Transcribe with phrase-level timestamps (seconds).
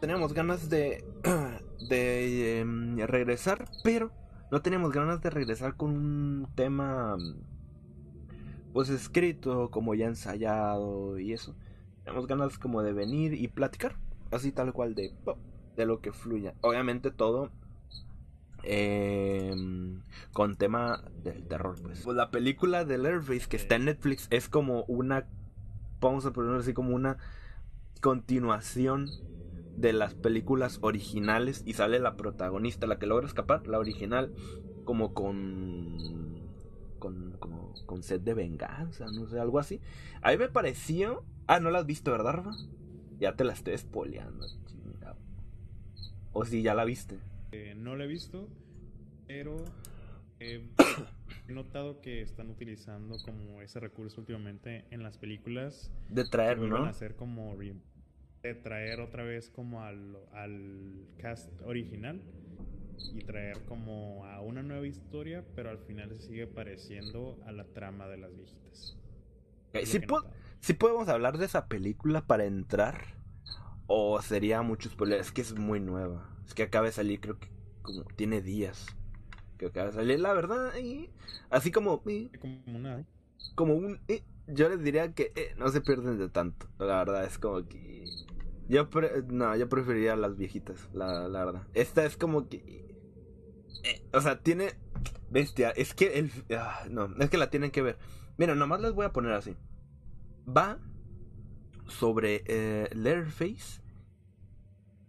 [0.00, 1.04] Teníamos ganas de,
[1.88, 4.10] de em, regresar, pero
[4.50, 7.16] no teníamos ganas de regresar con un tema
[8.72, 11.54] pues escrito, como ya ensayado y eso.
[12.04, 13.96] Tenemos ganas como de venir y platicar,
[14.30, 15.12] así tal cual de,
[15.76, 16.54] de lo que fluya.
[16.60, 17.50] Obviamente todo
[18.62, 20.02] em,
[20.32, 22.02] con tema del terror, pues.
[22.02, 25.26] Pues la película de Leatherface que está en Netflix es como una,
[26.00, 27.16] vamos a ponerlo así como una
[28.00, 29.08] continuación
[29.76, 34.32] de las películas originales y sale la protagonista, la que logra escapar, la original,
[34.84, 36.42] como con
[36.98, 39.80] con como con sed de venganza, no sé, algo así.
[40.22, 42.52] A mí me pareció, ah, no la has visto, ¿verdad, Rafa?
[43.18, 45.16] Ya te la estoy spoileando, chingado.
[46.32, 47.18] O si ya la viste.
[47.52, 48.48] Eh, no la he visto,
[49.26, 49.56] pero
[50.40, 50.68] eh,
[51.48, 55.92] he notado que están utilizando como ese recurso últimamente en las películas.
[56.08, 56.84] De traer, que ¿no?
[56.84, 62.20] a hacer como de traer otra vez como al, al cast original
[63.14, 67.64] y traer como a una nueva historia, pero al final se sigue pareciendo a la
[67.64, 68.98] trama de las viejitas.
[69.84, 70.00] ¿Sí,
[70.60, 73.14] sí podemos hablar de esa película para entrar?
[73.86, 75.20] ¿O sería mucho spoiler?
[75.20, 76.28] Es que es muy nueva.
[76.46, 77.50] Es que acaba de salir, creo que
[77.82, 78.86] como tiene días.
[79.58, 80.76] Que acaba de salir, la verdad.
[80.76, 81.10] y
[81.50, 83.04] así como, y Como una
[83.54, 84.00] como un...
[84.08, 86.66] eh, yo les diría que eh, no se pierden de tanto.
[86.78, 88.04] La verdad es como que...
[88.68, 91.62] Yo pre- no, yo preferiría las viejitas, la, la verdad.
[91.74, 92.86] Esta es como que...
[93.84, 94.74] eh, o sea, tiene...
[95.30, 96.30] Bestia, es que el...
[96.56, 97.98] ah, no, es que la tienen que ver.
[98.36, 99.56] Mira, nomás les voy a poner así.
[100.46, 100.78] Va
[101.86, 103.80] sobre eh, Leatherface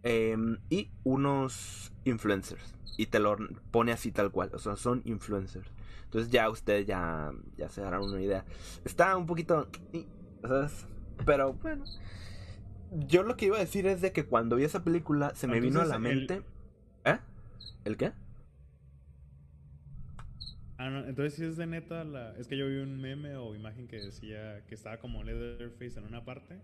[0.03, 2.75] em, y unos influencers.
[2.97, 3.35] Y te lo
[3.71, 4.51] pone así tal cual.
[4.53, 5.69] O sea, son influencers.
[6.05, 8.45] Entonces ya ustedes ya, ya se darán una idea.
[8.85, 9.67] Está un poquito...
[10.41, 10.85] ¿sabes?
[11.25, 11.83] Pero bueno.
[12.91, 15.59] Yo lo que iba a decir es de que cuando vi esa película se me
[15.59, 16.49] vino a la Entonces, el- mente...
[17.03, 17.19] ¿Eh?
[17.83, 18.13] ¿El qué?
[20.77, 22.35] Ah, no, entonces si es de neta la...
[22.37, 26.05] Es que yo vi un meme o imagen que decía que estaba como Leatherface en
[26.05, 26.61] una parte.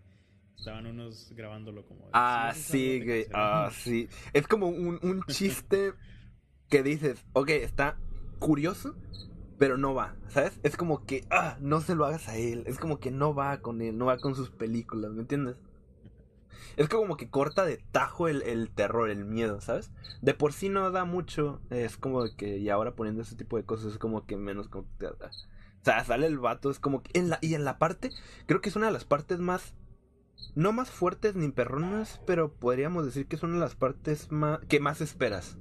[0.57, 2.07] Estaban unos grabándolo como...
[2.11, 3.27] de, Ah, "Sí, sí, algo de güey.
[3.29, 3.49] cancelar".
[3.53, 4.09] Ah, sí.
[4.33, 5.93] Es como un, un chiste
[6.69, 7.97] que dices, ok, está
[8.39, 8.95] curioso,
[9.59, 10.59] pero no va, ¿sabes?
[10.63, 12.63] Es como que, ah, no se lo hagas a él.
[12.67, 15.57] Es como que no va con él, no va con sus películas, ¿me entiendes?
[16.77, 19.91] Es como que corta de tajo el, terror, el miedo, ¿sabes?
[20.21, 21.61] De por sí no da mucho.
[21.69, 24.87] Es como que, y ahora poniendo ese tipo de cosas, es como que menos como
[24.97, 25.17] que- O
[25.83, 27.17] sea, sale el vato, es como que.
[27.19, 28.11] En la, y en la parte,
[28.45, 29.73] creo que es una de las partes más.
[30.55, 34.59] No más fuertes ni perronas, pero podríamos decir que es una de las partes más,
[34.67, 35.57] que más esperas.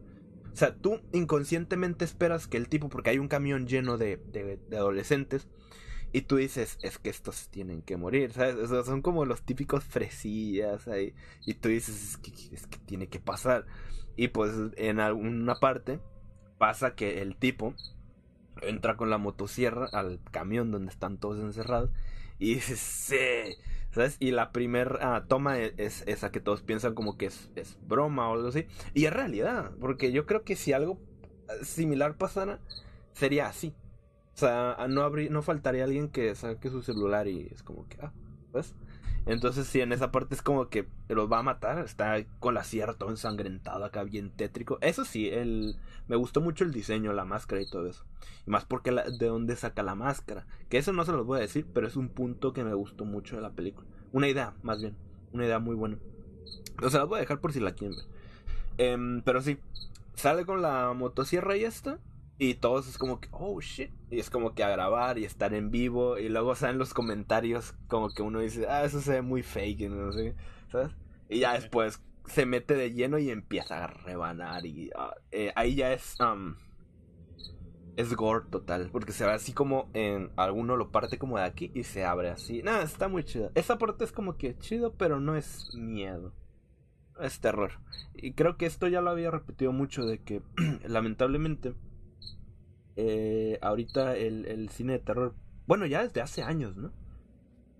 [0.52, 4.76] O sea, tú inconscientemente esperas que el tipo, porque hay un camión lleno de, de
[4.76, 5.48] adolescentes,
[6.12, 8.68] y tú dices, es que estos tienen que morir, ¿sabes?
[8.86, 11.14] Son como los típicos fresillas ahí.
[11.46, 13.66] Y tú dices, es que, es que tiene que pasar.
[14.16, 16.00] Y pues en alguna parte
[16.58, 17.74] pasa que el tipo
[18.62, 21.90] entra con la motosierra al camión donde están todos encerrados.
[22.38, 23.16] Y dices, sí.
[23.92, 24.16] ¿Sabes?
[24.20, 28.28] Y la primera toma e- es esa que todos piensan como que es, es broma
[28.30, 28.66] o algo así.
[28.94, 31.00] Y es realidad, porque yo creo que si algo
[31.62, 32.60] similar pasara,
[33.12, 33.74] sería así.
[34.40, 37.98] O sea, no, habría, no faltaría alguien que saque su celular y es como que,
[38.00, 38.10] ah,
[38.54, 38.74] ¿ves?
[39.26, 41.78] Entonces, sí, en esa parte es como que los va a matar.
[41.80, 44.78] Está con la sierra todo ensangrentado acá, bien tétrico.
[44.80, 45.76] Eso sí, el,
[46.08, 48.06] me gustó mucho el diseño, la máscara y todo eso.
[48.46, 50.46] Y más porque la- de dónde saca la máscara.
[50.70, 53.04] Que eso no se los voy a decir, pero es un punto que me gustó
[53.04, 53.86] mucho de la película.
[54.12, 54.96] Una idea, más bien.
[55.34, 55.98] Una idea muy buena.
[56.82, 58.06] O sea, las voy a dejar por si la quieren ver.
[58.78, 59.58] Em, pero sí,
[60.14, 61.98] sale con la motosierra y esta.
[62.42, 63.90] Y todos es como que, oh shit.
[64.10, 66.16] Y es como que a grabar y estar en vivo.
[66.16, 69.90] Y luego salen los comentarios como que uno dice, ah, eso se ve muy fake.
[69.90, 70.34] No sé,
[70.72, 70.96] ¿sabes?
[71.28, 74.64] Y ya después se mete de lleno y empieza a rebanar.
[74.64, 76.16] Y ah, eh, ahí ya es.
[76.18, 76.54] um,
[77.96, 78.88] es gore total.
[78.90, 80.30] Porque se ve así como en.
[80.36, 82.62] Alguno lo parte como de aquí y se abre así.
[82.62, 83.52] Nada, está muy chido.
[83.54, 86.32] Esa parte es como que chido, pero no es miedo.
[87.20, 87.72] Es terror.
[88.14, 90.40] Y creo que esto ya lo había repetido mucho de que
[90.88, 91.74] lamentablemente
[92.96, 95.34] eh, ahorita el, el cine de terror,
[95.66, 96.92] bueno ya desde hace años, ¿no?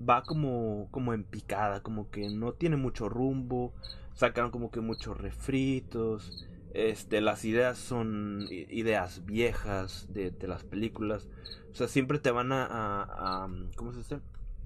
[0.00, 3.74] Va como, como en picada, como que no tiene mucho rumbo,
[4.14, 6.32] sacan como que muchos refritos,
[6.72, 11.28] este, las ideas son ideas viejas de, las películas,
[11.72, 14.20] o sea, siempre te van a- a- ¿cómo se dice?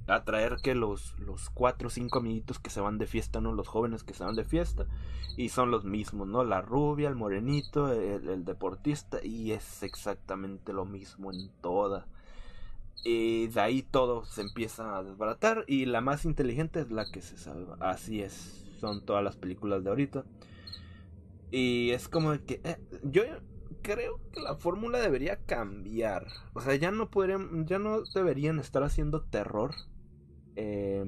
[0.06, 3.52] Atraer que los, los cuatro o cinco amiguitos que se van de fiesta, ¿no?
[3.52, 4.86] Los jóvenes que se van de fiesta.
[5.36, 6.44] Y son los mismos, ¿no?
[6.44, 9.18] La rubia, el morenito, el, deportista.
[9.22, 12.06] Y es exactamente lo mismo en toda.
[13.02, 15.64] Y de ahí todo se empieza a desbaratar.
[15.66, 17.76] Y la más inteligente es la que se salva.
[17.80, 18.64] Así es.
[18.80, 20.24] Son todas las películas de ahorita.
[21.50, 22.60] Y es como que.
[22.64, 23.22] eh, yo
[23.82, 26.26] creo que la fórmula debería cambiar.
[26.52, 27.66] O sea, ya no podrían.
[27.66, 29.74] Ya no deberían estar haciendo terror.
[30.56, 31.04] Eh,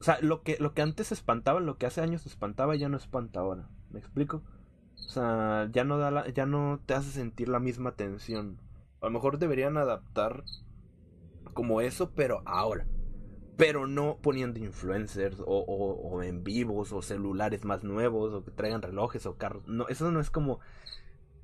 [0.00, 2.96] o sea, lo que, lo que antes espantaba, lo que hace años espantaba, ya no
[2.96, 3.68] espanta ahora.
[3.90, 4.42] ¿Me explico?
[5.06, 8.60] O sea, ya no da la- ya no te hace sentir la misma tensión.
[9.00, 10.44] A lo mejor deberían adaptar
[11.54, 12.86] como eso, pero ahora.
[13.56, 18.82] Pero no poniendo influencers o, o, en vivos o celulares más nuevos o que traigan
[18.82, 19.66] relojes o carros.
[19.68, 20.60] No, eso no es como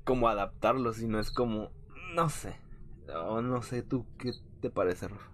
[0.05, 1.71] como adaptarlo, sino es como
[2.15, 2.55] no sé.
[3.15, 5.31] O no sé tú qué te parece, Rafa.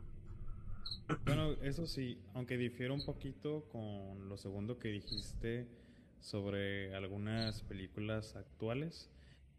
[1.26, 5.68] Bueno, eso sí, aunque difiere un poquito con lo segundo que dijiste
[6.20, 9.10] sobre algunas películas actuales,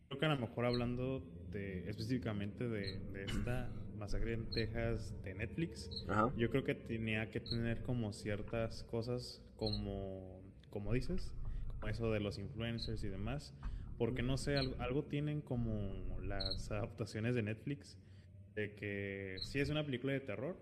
[0.08, 1.22] creo que a lo mejor hablando
[1.52, 6.32] de específicamente de, de esta masacre en Texas de Netflix, Ajá.
[6.36, 10.40] yo creo que tenía que tener como ciertas cosas como,
[10.70, 11.32] como dices,
[11.66, 13.54] como eso de los influencers y demás,
[13.98, 17.98] porque no sé, algo, algo tienen como las adaptaciones de Netflix,
[18.54, 20.56] de que sí es una película de terror,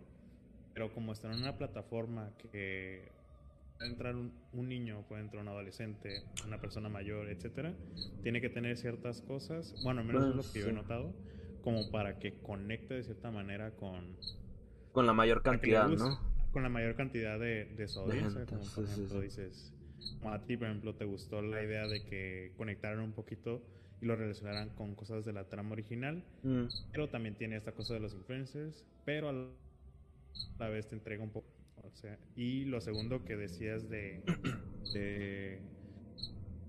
[0.79, 3.11] pero como está en una plataforma que
[3.77, 7.75] puede entrar un, un niño, puede entrar un adolescente, una persona mayor, etcétera,
[8.23, 11.13] tiene que tener ciertas cosas, bueno, al menos es lo que yo he notado,
[11.63, 14.17] como para que conecte de cierta manera con,
[14.93, 16.21] Con la mayor cantidad, guste, ¿no?
[16.53, 19.25] Con la mayor cantidad de, de su audiencia, como por sí, ejemplo sí.
[19.25, 19.75] dices,
[20.21, 23.65] como a ti, por ejemplo, te gustó la idea de que conectaran un poquito
[24.01, 26.67] y lo relacionaran con cosas de la trama original, Mm.
[26.93, 29.33] pero también tiene esta cosa de los influencers, pero a
[30.59, 31.49] la vez te entrega un poco.
[31.85, 34.23] O sea, y lo segundo que decías de,
[34.93, 35.61] de,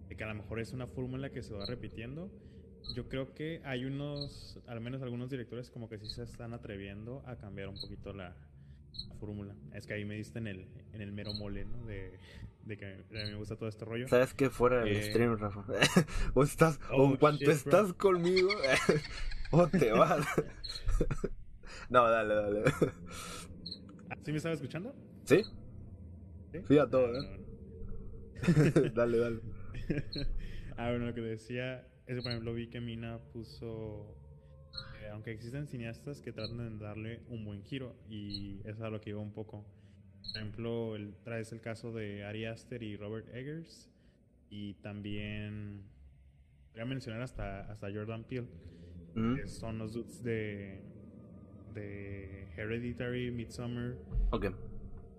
[0.07, 2.31] de que a lo mejor es una fórmula que se va repitiendo,
[2.95, 7.23] yo creo que hay unos, al menos algunos directores como que sí se están atreviendo
[7.27, 8.35] a cambiar un poquito la,
[9.09, 9.55] la fórmula.
[9.73, 11.85] Es que ahí me diste en el, en el mero mole, ¿no?
[11.85, 12.17] De,
[12.63, 14.07] de que a mí me gusta todo este rollo.
[14.07, 14.49] ¿Sabes qué?
[14.49, 15.65] Fuera del Eh, stream, Rafa.
[16.33, 17.81] o estás, o Oh, en cuanto shit, bro.
[17.81, 18.49] estás conmigo,
[19.51, 20.25] o te vas.
[21.89, 22.63] no, dale, dale.
[24.29, 24.93] ¿Sí me estaba escuchando?
[25.23, 25.41] ¿Sí?
[26.51, 26.59] ¿Sí?
[26.67, 27.41] Sí, a todo, ¿eh?
[28.93, 29.41] dale, dale.
[30.77, 34.15] ah, bueno, lo que decía, eso por ejemplo vi que Mina puso,
[35.01, 38.91] eh, aunque existen cineastas que tratan de darle un buen giro, y eso es a
[38.91, 39.65] lo que iba un poco.
[40.21, 43.89] Por ejemplo, el, traes el caso de Ari Aster y Robert Eggers,
[44.51, 45.85] y también,
[46.73, 48.47] voy a mencionar hasta, hasta Jordan Peele,
[49.15, 50.81] Mm, que son los dudes de,
[51.73, 53.95] de Hereditary, Midsommar,
[54.31, 54.47] Ok,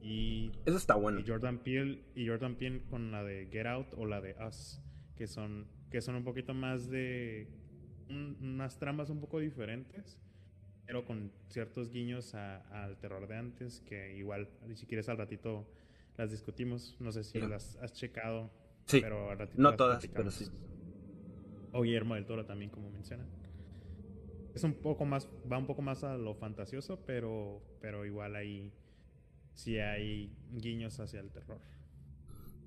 [0.03, 1.21] y eso está bueno.
[1.21, 4.81] y Jordan Peele y Jordan Peele con la de Get Out o la de Us
[5.17, 7.49] que son que son un poquito más de
[8.09, 10.19] un- unas tramas un poco diferentes
[10.87, 15.67] pero con ciertos guiños a- al terror de antes que igual si quieres al ratito
[16.17, 16.97] las discutimos.
[17.01, 18.51] No sé si las has checado
[18.87, 20.47] Sí, pero al ratito no todas, pero sí.
[21.73, 23.25] o Guillermo del Toro también como menciona
[24.55, 28.73] es un poco más va un poco más a lo fantasioso pero pero igual ahí
[29.55, 31.61] sí hay guiños hacia el terror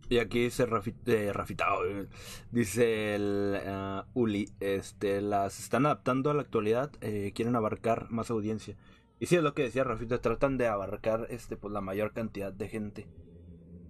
[0.09, 2.07] Y aquí dice eh, Rafita, eh,
[2.51, 8.29] dice el ah, Uli, este, las están adaptando a la actualidad, eh, quieren abarcar más
[8.29, 8.75] audiencia.
[9.19, 12.51] Y sí es lo que decía Rafita, tratan de abarcar este pues la mayor cantidad
[12.51, 13.07] de gente.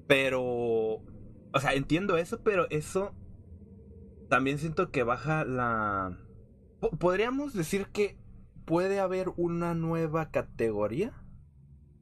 [0.07, 1.01] Pero
[1.53, 3.13] o sea, entiendo eso, pero eso
[4.27, 6.17] también siento que baja la
[6.91, 8.17] podríamos decir que
[8.65, 11.13] puede haber una nueva categoría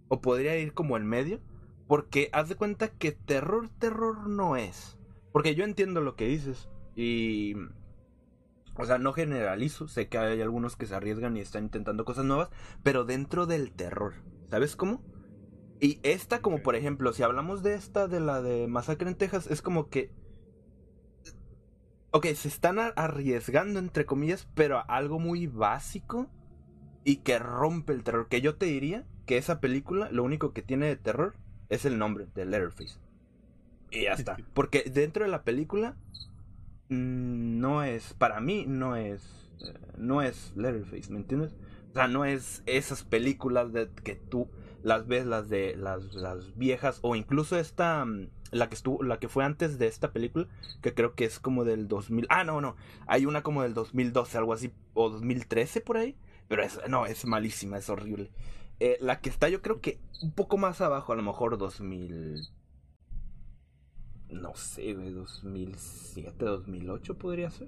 [0.08, 1.40] o podría ir como en medio.
[1.88, 4.98] Porque haz de cuenta que terror, terror no es.
[5.34, 6.70] Porque yo entiendo lo que dices.
[6.96, 7.56] Y.
[8.76, 9.88] O sea, no generalizo.
[9.88, 12.50] Sé que hay algunos que se arriesgan y están intentando cosas nuevas.
[12.84, 14.14] Pero dentro del terror.
[14.50, 15.04] ¿Sabes cómo?
[15.82, 19.48] Y esta, como por ejemplo, si hablamos de esta, de la de Masacre en Texas,
[19.52, 20.14] es como que.
[22.14, 26.30] Ok, se están arriesgando, entre comillas, pero a algo muy básico
[27.06, 28.28] y que rompe el terror.
[28.28, 31.36] Que yo te diría que esa película, lo único que tiene de terror
[31.70, 33.00] es el nombre de Letterface.
[33.92, 34.38] Y ya está.
[34.54, 35.96] Porque dentro de la película
[36.90, 41.56] mm, no es, para mí no es, eh, no es Letterface, ¿me entiendes?
[41.92, 44.50] O sea, no es esas películas de que tú
[44.84, 49.20] las ves, las de las, las viejas, o incluso esta, mm, la que estuvo, la
[49.20, 50.48] que fue antes de esta película,
[50.82, 52.28] que creo que es como del 2000.
[52.30, 52.76] Ah, no, no,
[53.08, 56.16] hay una como del 2012, algo así, o 2013 por ahí,
[56.48, 58.32] pero es, no, es malísima, es horrible.
[58.80, 62.42] Eh, la que está yo creo que un poco más abajo, a lo mejor 2000...
[64.30, 67.68] No sé, güey, 2007, 2008 podría ser.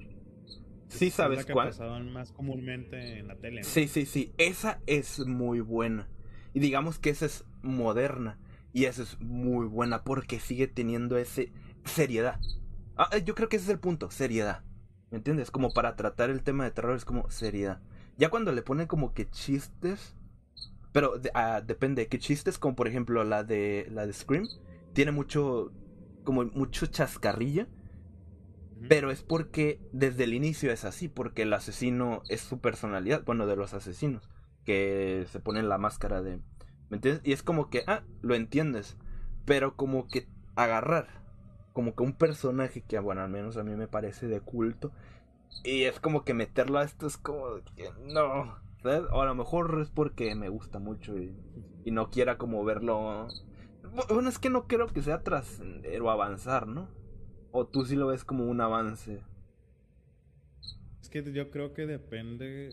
[0.88, 1.70] Sí Es sabes la que cuál.
[1.70, 3.62] pasaban más comúnmente en la tele.
[3.62, 3.68] ¿no?
[3.68, 4.32] Sí, sí, sí.
[4.38, 6.08] Esa es muy buena.
[6.54, 8.40] Y digamos que esa es moderna.
[8.74, 11.52] Y esa es muy buena porque sigue teniendo ese
[11.86, 12.40] seriedad.
[12.98, 14.64] Ah, eh, yo creo que ese es el punto, seriedad.
[15.12, 15.52] ¿Me entiendes?
[15.52, 17.82] Como para tratar el tema de terror es como seriedad.
[18.18, 20.16] Ya cuando le ponen como que chistes.
[20.92, 22.58] Pero de- ah, depende, ¿qué chistes?
[22.60, 24.48] Como por ejemplo la de la de Scream.
[24.94, 25.72] Tiene mucho.
[26.24, 27.68] como mucho chascarrillo.
[28.78, 28.86] Ujú.
[28.90, 33.46] Pero es porque desde el inicio es así, porque el asesino es su personalidad, bueno,
[33.48, 34.30] de los asesinos,
[34.66, 36.40] que se ponen la máscara de...
[36.94, 37.26] ¿Me entiendes?
[37.26, 38.98] Y es como que, ah, lo entiendes,
[39.46, 41.08] pero como que agarrar,
[41.74, 44.92] como que un personaje que, bueno, al menos a mí me parece de culto,
[45.64, 49.10] y es como que meterlo a esto es como que no, ¿sabes?
[49.12, 51.36] O a lo mejor es porque me gusta mucho y,
[51.84, 53.28] y no quiera como verlo...
[54.10, 56.92] Bueno, es que no creo que sea trascender o avanzar, ¿no?
[57.50, 59.20] ¿O tú sí lo ves como un avance?
[61.02, 62.70] Es que yo creo que depende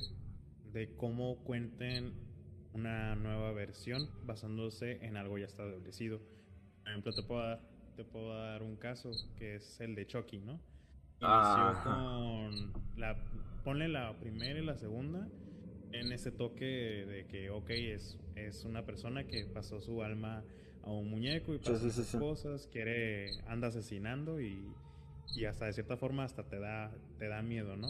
[0.74, 2.29] de cómo cuenten
[2.74, 6.20] una nueva versión basándose en algo ya establecido.
[6.82, 7.60] Por ejemplo, te puedo dar,
[7.96, 10.60] te puedo dar un caso que es el de Chucky, ¿no?
[11.22, 11.84] Inició Ajá.
[11.84, 13.16] con la
[13.62, 15.28] ponle la primera y la segunda
[15.92, 20.42] en ese toque de que ok es, es una persona que pasó su alma
[20.82, 24.64] a un muñeco y pasa sí, sí, cosas, quiere anda asesinando y,
[25.36, 27.88] y hasta de cierta forma hasta te da te da miedo, ¿no?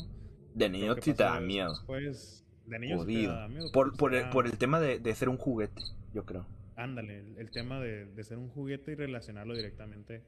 [0.54, 1.70] De niño sí te da miedo.
[1.70, 3.32] Después, de Jodido.
[3.32, 3.72] da miedo.
[3.72, 5.82] Por, por, el, por el tema de, de ser un juguete,
[6.14, 6.46] yo creo.
[6.76, 10.22] Ándale, el, el tema de, de ser un juguete y relacionarlo directamente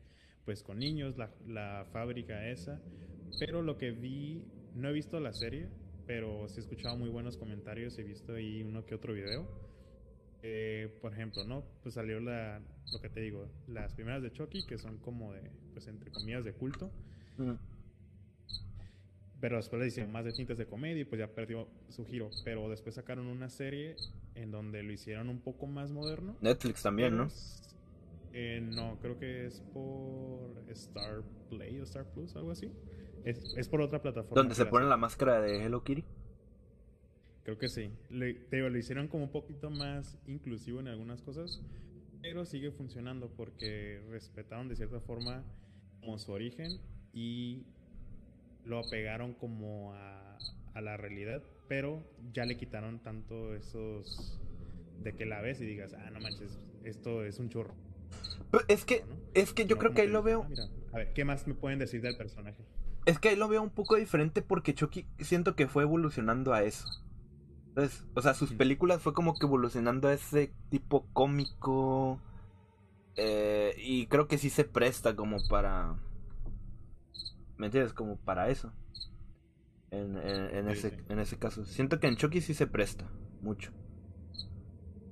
[0.45, 2.81] pues con niños, la, la fábrica esa.
[3.39, 5.69] Pero lo que vi, no he visto la serie,
[6.07, 9.47] pero sí he escuchado muy buenos comentarios, he visto ahí uno que otro video.
[10.43, 11.65] Eh, por ejemplo, ¿no?
[11.83, 12.61] Pues salió la,
[12.93, 15.41] lo que te digo, las primeras de Chucky, que son como de,
[15.73, 16.91] pues entre comillas, de culto.
[17.39, 17.53] Mm.
[19.43, 22.31] Pero después le hicieron más de tintes de comedia y pues ya perdió su giro.
[22.45, 23.97] Pero después sacaron una serie
[24.37, 26.37] en donde lo hicieron un poco más moderno.
[26.41, 27.29] Netflix también, ¿no?
[28.33, 32.71] eh, no, creo que es por Star Play o Star Plus, algo así.
[33.25, 34.41] Es, es por otra plataforma.
[34.41, 36.05] Donde se pone la máscara de Hello Kitty.
[37.43, 37.91] Creo que sí.
[38.11, 41.61] Le, te digo, lo hicieron como un poquito más inclusivo en algunas cosas,
[42.21, 45.43] pero sigue funcionando porque respetaron de cierta forma
[46.01, 46.81] como su origen
[47.13, 47.67] y
[48.64, 50.38] lo apegaron como a,
[50.75, 52.02] a la realidad, pero
[52.33, 54.40] ya le quitaron tanto esos
[55.02, 57.75] de que la ves y digas, ah, no manches, esto es un chorro.
[58.50, 59.16] Pero es que, ¿no?
[59.35, 60.42] es que yo No creo que ahí lo veo.
[60.45, 62.62] "Ah, mira, a ver, ¿qué más me pueden decir del personaje?
[63.07, 66.62] Es que ahí lo veo un poco diferente porque Chucky siento que fue evolucionando a
[66.62, 66.87] eso.
[67.69, 72.21] Entonces, o sea, sus películas fue como que evolucionando a ese tipo cómico.
[73.16, 75.97] eh, y creo que sí se presta como para.
[77.62, 77.92] ¿Me entiendes?
[77.95, 78.73] Como para eso.
[79.92, 81.64] En, en- en Sí, ese, en ese caso.
[81.64, 83.09] Siento que en Chucky sí se presta
[83.40, 83.71] mucho.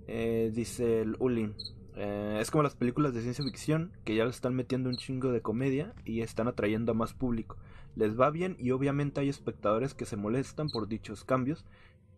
[0.07, 1.55] Eh, dice el Ulin.
[1.97, 5.33] eh, es como las películas de ciencia ficción que ya le están metiendo un chingo
[5.33, 7.57] de comedia y están atrayendo a más público.
[7.97, 11.65] Les va bien y obviamente hay espectadores que se molestan por dichos cambios.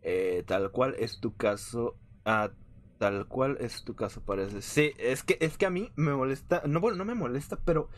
[0.02, 1.96] eh, tal cual es tu caso.
[2.24, 2.50] ah,
[2.98, 4.62] tal cual es tu caso, parece.
[4.62, 6.62] Sí, es que, es que a mí me molesta.
[6.66, 7.88] No, bueno, no me molesta, pero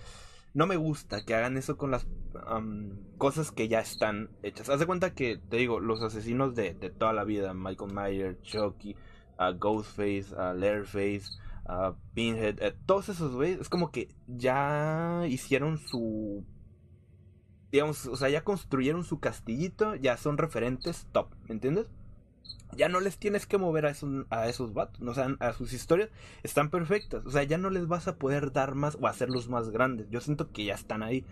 [0.55, 2.07] no me gusta que hagan eso con las
[2.47, 4.69] am, cosas que ya están hechas.
[4.69, 8.41] Haz de cuenta que, te digo, los asesinos de, de toda la vida, Michael Myers,
[8.43, 8.97] Chucky,
[9.59, 11.25] Ghostface, a Leatherface,
[12.15, 16.45] Pinhead, todos esos güeyes, es como que ya hicieron su...
[17.73, 21.91] Digamos, o sea, ya construyeron su castillito, ya son referentes top, ¿me entiendes?
[22.77, 25.73] Ya no les tienes que mover a esos, a esos vatos, o sea, a sus
[25.73, 26.11] historias
[26.43, 29.71] están perfectas, o sea, ya no les vas a poder dar más o hacerlos más
[29.71, 31.25] grandes, yo siento que ya están ahí.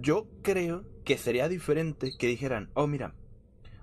[0.00, 3.14] Yo creo que sería diferente que dijeran, oh mira,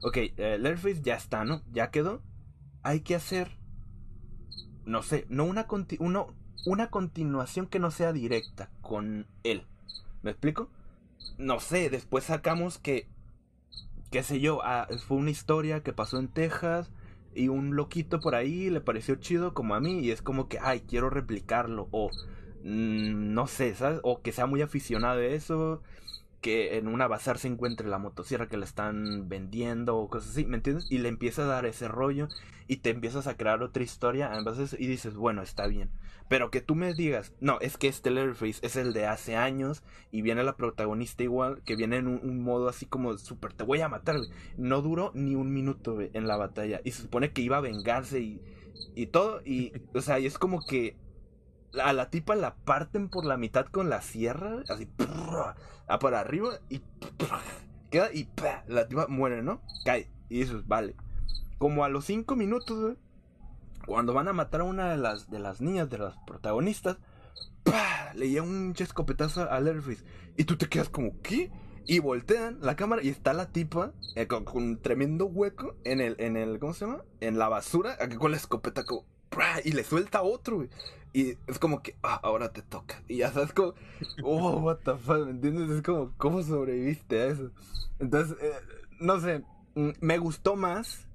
[0.01, 1.61] ok, eh, ya está, ¿no?
[1.73, 2.21] Ya quedó,
[2.83, 3.51] hay que hacer,
[4.85, 6.33] no sé, no una, conti- uno-
[6.65, 9.63] una continuación que no sea directa con él.
[10.21, 10.69] ¿Me explico?
[11.37, 13.07] No sé, después sacamos que,
[14.11, 16.91] qué sé yo, ah, fue una historia que pasó en Texas
[17.33, 20.57] y un loquito por ahí le pareció chido como a mí y es como que,
[20.61, 22.09] ay, quiero replicarlo o
[22.63, 23.75] mm, no sé.
[24.03, 25.81] O que sea muy aficionado a eso,
[26.45, 30.45] que en una bazar se encuentre la motosierra que le están vendiendo o cosas así,
[30.45, 30.85] ¿me entiendes?
[30.91, 32.27] Y le empieza a dar ese rollo
[32.67, 35.89] y te empiezas a crear otra historia en base a y dices, bueno, está bien.
[36.29, 39.81] Pero que tú me digas, no, es que este Leatherface es el de hace años
[40.11, 43.81] y viene la protagonista igual, que viene en un, modo así como súper, te voy
[43.81, 44.29] a matar, güey.
[44.55, 46.79] No duró ni un minuto, güey, en la batalla.
[46.83, 48.39] Y se supone que iba a vengarse y,
[48.93, 49.41] y todo.
[49.43, 50.95] Y, o sea, y es como que
[51.81, 54.87] a la tipa la parten por la mitad con la sierra, así,
[55.87, 56.81] a por arriba y
[57.89, 58.27] queda y
[58.67, 59.61] la tipa muere, ¿no?
[59.83, 60.09] Cae.
[60.29, 60.95] Y eso vale.
[61.57, 62.97] Como a los cinco minutos, güey,
[63.85, 66.97] cuando van a matar a una de las, de las niñas, de las protagonistas,
[68.15, 70.03] le llega un escopetazo al Leatherface.
[70.37, 71.51] Y tú te quedas como, ¿qué?
[71.87, 76.15] Y voltean la cámara y está la tipa eh, con, un tremendo hueco en el,
[76.19, 77.03] en el, ¿cómo se llama?
[77.19, 79.05] En la basura, con la escopeta como,
[79.63, 80.69] y le suelta otro, güey.
[81.13, 83.01] Y es como que, ah, ahora te toca.
[83.07, 83.73] Y ya sabes como,
[84.23, 85.69] oh, what the fuck, ¿me entiendes?
[85.69, 87.51] Es como, ¿cómo sobreviviste a eso?
[87.99, 88.51] Entonces, eh,
[88.99, 89.43] no sé,
[89.75, 91.07] mm, me gustó más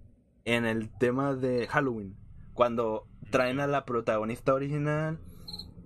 [0.45, 2.17] en el tema de Halloween.
[2.55, 5.19] Cuando traen a la protagonista original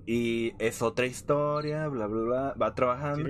[0.07, 3.29] y es otra historia, bla, bla, bla, va trabajando.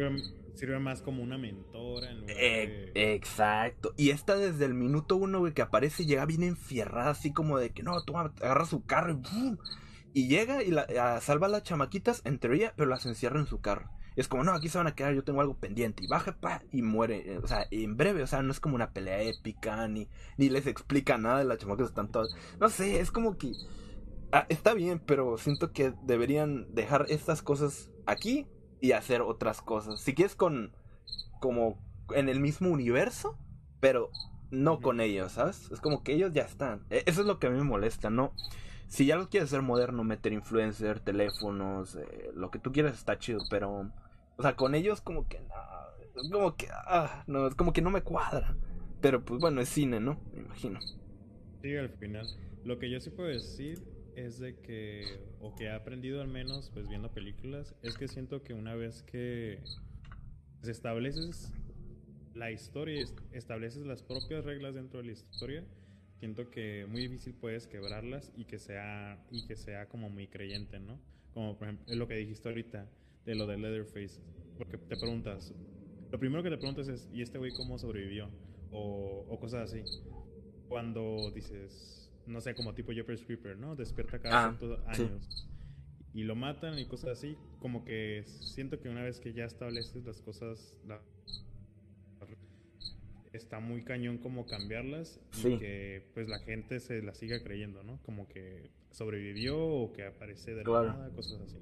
[0.54, 2.10] Sirve, más como una mentora.
[2.10, 2.92] En lugar de...
[2.94, 3.92] Exacto.
[3.96, 7.70] Y esta desde el minuto uno, güey, que aparece, llega bien enfierrada, así como de
[7.70, 9.56] que no, tú agarras su carro y
[10.16, 13.60] y llega y la, salva a las chamaquitas, en teoría, pero las encierra en su
[13.60, 13.90] carro.
[14.16, 16.04] Y es como, no, aquí se van a quedar, yo tengo algo pendiente.
[16.04, 17.32] Y baja, pa, y muere.
[17.32, 20.50] Eh, o sea, en breve, o sea, no es como una pelea épica, ni, ni
[20.50, 22.32] les explica nada de las chamaquitas están todas.
[22.60, 23.54] No sé, es como que.
[24.30, 28.46] Ah, está bien, pero siento que deberían dejar estas cosas aquí
[28.80, 30.00] y hacer otras cosas.
[30.00, 30.72] Si quieres con.
[31.40, 31.78] como
[32.14, 33.38] en el mismo universo,
[33.80, 34.10] pero
[34.50, 35.70] no con ellos, ¿sabes?
[35.70, 36.84] Es como que ellos ya están.
[36.90, 38.32] E, eso es lo que a mí me molesta, ¿no?
[38.86, 43.18] si ya lo quieres hacer moderno, meter influencer, teléfonos, eh, lo que tú quieras está
[43.18, 43.90] chido, pero,
[44.36, 47.90] o sea, con ellos como que no, como que, ah, no, es como que no
[47.90, 48.56] me cuadra.
[49.00, 50.20] Pero pues bueno, es cine, ¿no?
[50.32, 50.80] Me imagino.
[51.60, 52.26] Sí, al final.
[52.64, 53.82] Lo que yo sí puedo decir
[54.16, 55.04] es de que,
[55.40, 59.02] o que he aprendido al menos, pues viendo películas, es que siento que una vez
[59.02, 59.58] que
[60.60, 61.52] pues, estableces
[62.34, 65.64] la historia, estableces las propias reglas dentro de la historia,
[66.18, 70.80] siento que muy difícil puedes quebrarlas y que sea y que sea como muy creyente,
[70.80, 70.98] ¿no?
[71.32, 72.88] Como por ejemplo lo que dijiste ahorita
[73.24, 74.20] de lo de Leatherface,
[74.58, 75.54] porque te preguntas,
[76.10, 78.28] lo primero que te preguntas es ¿y este güey cómo sobrevivió?
[78.70, 79.84] O, o cosas así.
[80.68, 83.76] Cuando dices, no sé, como tipo Jeffrey Creeper, ¿no?
[83.76, 85.48] Despierta cada ah, ciertos años.
[86.12, 90.04] Y lo matan y cosas así, como que siento que una vez que ya estableces
[90.04, 90.78] las cosas,
[93.32, 97.98] está muy cañón como cambiarlas y que pues la gente se la siga creyendo, ¿no?
[98.04, 101.58] Como que sobrevivió o que aparece de la nada, cosas así.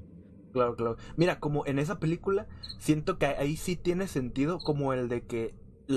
[0.53, 0.97] Claro, claro.
[1.17, 2.47] Mira, como en esa película,
[2.79, 5.55] siento que ahí sí tiene sentido como el de que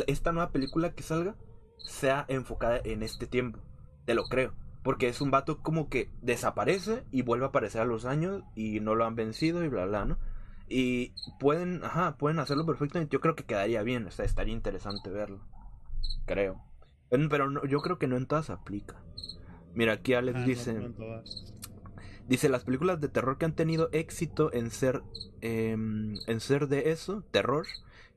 [0.08, 1.36] esta nueva película que salga
[1.78, 3.60] sea enfocada en este tiempo.
[4.06, 4.54] Te lo creo.
[4.84, 8.80] Porque es un vato como que desaparece y vuelve a aparecer a los años y
[8.80, 10.20] no lo han vencido y bla, bla, ¿no?
[10.68, 13.14] Y pueden, ajá, pueden hacerlo perfectamente.
[13.14, 15.42] Yo creo que quedaría bien, o sea, estaría interesante verlo
[16.26, 16.62] creo.
[17.10, 19.02] Pero yo creo que no en todas aplica.
[19.74, 20.92] Mira, aquí Alex ah, dice...
[22.28, 25.04] dice, las películas de terror que han tenido éxito en ser,
[25.42, 27.68] em, en ser de eso, terror,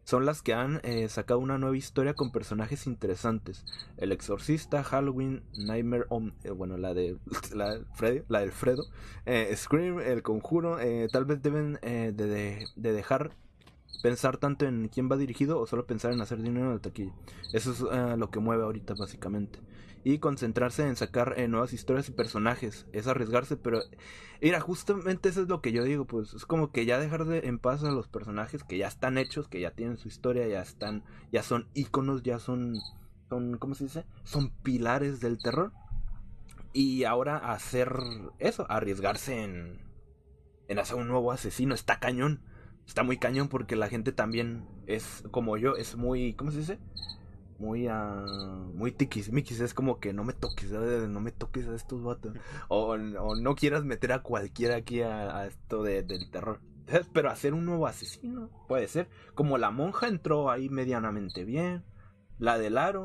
[0.08, 3.66] son las que han eh, sacado una nueva historia con personajes interesantes.
[3.98, 6.32] El Exorcista, Halloween, Nightmare on...
[6.44, 7.18] Eh, bueno, la de
[7.54, 8.86] la, de la del Fredo,
[9.26, 10.78] eh, Scream, El Conjuro,
[11.12, 12.12] tal vez deben de,
[12.74, 13.32] de, dejar
[14.02, 17.12] pensar tanto en quién va dirigido o solo pensar en hacer dinero en el taquilla.
[17.52, 19.58] Eso es eh, lo que mueve ahorita básicamente.
[20.08, 22.86] Y concentrarse en sacar eh, nuevas historias y personajes.
[22.94, 23.82] Es arriesgarse, pero...
[24.40, 27.40] Mira, justamente eso es lo que yo digo, pues es como que ya dejar de
[27.40, 30.62] en paz a los personajes que ya están hechos, que ya tienen su historia, ya
[30.62, 32.78] están, ya son íconos, ya son,
[33.28, 34.06] son, ¿cómo se dice?
[34.24, 35.72] Son pilares del terror.
[36.72, 37.92] Y ahora hacer
[38.38, 39.78] eso, arriesgarse en,
[40.68, 42.40] en hacer un nuevo asesino, está cañón
[42.86, 46.78] está muy cañón porque la gente también es como yo, es muy, ¿cómo se dice?
[47.58, 51.74] Muy, uh, muy tiquis, miquis, es como que no me toques, no me toques a
[51.74, 52.34] estos vatos.
[52.68, 56.60] O, no quieras meter a cualquiera aquí a, esto de, del terror.
[57.12, 59.08] Pero hacer un nuevo asesino, puede ser.
[59.34, 61.84] Como la monja entró ahí medianamente bien.
[62.38, 63.04] La del aro,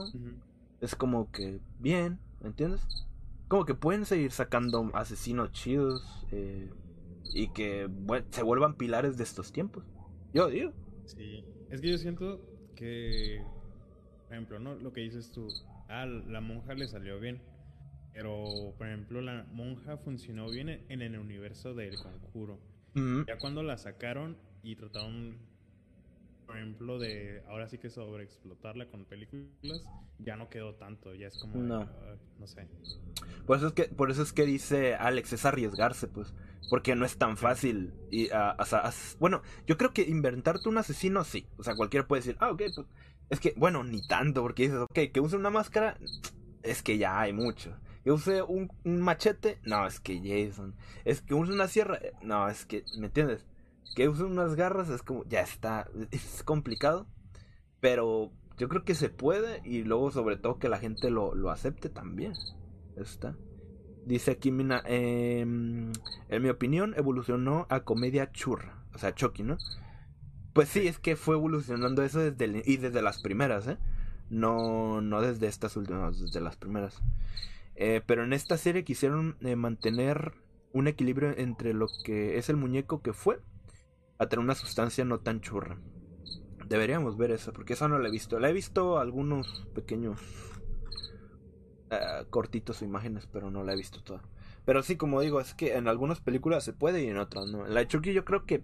[0.79, 2.85] es como que bien, ¿me entiendes?
[3.47, 6.27] Como que pueden seguir sacando asesinos chidos.
[6.31, 6.69] Eh,
[7.33, 7.89] y que
[8.29, 9.83] se vuelvan pilares de estos tiempos.
[10.33, 10.71] Yo digo.
[11.05, 12.41] Sí, es que yo siento
[12.75, 13.43] que,
[14.33, 14.75] ejemplo, ¿no?
[14.75, 15.55] Lo que dices tú,
[15.87, 17.41] ah, la monja le salió bien,
[18.13, 22.59] pero, por ejemplo, la monja funcionó bien en el universo del conjuro.
[23.27, 25.37] Ya cuando la sacaron y trataron
[26.45, 31.37] por ejemplo, de ahora sí que sobreexplotarla con películas, ya no quedó tanto, ya es
[31.37, 31.79] como, No.
[31.85, 32.67] ah, no sé.
[33.45, 36.33] Por eso es que, por eso es que dice Alex, es arriesgarse, pues.
[36.69, 37.93] Porque no es tan fácil.
[38.09, 41.47] Y, o sea, as- bueno, yo creo que inventarte un asesino, sí.
[41.57, 42.87] O sea, cualquiera puede decir, ah, ok, pues.
[43.33, 45.97] Es que, bueno, ni tanto, porque dices, ok, que use una máscara,
[46.61, 47.75] es que ya hay mucho.
[48.03, 50.75] Que use un, machete, no, es que Jason.
[51.03, 53.47] Es que use una sierra, eh, no, es que, ¿me entiendes?
[53.95, 57.07] Que use unas garras, es como, ya está, es complicado.
[57.79, 61.49] Pero yo creo que se puede y luego sobre todo que la gente lo, lo
[61.49, 62.33] acepte también.
[62.97, 63.35] Está.
[64.05, 65.91] Dice aquí Mina, em,
[66.29, 69.57] en mi opinión evolucionó a comedia churra, o sea, Chucky, ¿no?
[70.53, 73.77] Pues sí, es que fue evolucionando eso desde el- y desde las primeras, ¿eh?
[74.29, 77.01] No, no desde estas últimas, desde las primeras.
[77.75, 80.33] Eh, pero en esta serie quisieron eh, mantener
[80.73, 83.39] un equilibrio entre lo que es el muñeco que fue
[84.19, 85.77] a tener una sustancia no tan churra.
[86.67, 88.39] Deberíamos ver eso, porque esa no la he visto.
[88.39, 90.19] La he visto algunos pequeños
[91.89, 94.21] eh, cortitos o imágenes, pero no la he visto toda.
[94.65, 97.65] Pero sí, como digo, es que en algunas películas se puede y en otras no.
[97.65, 98.63] En la de Chucky yo creo que,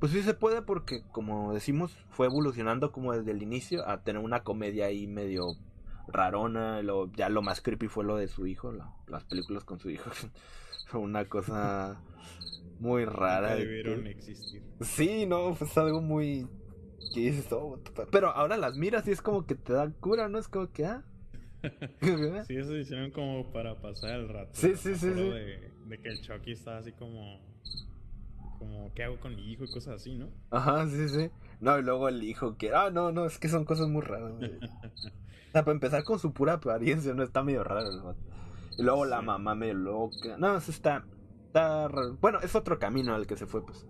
[0.00, 4.22] pues sí se puede porque, como decimos, fue evolucionando como desde el inicio a tener
[4.22, 5.54] una comedia ahí medio
[6.08, 6.82] rarona.
[6.82, 9.90] Lo, ya lo más creepy fue lo de su hijo, la- las películas con su
[9.90, 10.10] hijo.
[10.86, 12.00] Fue una cosa
[12.80, 13.56] muy rara.
[13.56, 14.62] Que- debieron existir.
[14.80, 16.48] Sí, no, pues algo muy...
[17.12, 18.08] que dices, "Oh, what the fuck".
[18.10, 20.38] Pero ahora las miras y es como que te dan cura, ¿no?
[20.38, 21.04] Es como que, ah.
[22.46, 24.50] Sí, eso se hicieron como para pasar el rato.
[24.54, 25.28] Sí, sí, sí, sí.
[25.28, 27.38] De, de que el Chucky estaba así como.
[28.58, 29.64] Como, ¿qué hago con mi hijo?
[29.64, 30.28] y cosas así, ¿no?
[30.50, 31.30] Ajá, sí, sí.
[31.60, 34.32] No, y luego el hijo que, ah, no, no, es que son cosas muy raras.
[34.36, 34.58] güey.
[35.48, 38.20] O sea, para empezar con su pura apariencia, no está medio raro el vato.
[38.76, 40.36] Y luego la mamá medio loca.
[40.36, 41.06] No, eso está,
[41.46, 42.18] está raro.
[42.20, 43.86] Bueno, es otro camino al que se fue, pues.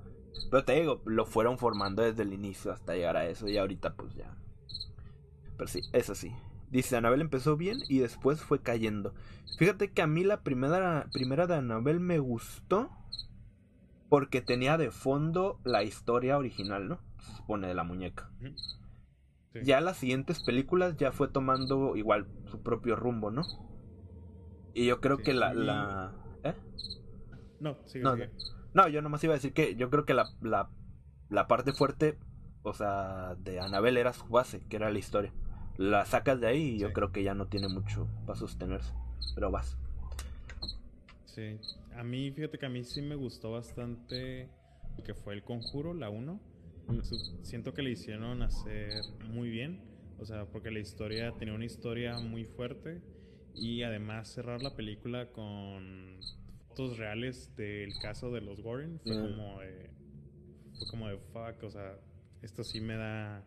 [0.51, 3.95] Pero te digo, lo fueron formando desde el inicio hasta llegar a eso y ahorita
[3.95, 4.37] pues ya.
[5.57, 6.33] Pero sí, eso sí.
[6.71, 9.15] Dice, Anabel empezó bien y después fue cayendo.
[9.59, 12.91] Fíjate que a mí la primera, primera de Anabel me gustó
[14.09, 17.01] porque tenía de fondo la historia original, ¿no?
[17.21, 18.31] Se supone de la muñeca.
[18.41, 19.61] Sí.
[19.65, 23.43] Ya las siguientes películas ya fue tomando igual su propio rumbo, ¿no?
[24.75, 25.53] Y yo creo Sí, que la...
[25.55, 26.13] la...
[26.45, 26.55] ¿Eh?
[27.61, 28.31] No, sigue, No, sigue.
[28.75, 30.71] No, yo nomás iba a decir que yo creo que la, la,
[31.29, 32.19] la parte fuerte,
[32.63, 35.33] o sea, de Anabel era su base, que era la historia.
[35.77, 36.95] La sacas de ahí y yo Sí.
[36.95, 38.93] creo que ya no tiene mucho para sostenerse.
[39.35, 39.79] Pero vas.
[41.39, 41.57] Sí,
[41.95, 44.49] a mí, fíjate que a mí sí me gustó bastante
[44.97, 46.41] lo que fue El Conjuro, la 1.
[46.89, 47.01] Mm.
[47.45, 49.81] Siento que le hicieron hacer muy bien,
[50.19, 53.01] o sea, porque la historia tenía una historia muy fuerte
[53.55, 56.19] y además cerrar la película con
[56.69, 59.21] fotos reales del caso de los Warren fue Mm.
[59.37, 59.91] como de,
[60.77, 61.99] fue como de fuck, o sea,
[62.43, 63.45] esto sí me da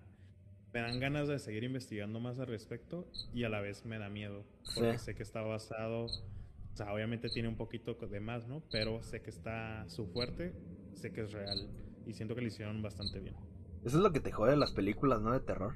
[0.74, 4.10] me dan ganas de seguir investigando más al respecto y a la vez me da
[4.10, 6.08] miedo porque sé que está basado
[6.74, 8.64] o sea, obviamente tiene un poquito de más, ¿no?
[8.72, 10.54] Pero sé que está su fuerte,
[10.94, 11.70] sé que es real
[12.06, 13.36] y siento que lo hicieron bastante bien.
[13.84, 15.32] Eso es lo que te jode de las películas, ¿no?
[15.34, 15.74] De terror.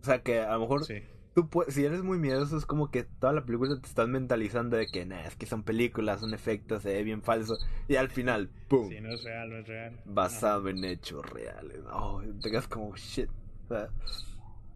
[0.00, 1.02] O sea, que a lo mejor Sí.
[1.34, 4.76] tú puedes, si eres muy miedoso es como que toda la película te estás mentalizando
[4.76, 7.58] de que, nah, es que son películas, son efectos, se ve bien falso.
[7.88, 8.88] Y al final, ¡pum!
[8.88, 10.00] Sí, no es real, no es real.
[10.04, 11.80] basado en hechos reales.
[11.92, 13.28] Oh, te quedas como shit.
[13.64, 13.88] O sea,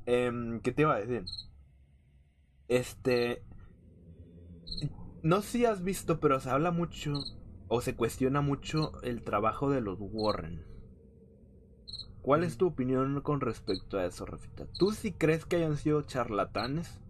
[0.06, 1.24] em, ¿Qué te iba a decir?
[2.68, 3.42] Este.
[5.22, 7.12] No sé si has visto, pero se habla mucho
[7.68, 10.64] o se cuestiona mucho el trabajo de los Warren.
[12.22, 14.66] ¿Cuál es tu opinión con respecto a eso, Rafita?
[14.78, 17.00] ¿Tú sí crees que hayan sido charlatanes?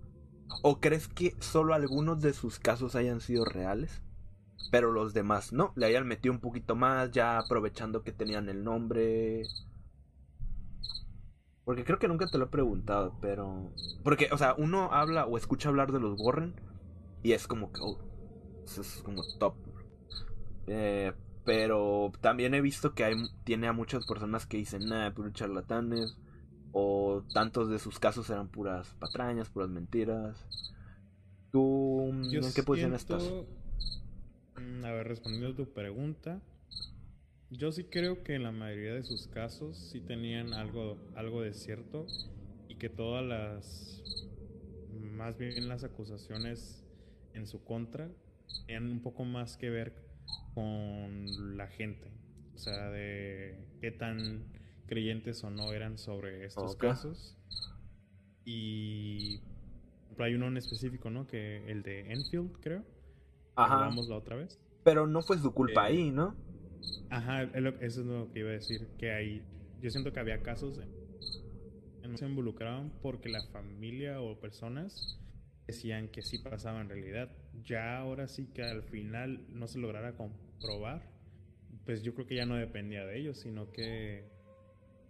[0.62, 4.02] ¿O crees que solo algunos de sus casos hayan sido reales?
[4.70, 8.62] Pero los demás no, le hayan metido un poquito más, ya aprovechando que tenían el
[8.62, 9.44] nombre.
[11.64, 13.72] Porque creo que nunca te lo he preguntado, pero.
[14.04, 16.54] Porque, o sea, uno habla o escucha hablar de los Warren
[17.22, 17.98] y es como que, oh,
[18.66, 19.56] eso es como top.
[20.66, 21.12] Eh,
[21.44, 26.16] pero también he visto que hay, tiene a muchas personas que dicen, nah, puros charlatanes.
[26.74, 30.38] O tantos de sus casos eran puras patrañas, puras mentiras.
[31.50, 33.22] ¿Tú Yo en qué posición estás?
[33.22, 33.46] siento-
[34.56, 36.40] Mm, A ver, respondiendo a tu pregunta,
[37.50, 41.52] yo sí creo que en la mayoría de sus casos sí tenían algo, algo de
[41.52, 42.06] cierto
[42.68, 44.02] y que todas las,
[45.16, 46.81] más bien las acusaciones
[47.34, 48.10] en su contra,
[48.66, 49.94] tenían un poco más que ver
[50.54, 52.10] con la gente.
[52.54, 54.44] O sea, de qué tan
[54.86, 57.38] creyentes o no eran sobre estos casos.
[58.44, 59.40] Y
[60.18, 61.26] hay uno en específico, ¿no?
[61.26, 62.84] Que el de Enfield, creo.
[63.56, 63.74] Ajá.
[63.74, 64.60] Hablamos la otra vez.
[64.84, 66.36] Pero no fue su culpa Eh, ahí, ¿no?
[67.10, 67.44] Ajá,
[67.80, 68.88] eso es lo que iba a decir.
[68.98, 69.42] Que hay.
[69.80, 71.02] Yo siento que había casos en
[72.12, 75.18] no se involucraban porque la familia o personas
[75.66, 77.30] decían que sí pasaba en realidad.
[77.64, 81.02] Ya ahora sí que al final no se lograra comprobar,
[81.84, 84.24] pues yo creo que ya no dependía de ellos, sino que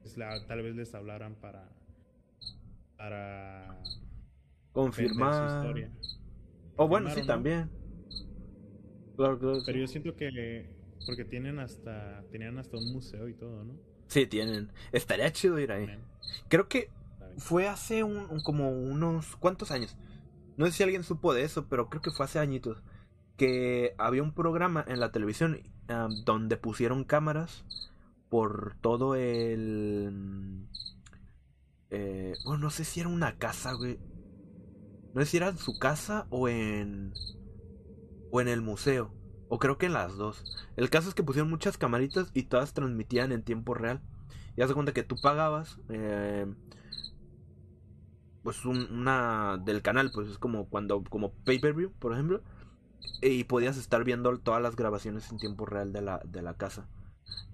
[0.02, 1.68] pues, la- tal vez les hablaran para
[2.96, 3.74] para
[4.96, 5.44] vender su Confirmar.
[5.44, 5.90] historia.
[6.76, 7.26] O bueno, Confirmar sí, no.
[7.26, 7.70] también.
[9.16, 9.60] Claro, claro.
[9.60, 9.66] sí.
[9.66, 13.74] Pero yo siento que porque tienen hasta tenían hasta un museo y todo, ¿no?
[14.08, 14.70] Sí, tienen.
[14.92, 15.90] Estaría chido ir ahí.
[16.48, 16.90] Creo que
[17.38, 19.96] fue hace un, un- como unos cuántos años.
[20.56, 22.82] No sé si alguien supo de eso, pero creo que fue hace añitos
[23.36, 25.60] que había un programa en la televisión
[26.24, 27.64] donde pusieron cámaras
[28.28, 30.68] por todo el
[31.94, 33.98] eh, bueno, no sé si era una casa, güey.
[35.12, 37.12] No sé si era en su casa o en
[38.30, 39.12] o en el museo,
[39.48, 40.42] o creo que en las dos.
[40.76, 44.00] El caso es que pusieron muchas camaritas y todas transmitían en tiempo real.
[44.56, 46.46] Y haz de cuenta que tú pagabas eh,
[48.42, 52.42] pues un- una del canal, pues es como cuando como pay-per-view, por ejemplo,
[53.20, 56.88] y podías estar viendo todas las grabaciones en tiempo real de la de la casa.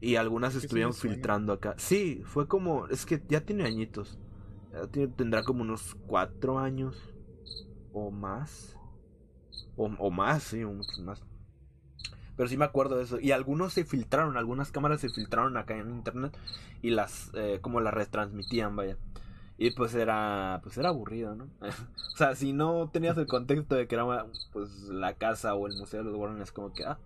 [0.00, 1.74] Y algunas estuvieron filtrando acá.
[1.78, 4.18] Sí, fue como es que ya tiene añitos.
[4.72, 6.96] Ya tiene- tendrá como unos cuatro años
[7.92, 8.76] o más.
[9.76, 11.22] O, o más, sí, o muchos más.
[12.36, 13.18] Pero sí me acuerdo de eso.
[13.20, 16.36] Y algunos se filtraron, algunas cámaras se filtraron acá en internet
[16.82, 18.96] y las, eh, como las retransmitían, vaya.
[19.60, 21.48] Y pues era, pues era aburrido, ¿no?
[21.60, 25.76] o sea, si no tenías el contexto de que era pues la casa o el
[25.76, 27.00] museo de los Warren es como que, ah.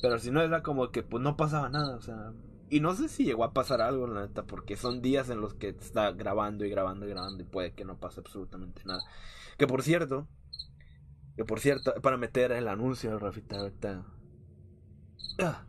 [0.00, 2.32] Pero si no era como que pues no pasaba nada, o sea.
[2.70, 5.54] Y no sé si llegó a pasar algo, la neta, porque son días en los
[5.54, 9.02] que está grabando y grabando y grabando y puede que no pase absolutamente nada.
[9.58, 10.28] Que por cierto,
[11.36, 14.04] que por cierto, para meter el anuncio, Rafita, ahorita.
[15.40, 15.66] Ah.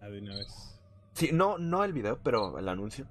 [0.00, 0.80] Ah, de una vez.
[1.12, 3.06] Sí, no, no el video, pero el anuncio.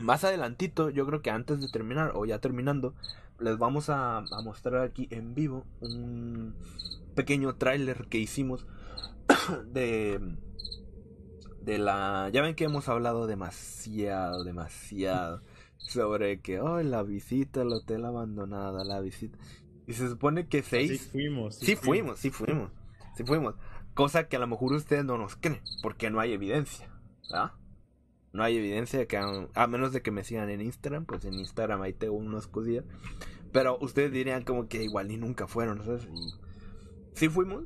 [0.00, 2.94] Más adelantito, yo creo que antes de terminar, o ya terminando,
[3.38, 6.54] les vamos a, a mostrar aquí en vivo un
[7.14, 8.66] pequeño tráiler que hicimos
[9.66, 10.36] de
[11.60, 15.42] de la ya ven que hemos hablado demasiado demasiado
[15.76, 19.38] sobre que oh la visita al hotel abandonada la visita
[19.86, 21.56] y se supone que Sí seis fuimos.
[21.56, 22.70] Sí fuimos, sí fuimos,
[23.16, 23.54] sí fuimos.
[23.94, 26.88] Cosa que a lo mejor ustedes no nos creen, porque no hay evidencia,
[27.30, 27.52] ¿verdad?
[28.32, 31.24] No hay evidencia de que, a, a menos de que me sigan en Instagram, pues
[31.24, 32.84] en Instagram ahí tengo unas cosillas.
[33.52, 36.08] Pero ustedes dirían como que igual ni nunca fueron, ¿sabes?
[36.14, 36.34] Y
[37.14, 37.64] sí fuimos,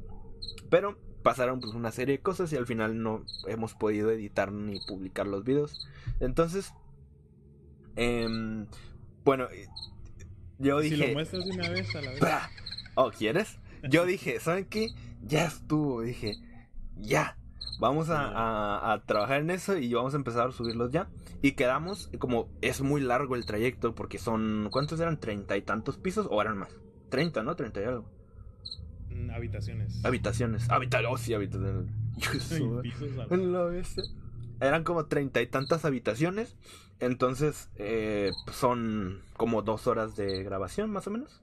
[0.68, 4.80] pero pasaron pues una serie de cosas y al final no hemos podido editar ni
[4.80, 5.88] publicar los videos.
[6.20, 6.72] Entonces,
[7.94, 8.66] em,
[9.24, 9.68] bueno, eh,
[10.58, 11.08] yo Si dije...
[11.08, 12.20] lo muestras de una vez a la vez.
[12.98, 13.58] Oh, ¿quieres?
[13.90, 14.88] Yo dije, ¿saben qué?
[15.22, 16.38] Ya estuvo, dije,
[16.96, 17.36] ya.
[17.78, 21.08] Vamos a, a- a trabajar en eso y vamos a empezar a subirlos ya.
[21.42, 25.18] Y quedamos, como es muy largo el trayecto, porque son, ¿cuántos eran?
[25.20, 26.70] ¿Treinta y tantos pisos o eran más?
[27.10, 27.54] Treinta, ¿no?
[27.56, 28.06] Treinta y algo.
[29.10, 30.04] Mm, Habitaciones.
[30.04, 30.70] Habitaciones.
[30.70, 31.10] Habitaciones.
[31.12, 31.86] Oh, sí, habitaciones.
[34.60, 36.56] Eran como treinta y tantas habitaciones.
[36.98, 41.42] Entonces, eh, son como dos horas de grabación, más o menos.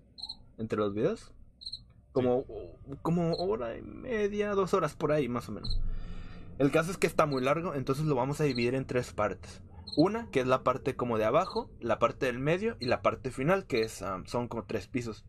[0.57, 1.31] Entre los videos.
[2.11, 2.45] Como,
[3.03, 5.79] como hora y media, dos horas por ahí, más o menos.
[6.63, 9.61] El caso es que está muy largo, entonces lo vamos a dividir en tres partes.
[9.97, 13.31] Una, que es la parte como de abajo, la parte del medio y la parte
[13.31, 15.25] final, que es, am, son como tres pisos.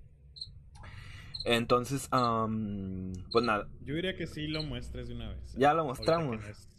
[1.45, 5.55] Entonces, am, pues nada, Yo diría que sí lo muestres de una vez.
[5.57, 6.41] Ya lo mostramos.
[6.41, 6.71] No es,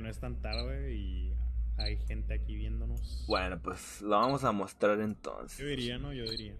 [0.00, 1.32] no es tan tarde y
[1.76, 3.24] hay gente aquí viéndonos.
[3.28, 5.64] Bueno, pues lo vamos a mostrar Yo entonces.
[5.64, 6.12] diría, ¿no?
[6.12, 6.56] Yo diría.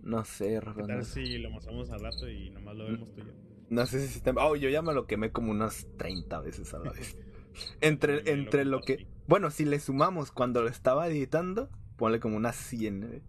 [0.00, 3.20] No sé, Rafa, ¿Qué tal si lo mostramos al rato y nomás lo vemos tú
[3.20, 3.49] y yo?
[3.70, 4.32] No sé si está...
[4.32, 7.16] Oh, yo ya me lo quemé como unas 30 veces a la vez.
[7.80, 8.96] Entre, entre lo que...
[8.98, 9.20] compartí.
[9.26, 13.02] Bueno, si le sumamos cuando lo estaba editando, ponle como unas 100.
[13.04, 13.22] ¿eh?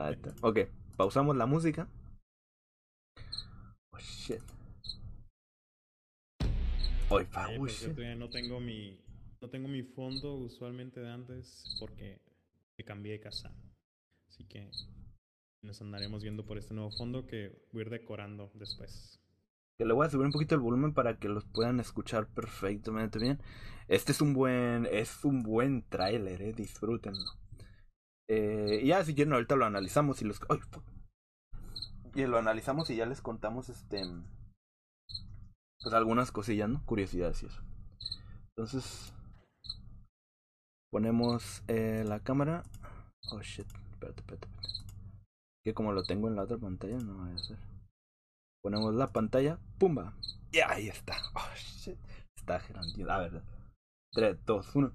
[0.00, 0.34] Ahí está.
[0.40, 0.60] Ok,
[0.96, 1.88] pausamos la música.
[3.92, 4.42] Oh, shit.
[7.08, 7.96] Oy, pa, Oye, oh, shit.
[8.16, 8.98] no tengo mi
[9.40, 12.20] no tengo mi fondo usualmente de antes porque
[12.78, 13.54] me cambié de casa.
[14.28, 14.70] Así que
[15.62, 19.21] nos andaremos viendo por este nuevo fondo que voy a ir decorando después.
[19.78, 23.18] Que le voy a subir un poquito el volumen para que los puedan escuchar perfectamente
[23.18, 23.40] bien.
[23.88, 27.30] Este es un buen, es un buen tráiler, eh, disfrútenlo.
[28.28, 30.58] Eh, ya si quieren ahorita lo analizamos y los, ay,
[32.14, 34.02] y lo analizamos y ya les contamos este,
[35.82, 36.84] pues algunas cosillas, ¿no?
[36.84, 37.62] Curiosidades y eso.
[38.56, 39.14] Entonces
[40.90, 42.62] ponemos eh, la cámara.
[43.30, 44.84] Oh shit, espérate, espérate, espérate.
[45.64, 47.71] Que como lo tengo en la otra pantalla no va a ser.
[48.62, 50.14] Ponemos la pantalla, pumba.
[50.52, 51.16] Y ahí está.
[51.34, 51.98] Oh, shit.
[52.36, 53.06] Está grandioso.
[53.06, 53.42] La verdad.
[54.12, 54.92] 3, 2, 1.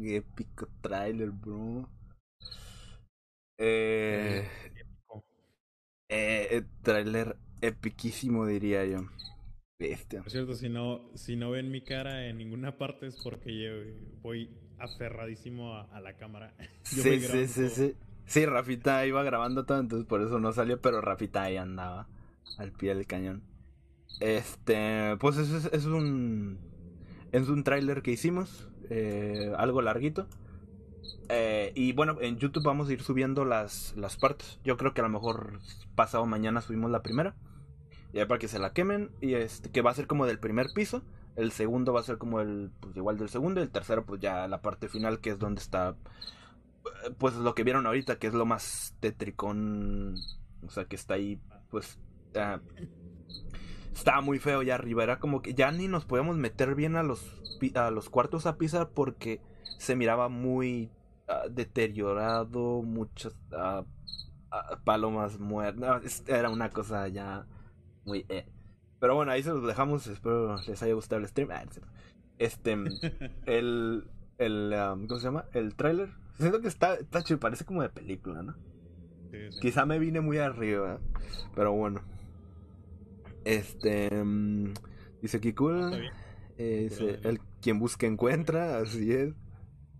[0.00, 1.88] Qué épico trailer, bro.
[3.58, 4.46] Eh,
[6.08, 9.00] eh, trailer epiquísimo, diría yo.
[9.78, 10.22] Bestia.
[10.22, 13.70] Por cierto, si no, si no ven mi cara en ninguna parte es porque yo
[14.22, 16.54] voy aferradísimo a, a la cámara.
[16.96, 17.94] Yo Sí, sí, sí, sí.
[18.26, 22.08] Sí, Rafita iba grabando todo, entonces por eso no salió, pero Rafita ahí andaba,
[22.56, 23.42] al pie del cañón.
[24.20, 26.58] Este, pues eso es, es un
[27.32, 30.26] es un tráiler que hicimos, eh, algo larguito.
[31.30, 34.58] Eh, y bueno, en YouTube vamos a ir subiendo las, las partes.
[34.64, 35.60] Yo creo que a lo mejor
[35.94, 37.34] pasado mañana subimos la primera.
[38.12, 39.10] Ya para que se la quemen.
[39.22, 41.02] Y este, que va a ser como del primer piso.
[41.36, 43.60] El segundo va a ser como el, pues igual del segundo.
[43.60, 45.96] Y el tercero, pues ya la parte final, que es donde está,
[47.06, 50.16] eh, pues lo que vieron ahorita, que es lo más tétricón.
[50.66, 51.98] O sea, que está ahí, pues,
[52.36, 52.60] ah,
[53.94, 55.02] estaba muy feo ya arriba.
[55.02, 57.42] Era como que ya ni nos podíamos meter bien a los,
[57.74, 59.40] a los cuartos a pisar porque
[59.78, 60.90] se miraba muy
[61.28, 63.84] ah, deteriorado, muchas ah,
[64.50, 66.24] ah, palomas muertas.
[66.26, 67.46] Era una cosa ya
[68.04, 68.24] muy...
[68.28, 68.46] eh.
[69.00, 70.06] Pero bueno, ahí se los dejamos.
[70.06, 71.50] Espero les haya gustado el stream.
[72.38, 72.72] Este,
[73.46, 75.46] el, el, um, ¿cómo se llama?
[75.52, 76.10] El tráiler.
[76.38, 78.54] Siento que está, está chido, parece como de película, ¿no?
[79.30, 79.60] Sí, sí.
[79.60, 81.00] Quizá me vine muy arriba,
[81.54, 82.00] pero bueno.
[83.44, 84.72] Este, mm,
[85.20, 85.40] dice
[85.98, 86.12] bien.
[86.58, 89.34] Eh, dice, el quien busca encuentra, así es.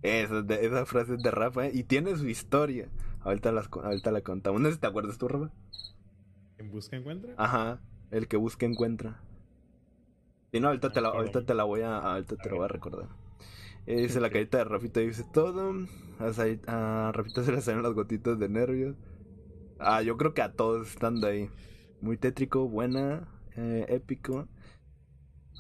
[0.03, 1.71] Esa, es de- esa frase es de Rafa, ¿eh?
[1.75, 2.89] y tiene su historia.
[3.21, 4.61] Ahorita, las, ahorita la contamos.
[4.61, 5.51] No sé si te acuerdas tú, Rafa.
[6.59, 7.35] ¿En busca encuentra?
[7.37, 9.21] Ajá, el que busca encuentra.
[10.53, 12.57] Si no, ahorita No te la, ahorita te la voy a, ahorita te A lo
[12.57, 13.09] voy a recordar.
[13.87, 15.73] Eh, dice la carita de Rafita, dice todo.
[16.19, 18.97] A, a Rafita se le salen las gotitas de nervios.
[19.79, 21.49] Ah, yo creo que a todos estando ahí.
[22.03, 24.47] Muy tétrico, buena, eh, épico.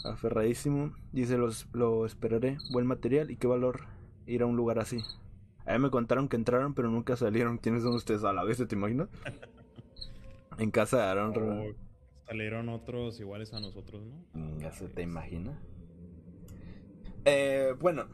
[0.04, 0.92] Aferradísimo.
[1.12, 2.58] Dice, los, lo esperaré.
[2.72, 3.82] Buen material y qué valor
[4.26, 4.98] ir a un lugar así.
[5.64, 7.58] A mí me contaron que entraron, pero nunca salieron.
[7.58, 8.58] ¿Quiénes son ustedes a la vez?
[8.66, 9.08] ¿Te imaginas?
[10.58, 11.34] En casa de Aaron.
[11.34, 11.74] Ro- O
[12.26, 14.58] salieron otros iguales a nosotros, ¿no?
[14.58, 15.56] Ya se te imagina.
[17.24, 18.06] Eh, bueno,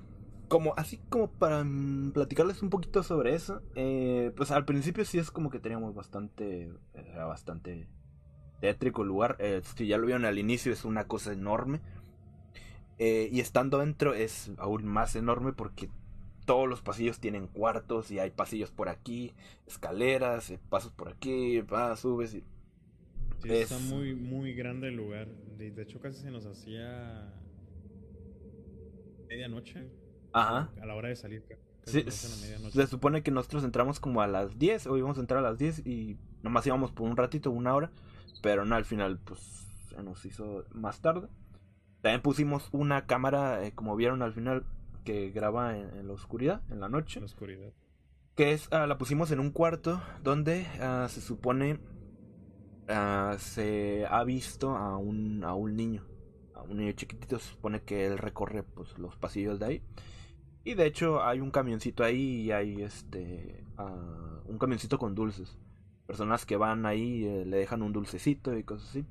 [0.48, 5.18] como así como para mm, platicarles un poquito sobre eso, eh, pues al principio sí
[5.18, 7.88] es como que teníamos bastante, era bastante
[8.61, 9.37] tétrico lugar.
[9.40, 11.81] Eh, si ya lo vieron al inicio es una cosa enorme.
[12.99, 15.88] Eh, y estando dentro es aún más enorme porque
[16.47, 19.35] todos los pasillos tienen cuartos y hay pasillos por aquí,
[19.66, 22.44] escaleras, eh, pasos por aquí, vas, subes y
[23.42, 25.29] Sí, Es- está muy, muy grande el lugar.
[25.57, 27.33] De, de hecho, casi se nos hacía
[29.29, 29.88] medianoche
[30.33, 30.71] Ajá.
[30.81, 31.44] a la hora de salir.
[31.85, 32.05] Sí,
[32.73, 35.56] se supone que nosotros entramos como a las 10 o íbamos a entrar a las
[35.59, 37.90] 10 y nomás íbamos por un ratito, una hora,
[38.42, 39.40] pero no, al final pues
[39.88, 41.28] se nos hizo más tarde.
[42.02, 44.64] También pusimos una cámara, eh, como vieron al final,
[45.04, 47.72] que graba en, en la oscuridad, en la noche, la oscuridad.
[48.36, 51.80] que es, ah, la pusimos en un cuarto donde ah, se supone
[52.88, 56.04] ah, se ha visto a un, a un niño,
[56.54, 59.82] a un niño chiquitito, se supone que él recorre pues los pasillos de ahí.
[60.64, 65.58] Y de hecho hay un camioncito ahí y hay este ah, un camioncito con dulces.
[66.09, 69.04] Personas que van ahí eh, le dejan un dulcecito y cosas así.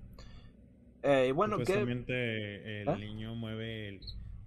[1.04, 2.98] Eh, y bueno, que supuestamente el ¿Ah?
[2.98, 4.02] niño mueve el,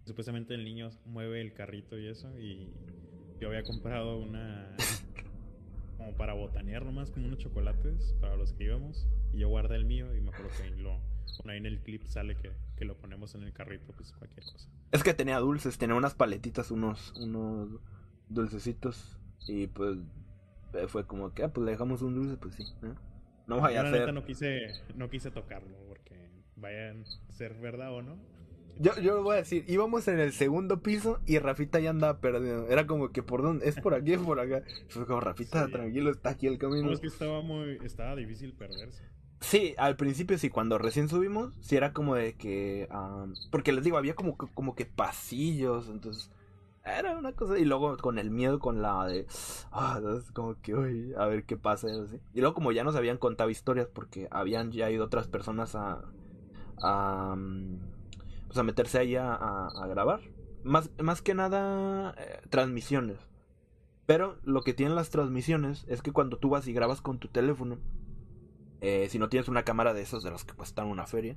[0.05, 2.68] supuestamente el niño mueve el carrito y eso y
[3.40, 4.74] yo había comprado una
[5.96, 9.84] como para botanear nomás como unos chocolates para los que íbamos y yo guardé el
[9.84, 10.98] mío y me acuerdo que lo
[11.38, 14.44] bueno, ahí en el clip sale que, que lo ponemos en el carrito pues cualquier
[14.44, 17.80] cosa es que tenía dulces, tenía unas paletitas, unos unos
[18.28, 19.98] dulcecitos y pues
[20.74, 22.64] eh, fue como que ah, pues le dejamos un dulce, pues sí.
[22.82, 23.56] ¿no?
[23.56, 24.12] Yo vaya a la ser.
[24.14, 28.16] no quise no quise tocarlo porque vayan a ser verdad o no
[28.78, 32.20] Yo, yo lo voy a decir, íbamos en el segundo piso y Rafita ya andaba
[32.20, 32.68] perdido.
[32.68, 34.62] Era como que por dónde, es por aquí, es por acá.
[34.88, 35.72] Fue como Rafita, Sí.
[35.72, 36.86] tranquilo, está aquí el camino.
[36.86, 39.02] no, es que estaba muy estaba difícil perderse
[39.40, 42.86] Sí, al principio sí, cuando recién subimos, sí era como de que...
[42.90, 46.30] am, porque les digo, había como, como que pasillos, entonces...
[46.84, 49.26] Era una cosa, y luego con el miedo, con la de...
[49.70, 50.00] Ah,
[50.32, 51.88] como que, uy, a ver qué pasa,
[52.32, 56.02] y luego como ya nos habían contado historias, porque habían ya ido otras personas a...
[56.82, 57.78] a mm,
[58.46, 60.20] pues a meterse ahí a, grabar.
[60.64, 63.18] Más, más que nada, eh, transmisiones.
[64.06, 67.28] Pero lo que tienen las transmisiones es que cuando tú vas y grabas con tu
[67.28, 67.78] teléfono,
[68.80, 71.36] eh, si no tienes una cámara de esos de los que cuestan una feria,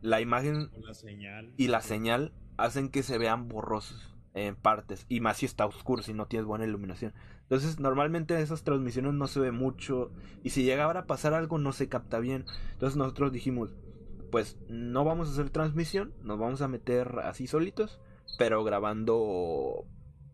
[0.00, 5.06] la imagen con la señal y la señal hacen que se vean borrosos en partes.
[5.08, 7.14] Y más si está oscuro, si no tienes buena iluminación.
[7.42, 10.10] Entonces, normalmente en esas transmisiones no se ve mucho.
[10.42, 12.44] Y si llegara a pasar algo, no se capta bien.
[12.72, 13.74] Entonces, nosotros dijimos:
[14.30, 18.00] Pues no vamos a hacer transmisión, nos vamos a meter así solitos,
[18.38, 19.86] pero grabando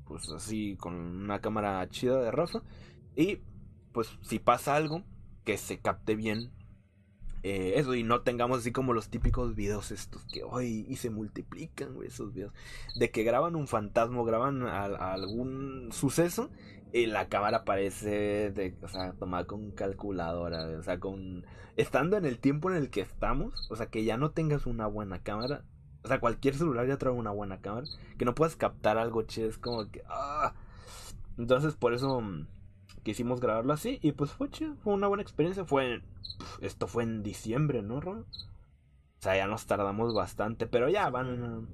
[0.07, 2.63] pues así con una cámara chida de Rafa.
[3.15, 3.39] Y
[3.93, 5.05] pues si pasa algo,
[5.45, 6.51] que se capte bien
[7.43, 11.11] eh, eso y no tengamos así como los típicos videos estos que hoy y se
[11.11, 12.53] multiplican, güey, esos videos.
[12.97, 16.51] De que graban un fantasma, graban algún suceso
[16.93, 21.47] y la cámara aparece, de, o sea, tomada con calculadora, o sea, con...
[21.77, 24.87] Estando en el tiempo en el que estamos, o sea, que ya no tengas una
[24.87, 25.65] buena cámara,
[26.03, 27.87] o sea, cualquier celular ya trae una buena cámara,
[28.19, 30.03] que no puedas captar algo chido, es como que...
[30.09, 30.53] Ah.
[31.39, 32.23] Entonces, por eso
[33.03, 36.03] quisimos grabarlo así y pues fue chido, fue una buena experiencia, fue...
[36.61, 38.21] Esto fue en diciembre, ¿no, Ron?
[38.21, 41.69] O sea, ya nos tardamos bastante, pero ya van...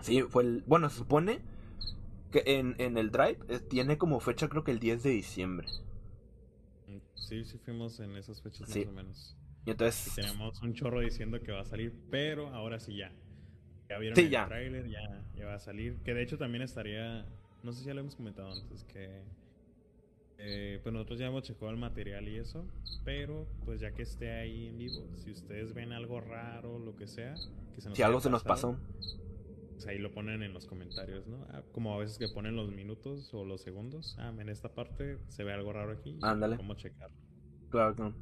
[0.00, 0.64] Sí, fue el...
[0.66, 1.40] Bueno, se supone
[2.30, 5.68] que en, en el Drive eh, tiene como fecha creo que el 10 de diciembre.
[7.14, 9.36] Sí, sí fuimos en esas fechas más o menos.
[9.66, 10.14] Y entonces...
[10.14, 13.12] tenemos un chorro diciendo que va a salir, pero ahora sí ya.
[13.88, 15.98] Ya vieron el trailer, ya, ya va a salir.
[16.04, 17.26] Que de hecho también estaría...
[17.62, 19.22] No sé si ya lo hemos comentado antes, que...
[20.38, 22.64] Eh, pues nosotros ya hemos checado el material y eso,
[23.04, 27.08] pero pues ya que esté ahí en vivo, si ustedes ven algo raro, lo que
[27.08, 27.34] sea,
[27.74, 28.78] que si algo se nos pasó,
[29.72, 31.44] pues ahí lo ponen en los comentarios, ¿no?
[31.50, 34.16] Ah, como a veces que ponen los minutos o los segundos.
[34.18, 36.16] Ah, en esta parte se ve algo raro aquí.
[36.22, 36.56] Ándale.
[36.56, 37.10] ¿Cómo checar?
[37.70, 38.14] Claro, claro.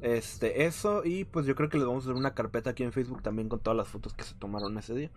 [0.00, 2.92] Este, eso, y pues yo creo que les vamos a hacer una carpeta aquí en
[2.92, 5.10] Facebook también con todas las fotos que se tomaron ese día.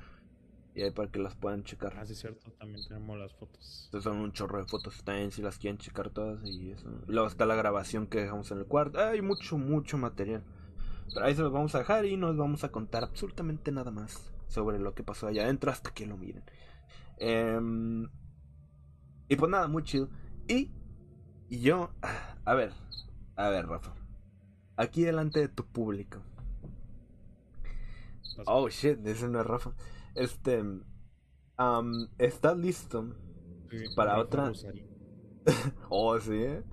[0.77, 1.95] Y ahí para que las puedan checar.
[1.97, 3.85] Ah, sí, cierto, también tenemos las fotos.
[3.85, 6.87] Entonces son un chorro de fotos también si las quieren checar todas y eso.
[7.07, 8.99] Y luego está la grabación que dejamos en el cuarto.
[8.99, 10.43] Hay mucho, mucho material.
[11.11, 14.31] Pero ahí se los vamos a dejar y nos vamos a contar absolutamente nada más
[14.49, 16.43] sobre lo que pasó allá adentro hasta que lo miren.
[17.17, 18.07] Em,
[19.29, 20.09] y pues nada, muy chido.
[20.47, 20.71] Y,
[21.49, 21.89] y yo,
[22.45, 22.71] a ver,
[23.35, 23.95] a ver, Rafa.
[24.75, 26.21] Aquí delante de tu público.
[28.45, 29.73] Oh shit, ese no es Rafa.
[30.17, 30.63] Este,
[32.17, 33.15] ¿estás listo
[33.95, 34.51] para otra?
[35.89, 36.63] oh, sí, ¿eh?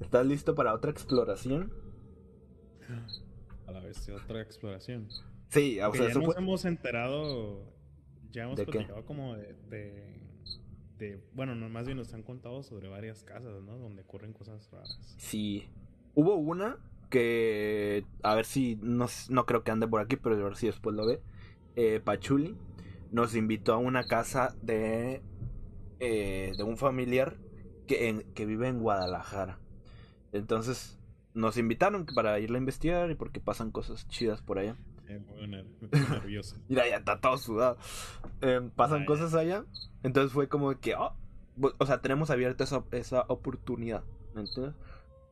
[0.00, 1.72] ¿Estás listo para otra exploración?
[3.66, 5.08] A la vez, otra exploración.
[5.48, 7.74] Sí, o sea, ya nos hemos enterado,
[8.30, 9.56] ya hemos platicado como de,
[10.98, 13.78] de, bueno, no, más bien nos han contado sobre varias casas, ¿no?
[13.78, 15.16] Donde ocurren cosas raras.
[15.18, 15.68] Sí,
[16.14, 16.78] hubo una
[17.10, 20.66] que, a ver si, no, no creo que ande por aquí, pero a ver si
[20.66, 21.20] después lo ve,
[21.74, 22.56] eh, Pachuli
[23.12, 25.22] nos invitó a una casa de,
[26.00, 27.36] eh, de un familiar
[27.86, 29.60] que, que vive en Guadalajara.
[30.32, 30.98] Entonces,
[31.34, 34.76] nos invitaron para irla a investigar y porque pasan cosas chidas por allá.
[36.68, 37.76] Mira, ya está todo sudado.
[38.40, 39.64] Em, pasan cosas allá.
[40.02, 41.14] Entonces fue como que, oh,
[41.78, 44.04] o sea, tenemos abierta esa, esa oportunidad.
[44.34, 44.74] ¿Entiendes?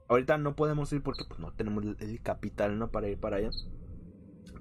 [0.08, 2.90] Ahorita no podemos ir porque pues, no tenemos el, capital ¿no?
[2.90, 3.50] para ir para allá.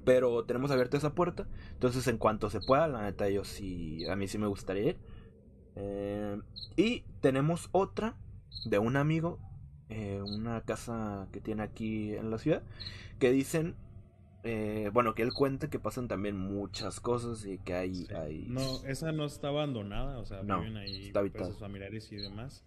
[0.06, 1.48] Pero tenemos abierta esa puerta.
[1.74, 4.98] Entonces, en cuanto se pueda, la neta, yo sí, a mí sí me gustaría ir.
[5.76, 6.42] Em,
[6.76, 8.16] y tenemos otra
[8.66, 9.40] de un amigo,
[9.90, 12.64] eh, una casa que tiene aquí en la ciudad,
[13.20, 13.76] que dicen
[14.44, 18.08] eh, bueno, que él cuente que pasan también muchas cosas y que hay...
[18.16, 18.46] hay...
[18.48, 22.64] No, esa no está abandonada, o sea, viven ahí pues, sus familiares y demás,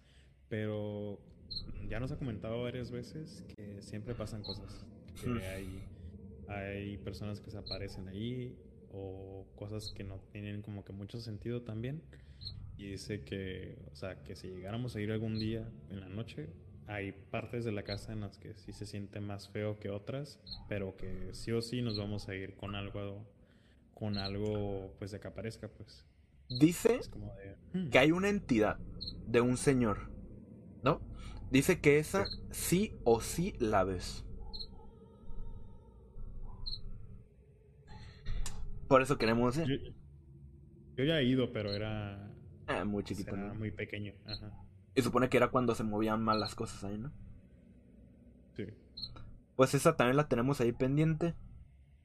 [0.49, 1.19] pero
[1.89, 4.85] ya nos ha comentado varias veces que siempre pasan cosas,
[5.23, 5.83] que hay,
[6.57, 8.55] hay personas que se aparecen ahí
[8.91, 12.01] o cosas que no tienen como que mucho sentido también.
[12.77, 16.49] Y dice que, o sea, que si llegáramos a ir algún día en la noche,
[16.87, 20.39] hay partes de la casa en las que sí se siente más feo que otras,
[20.67, 23.25] pero que sí o sí nos vamos a ir con algo,
[23.93, 26.05] con algo, pues de que aparezca, pues.
[26.49, 26.99] Dice
[27.73, 27.89] hmm".
[27.89, 28.77] que hay una entidad
[29.27, 30.09] de un señor,
[30.83, 31.01] ¿no?
[31.51, 34.25] Dice que esa sí, o sí la ves.
[38.93, 39.95] Por eso queremos ir.
[40.95, 42.31] Yo, ya he ido, pero era...
[42.67, 43.35] Ah, muy chiquito.
[43.35, 44.13] Era muy pequeño.
[44.23, 44.51] Ajá.
[44.93, 47.11] Y supone que era cuando se movían mal las cosas ahí, ¿no?
[48.55, 48.65] Sí.
[49.55, 51.33] Pues esa también la tenemos ahí pendiente.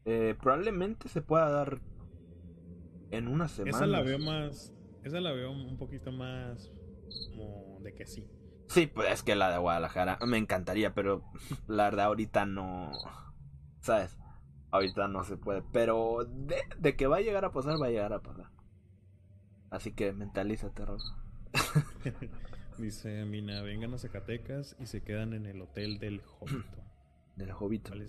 [0.06, 1.82] Eh, probablemente se pueda dar
[3.10, 3.76] en una semana.
[3.76, 4.72] Esa la veo más.
[5.04, 6.72] Esa la veo un poquito más
[7.28, 8.26] como de que sí.
[8.68, 11.22] Sí, pues es que la de Guadalajara me encantaría, pero
[11.68, 12.92] la verdad ahorita no.
[13.80, 14.16] ¿Sabes?
[14.70, 15.62] Ahorita no se puede.
[15.72, 18.50] Pero de, de que va a llegar a pasar, va a llegar a pasar.
[19.70, 21.16] Así que mentalízate, Rosa.
[22.78, 26.84] Dice Mina, vengan a Zacatecas y se quedan en el hotel del Jovito.
[27.36, 27.90] Del Jovito.
[27.90, 28.08] ¿Cuál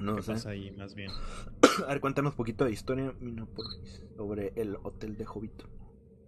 [0.00, 1.10] No ¿Qué pasa ahí, más bien?
[1.86, 3.66] a ver, cuéntanos un poquito de historia, Mina, por,
[4.16, 5.68] sobre el hotel de Jovito.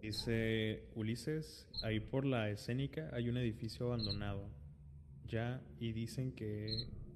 [0.03, 4.51] Dice Ulises, ahí por la escénica hay un edificio abandonado.
[5.25, 6.67] Ya, y dicen que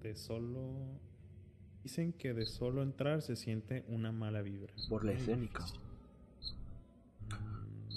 [0.00, 1.00] de solo...
[1.82, 4.72] Dicen que de solo entrar se siente una mala vibra.
[4.88, 5.64] Por la escénica.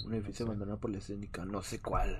[0.06, 0.50] Un edificio sé.
[0.50, 1.44] abandonado por la escénica.
[1.44, 2.18] No sé cuál.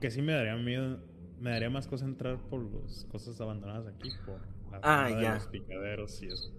[0.00, 1.00] Que sí me daría miedo.
[1.40, 4.10] Me daría más cosa entrar por las cosas abandonadas aquí.
[4.24, 4.40] Por
[4.70, 6.52] la Ah, de los picaderos y eso.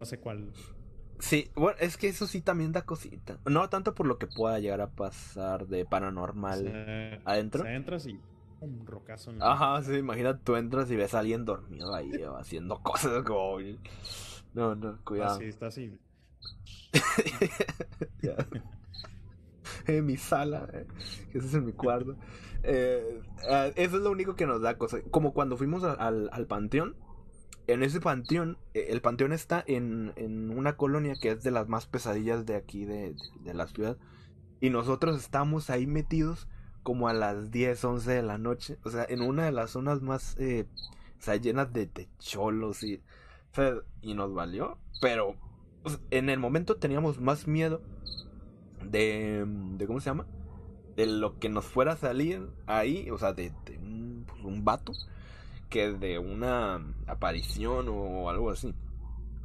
[0.00, 0.50] No sé cuál.
[1.18, 3.38] Sí, bueno, es que eso sí también da cosita.
[3.48, 7.20] No tanto por lo que pueda llegar a pasar de paranormal.
[7.24, 7.60] ¿Adentro?
[7.60, 8.18] o sea, entras y
[8.64, 12.12] un rocazo en la- Ajá, sí, imagina tú entras y ves a alguien dormido ahí
[12.24, 13.58] o haciendo cosas como...
[14.54, 15.36] No, no, cuidado.
[15.36, 15.98] Así, está así.
[19.86, 20.86] En mi sala, eh,
[21.34, 22.16] ese es en mi cuarto.
[22.62, 24.98] Eh, ah, eso es lo único que nos da cosa.
[25.10, 26.96] Como cuando fuimos a- al, al panteón.
[27.68, 31.68] En ese panteón, eh, el panteón está en, en una colonia que es de las
[31.68, 33.96] más pesadillas de aquí, de, de la ciudad.
[34.60, 36.48] Y nosotros estamos ahí metidos
[36.82, 38.78] como a las 10, 11 de la noche.
[38.84, 40.66] O sea, en una de las zonas más, eh,
[41.18, 42.96] o sea, llenas de techolos y,
[43.52, 44.78] o sea, y nos valió.
[45.00, 45.36] Pero
[45.84, 47.82] o sea, en el momento teníamos más miedo
[48.84, 50.26] de, de ¿cómo se llama?
[50.96, 54.64] De lo que nos fuera a salir ahí, o sea, de, de un, pues, un
[54.64, 54.92] vato,
[55.70, 58.74] que de una aparición o algo así.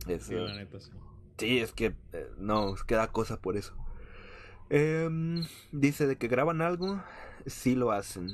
[0.07, 0.91] Es, Sí, la neta, sí.
[1.37, 3.73] Sí, es que eh, no, es que da cosa por eso.
[4.69, 7.01] Em, dice de que graban algo,
[7.47, 8.29] sí lo hacen.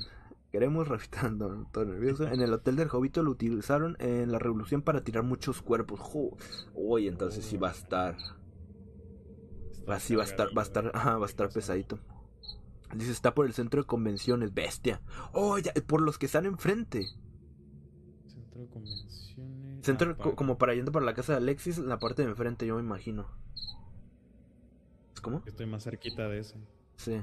[0.50, 2.28] Queremos refitando, todo nervioso.
[2.28, 6.00] En el hotel del Jovito lo utilizaron en la revolución para tirar muchos cuerpos.
[6.74, 8.16] Uy, entonces sí va a estar.
[9.88, 11.98] Así va a estar, va a estar, ajá, va a estar pesadito.
[12.94, 15.02] Dice, está por el centro de convenciones, bestia.
[15.32, 17.04] Oh, ya, por los que están enfrente.
[18.26, 19.24] Centro de convenciones.
[19.82, 22.66] Centro Ah, como para yendo para la casa de Alexis, en la parte de enfrente,
[22.66, 23.26] yo me imagino.
[25.12, 25.42] ¿Es cómo?
[25.46, 26.56] Estoy más cerquita de ese.
[26.96, 27.20] Sí.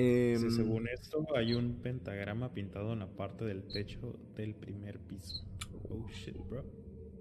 [0.00, 4.98] Sí, Em, según esto, hay un pentagrama pintado en la parte del techo del primer
[5.00, 5.44] piso.
[5.88, 6.64] Oh shit, bro.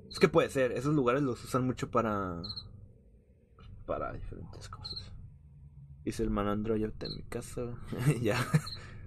[0.09, 2.41] Es que puede ser, esos lugares los usan mucho para.
[3.85, 5.11] para diferentes cosas.
[6.03, 7.73] Dice el manandro, yo en mi casa.
[8.21, 8.37] ya.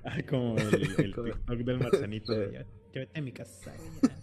[0.05, 2.33] Ay, como el, el Como- TikTok del marcianito.
[2.33, 2.53] de, Sí.
[2.55, 2.67] ya,
[3.01, 3.73] vete a mi casa.
[4.03, 4.17] ya".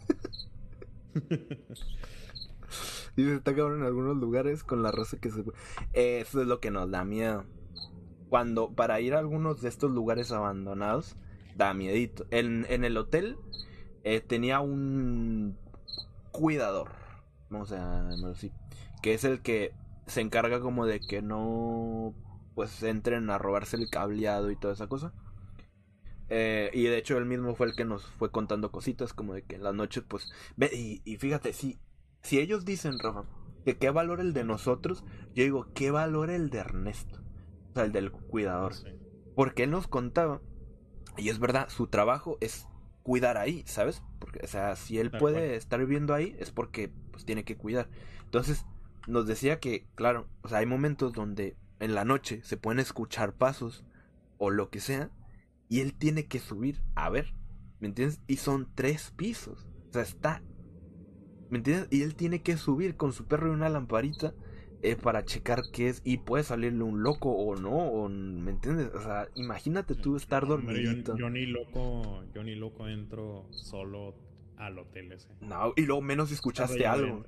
[3.15, 5.43] Dice, está cabrón en algunos lugares con la raza que se.
[5.93, 7.45] Eso es lo que nos da miedo.
[8.29, 11.15] Cuando, para ir a algunos de estos lugares abandonados,
[11.55, 12.25] da miedito.
[12.29, 13.37] En, en el hotel
[14.03, 15.57] eh, tenía un
[16.31, 16.91] cuidador.
[17.49, 18.33] Vamos a llamarlo.
[19.01, 19.73] Que es el que
[20.05, 22.13] se encarga como de que no
[22.55, 25.13] pues entren a robarse el cableado y toda esa cosa.
[26.29, 29.43] Eh, y de hecho él mismo fue el que nos fue contando cositas como de
[29.43, 30.31] que en las noches pues...
[30.55, 31.79] Ve, y, y fíjate, si,
[32.21, 33.23] si ellos dicen, Rafa,
[33.65, 35.03] que qué valor el de nosotros,
[35.33, 37.23] yo digo, ¿qué valor el de Ernesto?
[37.79, 38.73] Sea, el del cuidador.
[38.73, 38.89] Sí.
[39.35, 40.41] Porque él nos contaba,
[41.17, 42.67] y es verdad, su trabajo es
[43.03, 44.03] cuidar ahí, ¿sabes?
[44.19, 45.51] Porque, o sea, si él Tal puede cual.
[45.51, 47.89] estar viviendo ahí, es porque pues tiene que cuidar.
[48.25, 48.65] Entonces,
[49.07, 53.33] nos decía que, claro, o sea, hay momentos donde en la noche se pueden escuchar
[53.33, 53.85] pasos
[54.37, 55.09] o lo que sea,
[55.69, 57.33] y él tiene que subir a ver,
[57.79, 58.21] ¿me entiendes?
[58.27, 60.43] Y son tres pisos, o sea, está,
[61.49, 61.87] ¿me entiendes?
[61.91, 64.33] Y él tiene que subir con su perro y una lamparita
[64.81, 68.91] eh, para checar qué es, y puede salirle un loco o no, o, ¿me entiendes?
[68.95, 71.17] O sea, imagínate tú estar No, yo- dormidito.
[71.17, 74.15] Yo, ni loco, yo ni loco entro solo
[74.57, 75.29] al hotel ese.
[75.41, 77.23] No, y luego menos si escuchaste algo.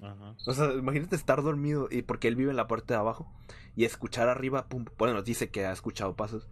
[0.00, 0.36] Ajá.
[0.46, 3.32] O sea, imagínate estar dormido y porque él vive en la parte de abajo
[3.74, 6.48] y escuchar arriba, pum, bueno, nos dice que ha escuchado pasos.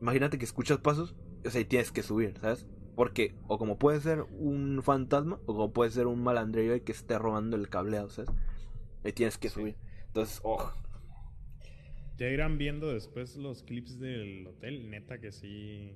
[0.00, 2.66] Imagínate que escuchas pasos, o sea, y tienes que subir, ¿sabes?
[2.94, 7.18] Porque o como puede ser un fantasma o como puede ser un malandrillo que esté
[7.18, 8.30] robando el cableado, ¿sabes?
[9.06, 9.54] Y tienes que Sí.
[9.54, 9.76] subir.
[10.08, 10.72] Entonces, oh,
[12.18, 14.88] Ya irán viendo después los clips del hotel.
[14.90, 15.94] Neta que sí.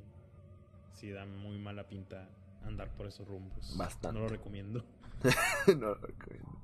[0.92, 2.28] Sí da muy mala pinta
[2.62, 3.74] andar por esos rumbos.
[3.76, 4.18] Bastante.
[4.18, 4.84] No lo recomiendo.
[5.66, 6.60] no lo recomiendo.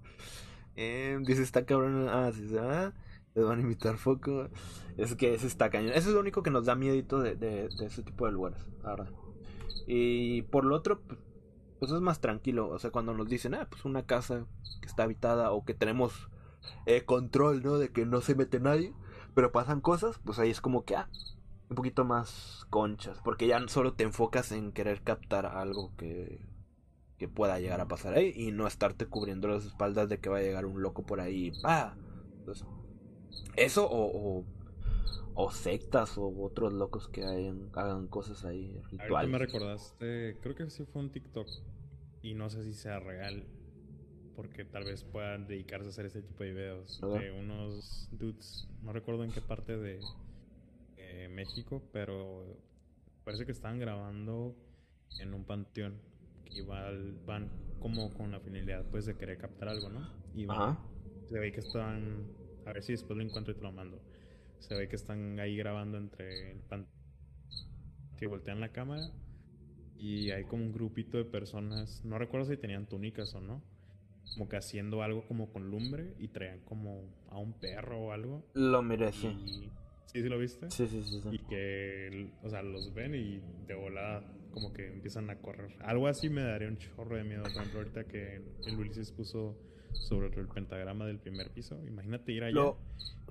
[0.76, 2.06] Eh, dice, está cabrón.
[2.10, 2.92] Ah, sí, sí, ah,
[3.34, 4.50] les van a invitar foco.
[4.98, 5.92] Es que ese está cañón.
[5.94, 8.58] Eso es lo único que nos da miedito de, de, de ese tipo de lugares,
[8.82, 9.10] la verdad.
[9.86, 11.00] Y por lo otro,
[11.78, 12.68] pues es más tranquilo.
[12.68, 14.44] O sea, cuando nos dicen, ah, pues una casa
[14.82, 16.28] que está habitada o que tenemos
[16.86, 17.78] eh, control, ¿no?
[17.78, 18.92] De que no se mete nadie,
[19.34, 21.08] pero pasan cosas, pues ahí es como que, ah,
[21.68, 23.20] un poquito más conchas.
[23.24, 26.40] Porque ya solo te enfocas en querer captar algo que,
[27.18, 30.38] que pueda llegar a pasar ahí y no estarte cubriendo las espaldas de que va
[30.38, 31.52] a llegar un loco por ahí.
[31.62, 31.96] ¡Pah!
[32.38, 32.66] Entonces,
[33.56, 34.44] eso o, o,
[35.34, 39.30] o sectas o otros locos que hayan, hagan cosas ahí, Ahorita rituales.
[39.30, 40.38] me recordaste.
[40.40, 41.46] Creo que sí fue un TikTok.
[42.22, 43.46] Y no sé si sea real.
[44.36, 47.00] Porque tal vez puedan dedicarse a hacer ese tipo de videos.
[47.00, 48.68] De unos dudes.
[48.82, 50.00] No recuerdo en qué parte de
[50.98, 51.82] eh, México.
[51.92, 52.44] Pero
[53.24, 54.54] parece que estaban grabando
[55.18, 56.00] en un panteón.
[56.50, 60.06] Igual van como con la finalidad pues de querer captar algo, ¿no?
[60.34, 60.78] Y van, Ajá.
[61.26, 62.26] se ve que estaban.
[62.66, 64.00] A ver si después lo encuentro y te lo mando.
[64.58, 66.86] se ve que están ahí grabando entre el pan
[68.16, 69.10] que voltean la cámara
[69.98, 73.62] y hay como un grupito de personas, no recuerdo si tenían túnicas o no,
[74.34, 78.44] como que haciendo algo como con lumbre y traían como a un perro o algo.
[78.54, 79.28] Lo miré, sí.
[79.28, 79.72] Y...
[80.06, 80.70] ¿Sí, sí lo viste?
[80.70, 81.20] Sí, sí, sí.
[81.22, 81.28] sí.
[81.32, 84.22] Y que, o sea, los ven y de volada
[84.52, 85.76] como que empiezan a correr.
[85.80, 87.42] Algo así me daría un chorro de miedo.
[87.42, 89.58] Por ejemplo, ahorita que el Ulises puso
[89.92, 91.78] sobre el pentagrama del primer piso.
[91.86, 92.78] Imagínate ir allá Lo-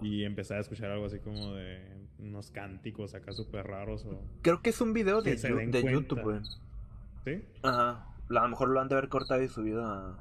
[0.02, 1.82] y empezar a escuchar algo así como de
[2.20, 4.22] unos cánticos acá súper raros o...
[4.42, 5.92] Creo que es un video de, de.
[5.92, 6.40] YouTube, güey.
[7.24, 7.44] ¿Sí?
[7.64, 8.16] Ajá.
[8.30, 10.20] A lo mejor lo han de haber cortado y subido a.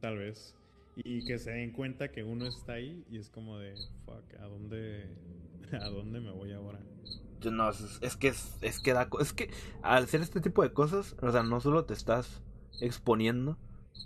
[0.00, 0.54] Tal vez.
[0.96, 4.46] Y que se den cuenta que uno está ahí y es como de, fuck, ¿a
[4.46, 5.16] dónde,
[5.72, 6.80] ¿a dónde me voy ahora?
[7.40, 9.50] Yo No, es, es que es, es que da es que
[9.82, 12.42] al hacer este tipo de cosas, o sea, no solo te estás
[12.80, 13.58] exponiendo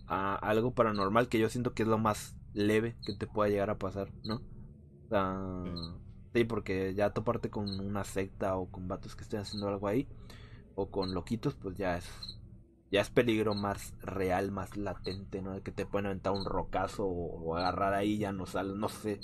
[0.06, 3.70] a algo paranormal que yo siento que es lo más leve que te pueda llegar
[3.70, 4.42] a pasar, ¿no?
[5.06, 5.40] O sea,
[6.34, 10.08] sí, porque ya toparte con una secta o con vatos que estén haciendo algo ahí
[10.74, 12.06] o con loquitos, pues ya es
[12.92, 15.52] ya es peligro más real, más latente, ¿no?
[15.54, 18.88] De que te pueden aventar un rocazo o, o agarrar ahí ya no sale, no
[18.88, 19.18] sé.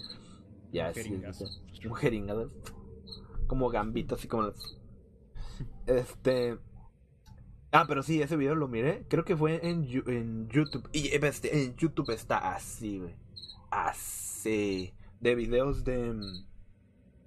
[0.73, 1.45] Ya jeringazo.
[1.85, 2.51] un jeringazo.
[3.47, 4.79] Como gambito, así como las-
[5.87, 6.59] Este.
[7.71, 9.05] Ah, pero sí, ese video lo miré.
[9.09, 10.89] Creo que fue en, YouTube.
[10.93, 13.15] Y este, en YouTube está así, güey.
[13.71, 14.95] Así.
[15.21, 16.13] De videos de.
[16.15, 16.47] mm,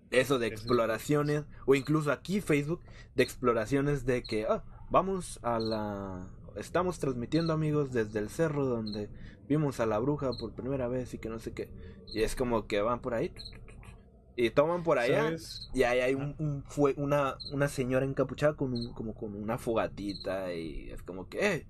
[0.09, 1.43] Eso, de exploraciones.
[1.65, 2.81] O incluso aquí, Facebook.
[3.15, 4.45] De exploraciones de que.
[4.47, 6.27] Ah, vamos a la.
[6.55, 9.09] Estamos transmitiendo, amigos, desde el cerro donde
[9.47, 11.69] vimos a la bruja por primera vez y que no sé qué.
[12.13, 13.33] Y es como que van por ahí.
[14.35, 15.23] Y toman por allá.
[15.23, 15.69] ¿Sabes?
[15.73, 19.57] Y ahí hay un, un fue una, una señora encapuchada con un, como con una
[19.57, 21.67] fogatita y es como que, "Eh,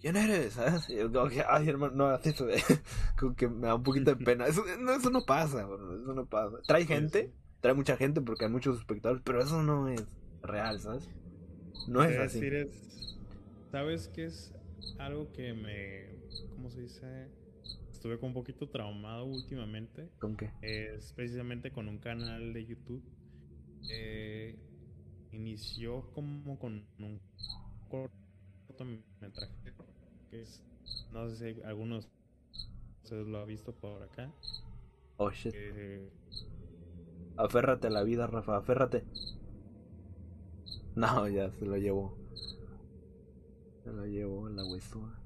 [0.00, 0.54] ¿quién eres?
[0.54, 0.88] ¿Sabes?
[0.88, 2.62] Y yo como que, ay hermano, no eso, de-".
[3.18, 4.46] como que me da un poquito de pena.
[4.46, 6.58] Eso no, eso no pasa, bro, eso no pasa.
[6.66, 10.04] Trae gente, trae mucha gente porque hay muchos espectadores, pero eso no es
[10.42, 11.08] real, ¿sabes?
[11.88, 12.40] No es así.
[12.40, 13.16] decir es-
[13.70, 14.52] ¿Sabes qué es
[14.98, 16.06] algo que me...
[16.50, 17.28] ¿Cómo se dice?
[17.92, 20.10] Estuve como un poquito traumado últimamente.
[20.18, 20.50] ¿Con qué?
[20.60, 23.02] Es precisamente con un canal de YouTube.
[23.90, 24.56] Eh,
[25.32, 27.20] inició como con un
[27.88, 29.52] cortometraje.
[30.30, 30.62] Que es,
[31.12, 32.08] no sé si algunos
[33.04, 34.30] ustedes lo ha visto por acá.
[35.16, 35.54] Oh shit.
[35.56, 36.10] Eh,
[37.36, 39.04] Aférrate a la vida, Rafa, aférrate.
[40.96, 42.14] No, ya se lo llevó.
[43.84, 45.18] Se lo llevó la huesuda.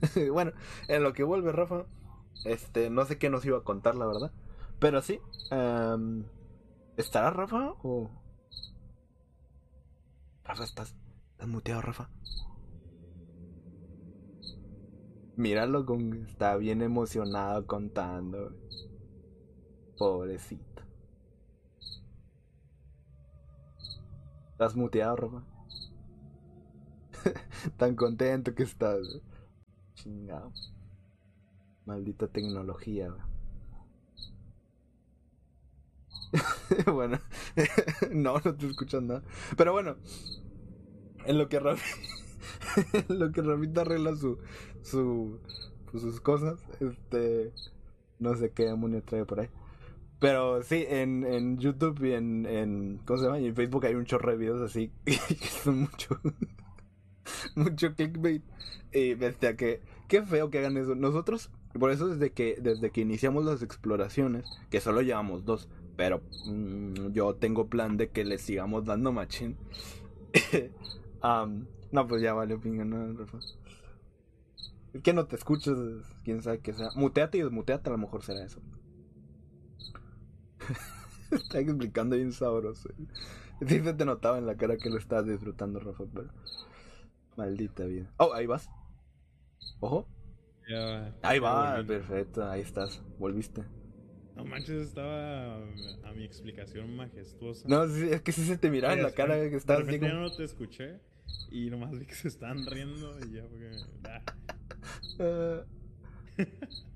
[0.32, 0.52] bueno,
[0.88, 1.86] en lo que vuelve Rafa,
[2.44, 4.32] este, no sé qué nos iba a contar, la verdad.
[4.78, 5.20] Pero sí,
[5.50, 6.24] em,
[6.96, 8.10] ¿estará Rafa o...?
[10.44, 10.94] Rafa, ¿estás,
[11.32, 12.08] estás muteado, Rafa?
[15.36, 16.26] Míralo con...
[16.26, 18.52] Está bien emocionado contando.
[19.98, 20.83] Pobrecito.
[24.54, 25.42] ¿Estás muteado, Rafa?
[27.76, 29.00] Tan contento que estás.
[29.00, 29.20] güey.
[29.94, 30.52] Chingado.
[31.86, 33.12] Maldita tecnología.
[36.86, 37.18] bueno.
[38.12, 39.24] no, no te escuchas nada.
[39.56, 39.96] Pero bueno.
[41.26, 41.84] En lo que Rafa...
[42.92, 44.38] en lo que Rafita arregla su...
[44.82, 45.40] su
[45.90, 46.60] pues, sus cosas.
[46.78, 47.52] Este...
[48.20, 49.50] No sé qué demonio trae por ahí.
[50.20, 53.00] Pero sí, en, en YouTube y en, en.
[53.04, 53.40] ¿Cómo se llama?
[53.40, 54.90] Y en Facebook hay un chorro de videos así.
[55.04, 55.14] que
[55.62, 56.20] son mucho.
[57.54, 58.42] mucho clickbait.
[58.92, 59.82] Y bestia, que.
[60.08, 60.94] Qué feo que hagan eso.
[60.94, 66.22] Nosotros, por eso desde que, desde que iniciamos las exploraciones, que solo llevamos dos, pero
[66.46, 69.56] mm, yo tengo plan de que le sigamos dando machín.
[71.20, 73.38] Am, no, pues ya vale, pinga, no, Rafa.
[74.92, 75.76] Es que no te escuchas,
[76.22, 76.90] quién sabe qué sea.
[76.94, 78.60] Muteate y desmuteate, a lo mejor será eso.
[81.30, 82.90] Está explicando bien sabroso.
[83.66, 86.28] Sí se te notaba en la cara que lo estabas disfrutando, Rafa, pero...
[87.36, 88.12] Maldita vida.
[88.18, 88.68] Oh, ahí vas.
[89.80, 90.06] Ojo.
[90.68, 93.02] ya- Ahí va, perfecto, ahí estás.
[93.18, 93.64] Volviste.
[94.36, 97.68] No manches, estaba a mi explicación majestuosa.
[97.68, 100.08] No, sí, es que sí se te miraba en la cara que estabas De repente
[100.10, 100.20] como...
[100.22, 101.00] ya no te escuché
[101.50, 103.76] y nomás vi que se estaban riendo y ya fue que,
[105.20, 105.64] ah.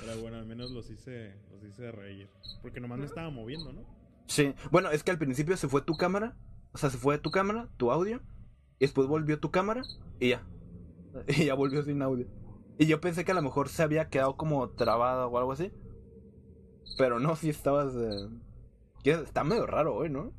[0.00, 2.28] Pero bueno, al menos los hice, los hice reír.
[2.62, 3.82] Porque nomás me estaba moviendo, ¿no?
[4.26, 6.36] Sí, bueno, es que al principio se fue tu cámara,
[6.72, 8.20] o sea, se fue tu cámara, tu audio,
[8.78, 9.82] y después volvió tu cámara
[10.20, 10.46] y ya.
[11.28, 12.26] Y ya volvió sin audio.
[12.78, 15.72] Y yo pensé que a lo mejor se había quedado como trabada o algo así.
[16.98, 17.94] Pero no, sí estabas...
[17.94, 18.28] eh,
[19.04, 20.32] Está medio raro hoy, ¿no?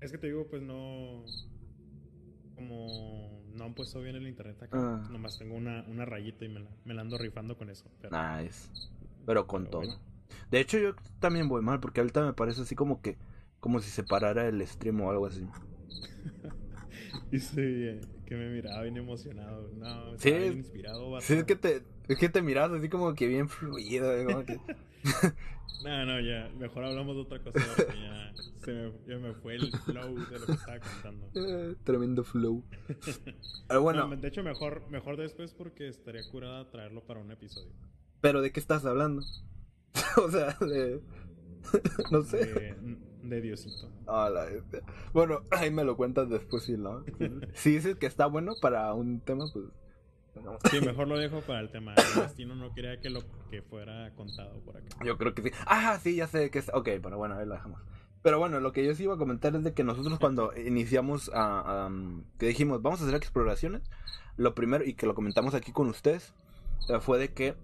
[0.00, 1.24] Es que te digo, pues no.
[2.56, 4.76] Como no han puesto bien el internet acá.
[4.78, 5.08] Ah.
[5.10, 7.90] Nomás tengo una, una rayita y me la, me la ando rifando con eso.
[8.00, 8.68] Pero, Nice.
[9.26, 9.80] Pero con Pero todo.
[9.82, 9.98] bueno.
[10.50, 13.16] De hecho, yo también voy mal porque ahorita me parece así como que.
[13.60, 15.46] Como si se parara el stream o algo así.
[17.30, 19.70] Y sí, eh, que me miraba bien emocionado.
[19.76, 21.10] No, Sí, bien inspirado.
[21.10, 21.24] vato.
[21.24, 24.12] Sí, es que te, es que te miras así como que bien fluido.
[24.16, 24.24] ¿eh?
[24.24, 24.58] como que-
[25.84, 26.50] No, no, ya.
[26.58, 28.32] Mejor hablamos de otra cosa porque ya
[28.64, 31.28] se me, ya me fue el flow de lo que estaba contando.
[31.34, 32.64] Eh, Tremendo flow.
[33.68, 37.70] Pero bueno, No, de hecho, mejor, mejor después porque estaría curada traerlo para un episodio.
[38.22, 39.22] ¿pero de qué estás hablando?
[40.16, 41.02] o sea, de.
[42.10, 42.46] no sé.
[42.46, 42.76] De,
[43.22, 43.90] de Diosito.
[44.06, 44.46] Ah, la.
[45.12, 47.04] Bueno, ahí me lo cuentas después, si no.
[47.52, 49.66] Si dices que está bueno para un tema, pues.
[50.42, 50.58] No.
[50.70, 51.94] Sí, mejor lo dejo para el tema.
[51.94, 54.88] El destino no quería que lo que fuera contado por acá.
[55.04, 55.50] Yo creo que sí.
[55.66, 56.70] Ah, sí, ya sé que es.
[56.72, 57.80] Ok, pero bueno, ahí lo dejamos.
[58.24, 61.30] Pero bueno, lo que yo sí iba a comentar es de que nosotros cuando iniciamos
[61.34, 63.82] a, um, que dijimos, vamos a hacer exploraciones,
[64.38, 66.32] lo primero, y que lo comentamos aquí con ustedes,
[66.88, 67.54] eh, fue de que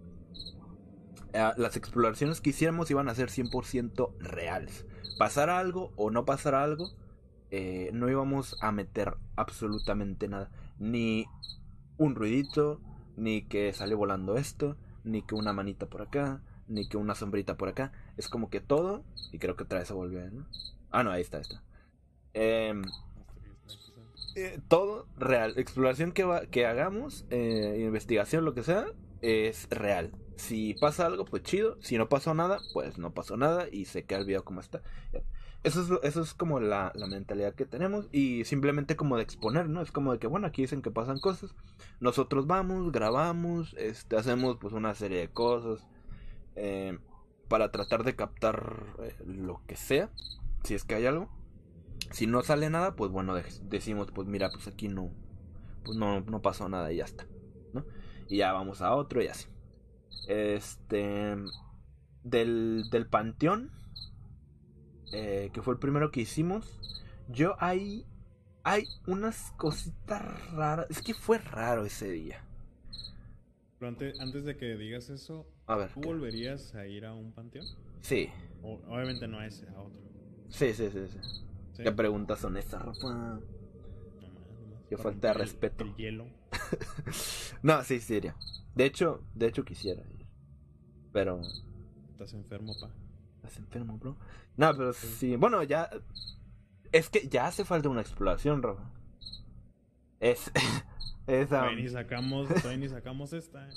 [1.33, 4.85] eh, las exploraciones que hiciéramos iban a ser 100% reales.
[5.19, 6.91] Pasara algo o no pasara algo,
[7.51, 10.51] eh, no íbamos a meter absolutamente nada.
[10.79, 11.27] Ni
[12.01, 12.81] un ruidito,
[13.17, 17.57] ni que sale volando esto, ni que una manita por acá, ni que una sombrita
[17.57, 17.93] por acá.
[18.17, 20.47] Es como que todo, y creo que otra vez se volvió, ¿no?
[20.91, 21.63] Ah, no, ahí está, ahí está.
[22.35, 22.83] Em,
[24.37, 25.55] eh, todo real.
[25.57, 28.87] Exploración que, va- que hagamos, eh, investigación, lo que sea,
[29.23, 30.13] es real.
[30.37, 31.77] Si pasa algo, pues chido.
[31.83, 34.83] Si no pasó nada, pues no pasó nada y se queda el video como está.
[35.63, 39.69] Eso es, eso es como la, la mentalidad que tenemos y simplemente como de exponer,
[39.69, 39.83] ¿no?
[39.83, 41.55] Es como de que, bueno, aquí dicen que pasan cosas.
[42.01, 45.87] Nosotros vamos, grabamos, este, hacemos pues una serie de cosas
[46.57, 46.99] eh,
[47.49, 50.11] para tratar de captar eh, lo que sea,
[50.65, 51.29] si es que hay algo.
[52.11, 55.11] Si no sale nada, pues bueno, de- decimos, pues mira, pues aquí no,
[55.85, 57.27] pues no, no pasó nada y ya está,
[57.75, 57.85] ¿no?
[58.29, 59.47] Y ya vamos a otro y así.
[60.27, 61.37] Este,
[62.23, 63.71] del, del panteón,
[65.13, 66.79] eh, que fue el primero que hicimos,
[67.29, 68.07] yo ahí
[68.63, 70.87] hay unas cositas raras.
[70.91, 72.45] Es que fue raro ese día.
[73.79, 75.91] Pero antes, antes de que digas eso, A ver.
[75.95, 76.09] ¿tú ¿qué?
[76.09, 77.67] volverías a ir a un panteón?
[78.03, 78.31] Sí,
[78.63, 80.01] O- obviamente no a ese, a otro.
[80.51, 81.09] sí, sí, sí.
[81.09, 81.19] sí.
[81.73, 81.83] ¿Sí?
[81.83, 83.41] ¿Qué preguntas son estas, Rafa?
[84.89, 85.85] Qué falta de el- respeto.
[85.85, 86.27] El hielo.
[87.63, 88.37] no, sí, sí iría.
[88.75, 90.27] De hecho, de hecho quisiera ir.
[91.13, 91.41] Pero
[92.13, 92.91] Estás enfermo, pa.
[93.51, 94.17] ¿Estás enfermo, bro?
[94.57, 95.35] No, pero sí.
[95.35, 95.91] Bueno, ya.
[96.93, 98.93] Es que ya hace falta una exploración, Rafa.
[100.21, 100.53] Es.
[101.27, 102.49] es um, ni sacamos,
[102.79, 103.69] ni sacamos esta.
[103.69, 103.73] eh.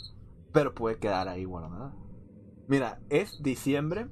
[0.51, 1.95] pero puede quedar ahí guardada.
[2.67, 4.07] Mira, es diciembre,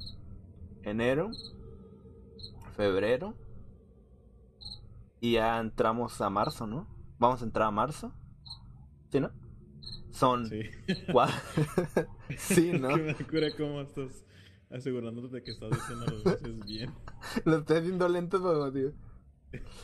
[0.82, 1.30] enero,
[2.76, 3.36] febrero.
[5.20, 6.88] Y ya entramos a marzo, ¿no?
[7.20, 8.12] Vamos a entrar a marzo.
[9.12, 9.32] ¿Sí, no?
[10.10, 10.62] Son Sí.
[12.38, 12.90] sí, ¿no?
[12.90, 14.26] que me cura cómo estás
[14.74, 16.94] asegurándote de que estás diciendo las veces bien.
[17.46, 18.92] Lo estoy haciendo lento, pero tío.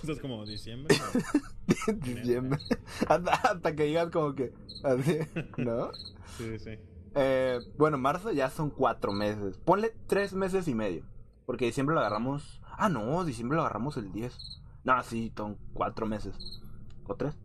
[0.01, 0.95] Eso es como diciembre.
[0.97, 1.93] ¿no?
[1.97, 2.59] Diciembre.
[3.07, 4.53] Hasta, hasta que digas como que.
[4.83, 5.19] Así,
[5.57, 5.91] ¿no?
[6.37, 6.71] Sí, sí.
[7.15, 9.57] Eh, bueno, marzo ya son cuatro meses.
[9.57, 11.03] Ponle tres meses y medio.
[11.45, 12.61] Porque diciembre lo agarramos.
[12.77, 14.37] Ah, no, diciembre lo agarramos el 10.
[14.83, 16.61] No, sí, son cuatro meses.
[17.05, 17.35] ¿O tres?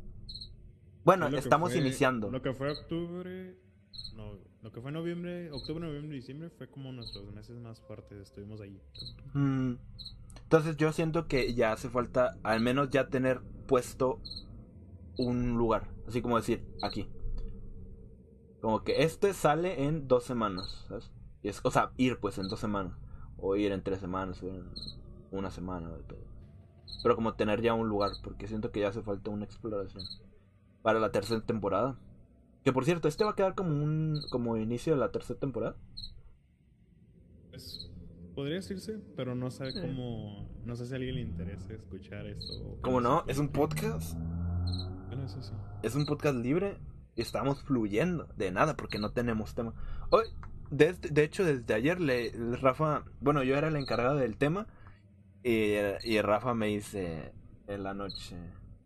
[1.05, 2.31] Bueno, estamos fue- iniciando.
[2.31, 3.57] Lo que fue octubre.
[4.15, 8.21] No, lo que fue noviembre, octubre, noviembre diciembre fue como nuestros meses más fuertes.
[8.21, 8.81] Estuvimos ahí.
[9.35, 9.75] Mm,
[10.45, 14.21] Entonces yo siento que ya hace falta al menos ya tener puesto
[15.19, 15.89] un lugar.
[16.07, 17.09] Así como decir, aquí.
[18.61, 20.85] Como que este sale en dos semanas.
[20.89, 21.11] ¿sabes?
[21.43, 22.93] Y es, o sea, ir pues en dos semanas.
[23.37, 24.41] O ir en tres semanas.
[24.45, 24.65] O en
[25.33, 25.91] una semana.
[27.03, 28.13] Pero como tener ya un lugar.
[28.23, 30.05] Porque siento que ya hace falta una exploración.
[30.83, 31.99] Para la tercera temporada.
[32.65, 35.77] Que por cierto, este va a quedar como un como inicio de la tercera temporada.
[37.51, 37.91] Pues,
[38.35, 40.49] podría decirse, pero no sé cómo.
[40.65, 42.79] No sé si a alguien le interese escuchar esto.
[42.83, 44.17] cómo no, es un podcast.
[45.09, 45.53] Bueno, eso sí.
[45.83, 46.79] es un podcast libre
[47.17, 49.75] y estamos fluyendo de nada porque no tenemos tema.
[50.11, 50.25] Hoy,
[50.71, 54.67] de, de hecho, desde ayer, le, Rafa, bueno, yo era el encargado del tema
[55.43, 57.33] y, y Rafa me dice
[57.67, 58.37] en la noche,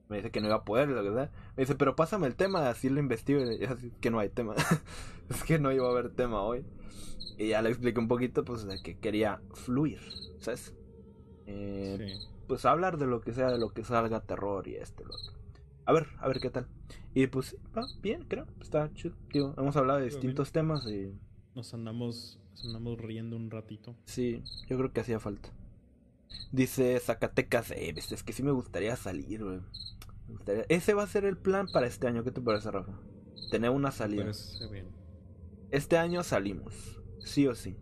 [0.08, 1.30] me dice que no iba a poder, la verdad.
[1.56, 4.54] Me dice, pero pásame el tema, así lo investigo y así, que no hay tema.
[5.30, 6.64] es que no iba a haber tema hoy.
[7.38, 10.00] Y ya le expliqué un poquito, pues, de que quería fluir,
[10.38, 10.74] ¿sabes?
[11.46, 12.26] Eh, Sí.
[12.46, 15.32] pues hablar de lo que sea, de lo que salga, terror y este, lo otro.
[15.84, 16.66] A ver, a ver qué tal.
[17.14, 19.14] Y pues, va bien, creo, está chido.
[19.32, 21.12] Digo, hemos hablado de distintos temas y
[21.54, 23.94] Nos andamos, nos andamos riendo un ratito.
[24.04, 25.50] sí, yo creo que hacía falta.
[26.52, 29.60] Dice Zacatecas, eh, ves, es que sí me gustaría salir, güey.
[30.28, 32.24] Me gustaría- Ese va a ser el plan para este año.
[32.24, 32.92] ¿Qué te parece, Rafa?
[33.50, 34.22] Tener una salida.
[34.22, 34.88] Parece bien.
[35.70, 37.76] Este año salimos, sí o sí.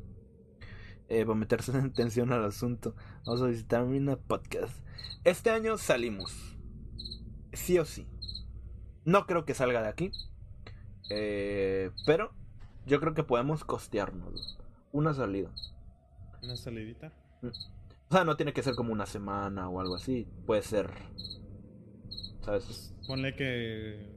[1.09, 2.95] Eh, para meterse en tensión al asunto,
[3.27, 4.75] vamos a visitar Mina Podcast.
[5.25, 6.57] Este año salimos,
[7.53, 8.09] sí o sí.
[9.05, 10.13] No creo que salga de aquí,
[11.11, 12.33] eh, pero
[12.87, 14.59] yo creo que podemos costearnos
[14.93, 15.51] una salida.
[16.43, 17.13] Una salidita.
[18.11, 20.91] O sea, no tiene que ser como una semana o algo así, puede ser,
[22.41, 22.95] ¿sabes?
[23.07, 24.09] Ponle que.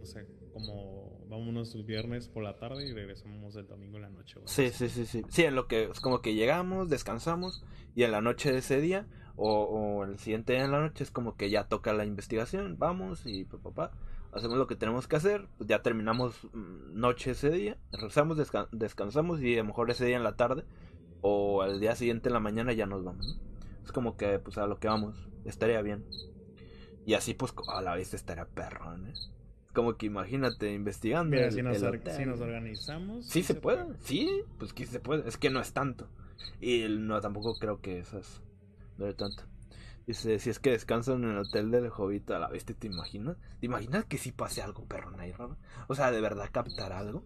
[0.00, 4.10] O sea, como vámonos el viernes por la tarde y regresamos el domingo en la
[4.10, 4.38] noche.
[4.38, 4.72] o algo Sí, así.
[4.72, 5.22] sí, sí, sí.
[5.28, 7.64] Sí, en lo que es como que llegamos, descansamos
[7.94, 9.06] y en la noche de ese día
[9.36, 12.76] o, o el siguiente día en la noche es como que ya toca la investigación,
[12.78, 13.92] vamos y pa, pa, pa,
[14.32, 18.68] hacemos lo que tenemos que hacer, pues ya terminamos mm, noche ese día, regresamos, desca-
[18.72, 20.64] descansamos y a lo mejor ese día en la tarde
[21.22, 23.26] o al día siguiente en la mañana ya nos vamos.
[23.26, 23.82] ¿no?
[23.84, 26.04] Es como que pues a lo que vamos, estaría bien.
[27.06, 29.14] Y así pues a la vez estaría perrón, ¿eh?
[29.72, 31.30] Como que imagínate investigando.
[31.30, 33.26] Mira, el- si nos, el si nos organizamos.
[33.26, 36.08] Sí se puede, sí, pues que se puede, es que no es tanto.
[36.60, 38.42] Y no, tampoco creo que esas
[38.98, 39.44] no es tanto.
[40.06, 43.36] Dice, si es que descansan en el hotel del Jovito a la vez, ¿te imaginas?
[43.60, 45.32] ¿Te imaginas que si pase algo perrón ahí?
[45.88, 47.24] O sea, ¿de verdad captar algo?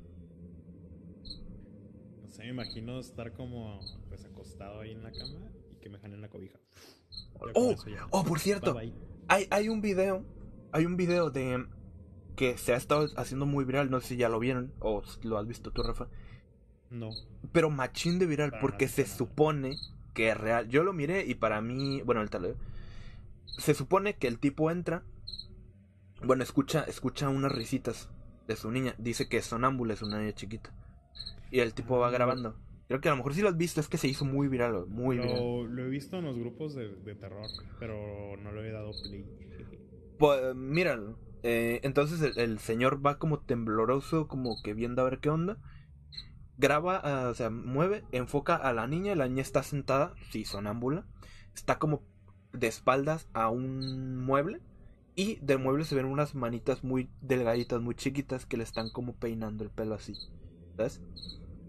[2.47, 6.29] Me imagino estar como pues acostado ahí en la cama y que me jalen la
[6.29, 6.61] cobija.
[7.55, 7.75] Oh,
[8.11, 8.95] oh, por cierto, Bye, bye.
[9.27, 10.25] hay, hay un video,
[10.71, 11.67] hay un video de
[12.37, 15.39] que se ha estado haciendo muy viral, no sé si ya lo vieron o lo
[15.39, 16.07] has visto tú, Rafa.
[16.89, 17.11] No.
[17.51, 19.17] Pero machín de viral, Para porque nada, se nada.
[19.17, 19.77] supone
[20.15, 20.69] que es real.
[20.69, 22.55] Yo lo miré y para mí, bueno, ahorita lo.
[23.59, 25.03] Se supone que el tipo entra,
[26.25, 28.09] bueno, escucha, escucha unas risitas
[28.47, 28.95] de su niña.
[28.99, 30.73] Dice que es sonámbula, es una niña chiquita.
[31.51, 32.11] Y el tipo va Ah.
[32.11, 32.57] grabando.
[32.89, 34.87] Creo que a lo mejor sí lo has visto, es que se hizo muy viral,
[34.87, 35.37] muy viral.
[35.37, 37.47] Lo, lo he visto en los grupos de, de terror,
[37.81, 39.25] pero no le he dado play.
[40.19, 41.19] Pues, míralo.
[41.43, 45.59] Eh, entonces el, el señor va como tembloroso, como que viendo a ver qué onda.
[46.59, 49.15] Graba, ah, o sea, mueve, enfoca a la niña.
[49.15, 51.07] La niña está sentada, sí, sonámbula.
[51.55, 52.03] Está como
[52.53, 54.61] de espaldas a un mueble.
[55.17, 59.17] Y del mueble se ven unas manitas muy delgaditas, muy chiquitas, que le están como
[59.17, 60.15] peinando el pelo así.
[60.77, 61.01] ¿Sabes?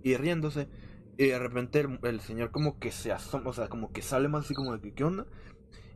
[0.04, 0.68] Y riéndose.
[1.18, 4.28] Y de repente el, el señor como que se asoma, o sea, como que sale
[4.28, 5.26] más así como de que, ¿qué onda?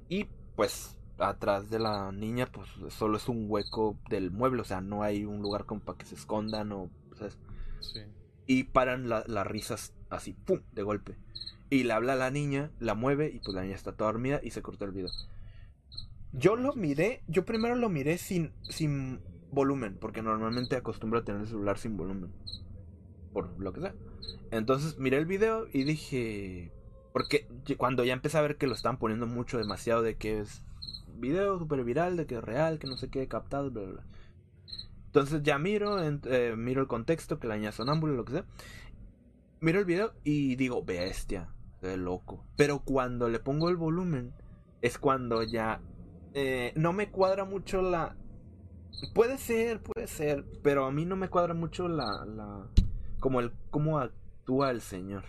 [0.10, 4.82] Y pues atrás de la niña pues solo es un hueco del mueble, o sea,
[4.82, 6.90] no hay un lugar como para que se escondan o...
[7.16, 7.38] ¿sabes?
[7.82, 8.00] Sí.
[8.48, 10.62] Y paran la- las risas así, ¡pum!
[10.72, 11.18] de golpe.
[11.70, 14.40] Y le habla a la niña, la mueve y pues la niña está toda dormida
[14.44, 15.10] y se corta el video.
[16.34, 21.42] Yo lo miré, yo primero lo miré sin, sin volumen, porque normalmente acostumbro a tener
[21.42, 22.32] el celular sin volumen.
[23.34, 23.94] Por lo que sea.
[24.52, 26.72] Entonces miré el video y dije...
[27.14, 27.46] Porque
[27.78, 30.64] cuando ya empecé a ver que lo estaban poniendo mucho, demasiado, de que es
[31.16, 34.04] video súper viral, de que es real, que no sé qué, captado, bla, bla.
[35.08, 38.46] Entonces ya miro, eh, miro el contexto, que la niña sonámbula, lo que sea.
[39.60, 41.50] Miro el video y digo, bestia,
[41.82, 42.46] de loco.
[42.56, 44.34] Pero cuando le pongo el volumen,
[44.82, 45.82] es cuando ya
[46.34, 48.16] eh, no me cuadra mucho la...
[49.14, 52.26] Puede ser, puede ser, pero a mí no me cuadra mucho la...
[53.22, 55.24] Como el cómo actúa el señor.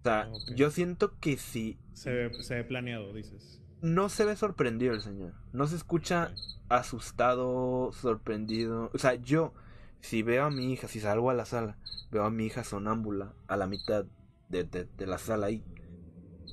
[0.00, 0.52] O sea, Ok.
[0.54, 3.60] yo siento que si Se ve, se ve planeado, dices.
[3.82, 5.32] no se ve sorprendido el señor.
[5.52, 6.32] No se escucha
[6.68, 8.90] asustado, sorprendido.
[8.94, 9.52] O sea, yo,
[10.00, 11.76] si veo a mi hija, si salgo a la sala,
[12.12, 14.04] veo a mi hija sonámbula a la mitad
[14.48, 15.64] de, de- de la sala ahí,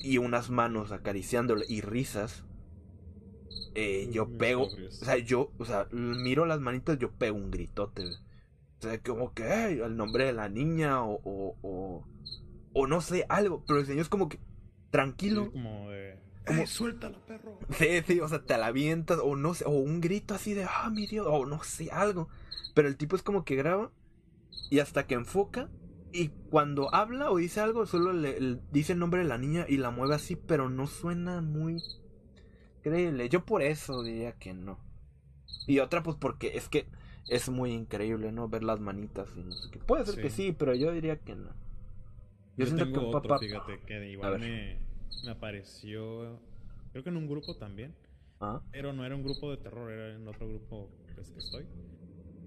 [0.02, 2.44] y unas manos acariciándole y risas,
[3.76, 4.68] eh, yo pego.
[4.68, 8.04] O sea, yo, o sea, miro las manitas, yo pego un gritote.
[8.86, 12.06] O sea, como que, "Ey, el nombre de la niña, o, o, o,
[12.74, 13.64] o no sé, algo.
[13.68, 14.40] Pero el señor es como que,
[14.92, 15.46] tranquilo.
[15.46, 16.20] Sí, como de.
[16.46, 17.58] Como- ¡Eh, suéltala, perro!
[17.78, 20.66] Sí, sí, o sea, te la avientas, o no sé, o un grito así de,
[20.66, 22.28] ah, mi Dios, o no sé, algo.
[22.76, 23.92] Pero el tipo es como que graba
[24.70, 25.70] y hasta que enfoca
[26.12, 29.66] y cuando habla o dice algo, solo le, le dice el nombre de la niña
[29.70, 31.82] y la mueve así, pero no suena muy
[32.82, 33.30] creíble.
[33.30, 34.80] Yo por eso diría que no.
[35.68, 36.88] Y otra, pues porque es que
[37.30, 38.48] es muy increíble, ¿no?
[38.50, 39.80] Ver las manitas y no sé qué.
[39.80, 40.56] Puede ser que Sí.
[40.58, 41.50] pero yo diría que no.
[42.58, 44.78] Yo, siento tengo que un otro, papá- fíjate, que igual me,
[45.26, 46.40] me apareció.
[46.92, 47.96] Creo que en un grupo también.
[48.40, 51.66] Ah, Pero no era un grupo de terror, era en otro grupo pues, que estoy.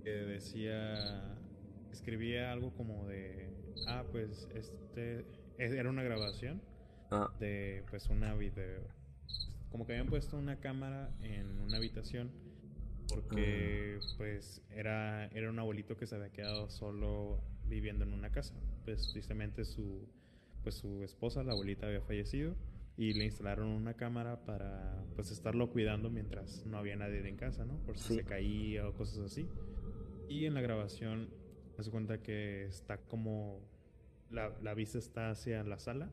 [0.05, 1.37] Que decía.
[1.91, 3.51] Escribía algo como de.
[3.89, 5.21] Ah, pues este.
[5.59, 6.61] es- Era una grabación
[7.11, 8.83] ah, de pues una video.
[9.71, 12.31] Como que habían puesto una cámara en una habitación.
[13.09, 18.55] Porque pues era, era un abuelito que se había quedado solo viviendo en una casa.
[18.85, 20.09] Pues tristemente su,
[20.63, 22.55] pues su esposa, la abuelita, había fallecido.
[22.99, 27.67] y le instalaron una cámara para pues estarlo cuidando mientras no había nadie en casa,
[27.67, 27.77] ¿no?
[27.85, 28.15] Por si Sí.
[28.15, 29.47] se caía o cosas así.
[30.31, 31.29] Y en la grabación
[31.79, 33.61] se cuenta que está como
[34.31, 36.11] la, la vista está hacia la sala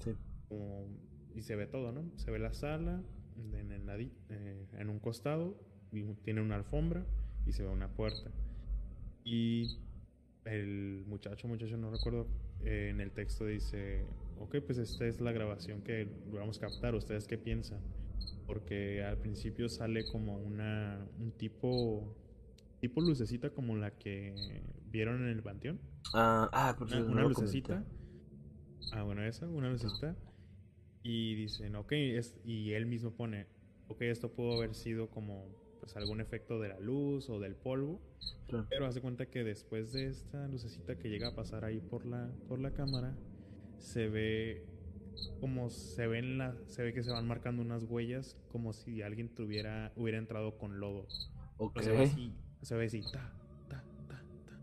[0.00, 0.16] Sí.
[0.48, 0.88] como-
[1.32, 2.10] y se ve todo, ¿no?
[2.18, 3.04] Se ve la sala
[3.36, 3.88] en, el
[4.28, 5.56] eh, en un costado
[6.22, 7.04] tiene una alfombra
[7.46, 8.30] y se ve una puerta.
[9.24, 9.78] Y
[10.44, 12.26] el muchacho, muchacho, no recuerdo,
[12.64, 14.04] eh, en el texto dice,
[14.38, 17.80] ok, pues esta es la grabación que vamos a captar, ¿ustedes qué piensan?
[18.46, 22.14] Porque al principio sale como una, un tipo,
[22.80, 25.80] tipo lucecita como la que vieron en el panteón.
[26.14, 27.84] Ah, ah, pues Una, no una lucecita.
[28.92, 30.16] Ah, bueno, esa, una lucecita.
[31.02, 33.46] Y dicen, ok, es, y él mismo pone,
[33.88, 35.46] ok, esto pudo haber sido como
[35.86, 38.00] pues algún efecto de la luz o del polvo.
[38.48, 38.66] Claro.
[38.68, 42.28] Pero hace cuenta que después de esta lucecita que llega a pasar ahí por la,
[42.48, 43.16] por la cámara,
[43.78, 44.66] se ve
[45.40, 49.28] como se ven la, se ve que se van marcando unas huellas como si alguien
[49.28, 51.06] tuviera, hubiera entrado con lodo.
[51.58, 51.74] Ok.
[51.74, 52.32] Pero se ve así,
[52.62, 53.32] se ve así, ta,
[53.68, 54.58] ta, ta, ta.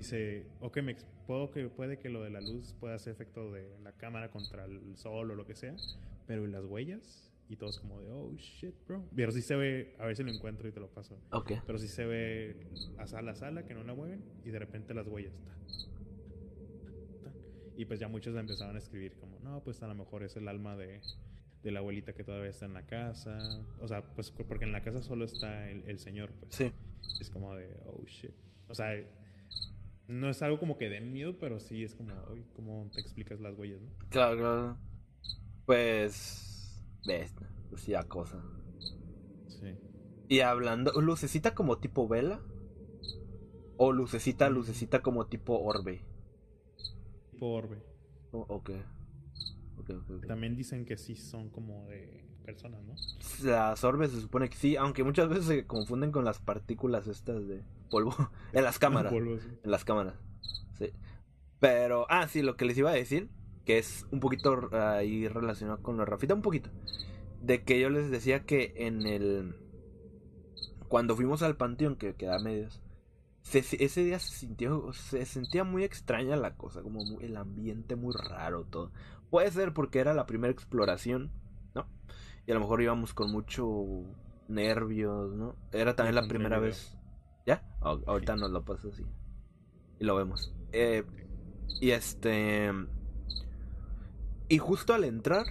[0.00, 0.96] Y se, ok, me
[1.26, 4.64] puedo que, puede que lo de la luz pueda hacer efecto de la cámara contra
[4.64, 5.76] el sol o lo que sea,
[6.26, 7.31] pero ¿y las huellas?
[7.52, 9.04] Y todos como de, oh shit, bro.
[9.14, 11.20] Pero sí se ve, a ver si lo encuentro y te lo paso.
[11.32, 11.52] Ok.
[11.66, 12.56] Pero sí se ve
[12.96, 15.34] a sala a sala que no la mueven y de repente las huellas.
[15.44, 17.32] ta, ta, ta.
[17.76, 20.48] Y pues ya muchos empezaron a escribir como, no, pues a lo mejor es el
[20.48, 21.02] alma de,
[21.62, 23.38] de la abuelita que todavía está en la casa.
[23.80, 26.54] O sea, pues porque en la casa solo está el, el señor, pues.
[26.54, 26.72] Sí.
[27.20, 28.32] Es como de, oh shit.
[28.68, 28.94] O sea,
[30.08, 33.40] no es algo como que dé miedo, pero sí es como, uy, ¿cómo te explicas
[33.40, 33.90] las huellas, no?
[34.08, 34.78] Claro, claro.
[35.66, 36.48] Pues.
[37.06, 37.34] Ves,
[37.70, 38.42] pues ya cosa.
[39.48, 39.74] Sí.
[40.28, 42.40] Y hablando, lucecita como tipo vela.
[43.76, 46.04] O lucecita, lucecita como tipo orbe.
[47.32, 47.82] Tipo orbe.
[48.30, 48.70] O- ok.
[49.78, 49.90] Ok.
[50.26, 52.94] También dicen que sí son como de personas, ¿no?
[53.42, 57.46] Las orbes se supone que sí, aunque muchas veces se confunden con las partículas estas
[57.48, 58.14] de polvo
[58.52, 59.12] en las cámaras.
[59.12, 59.48] Polvo, sí.
[59.64, 60.14] En las cámaras.
[60.78, 60.92] Sí.
[61.58, 63.28] Pero, ah, sí, lo que les iba a decir,
[63.64, 66.70] que es un poquito ahí relacionado con la Rafita, un poquito.
[67.40, 69.56] De que yo les decía que en el.
[70.88, 72.38] Cuando fuimos al panteón, que queda
[73.62, 74.92] se- ese día se sintió.
[74.92, 78.92] Se sentía muy extraña la cosa, como muy- el ambiente muy raro, todo.
[79.30, 81.32] Puede ser porque era la primera exploración,
[81.74, 81.86] ¿no?
[82.46, 84.04] Y a lo mejor íbamos con mucho
[84.48, 85.56] nervios, ¿no?
[85.72, 86.96] Era también la primera vez.
[87.46, 87.64] ¿Ya?
[87.80, 89.04] Ah, ahorita nos lo paso así.
[89.98, 90.54] Y lo vemos.
[90.72, 91.04] Eh,
[91.80, 92.70] y este.
[94.52, 95.46] Y justo al entrar.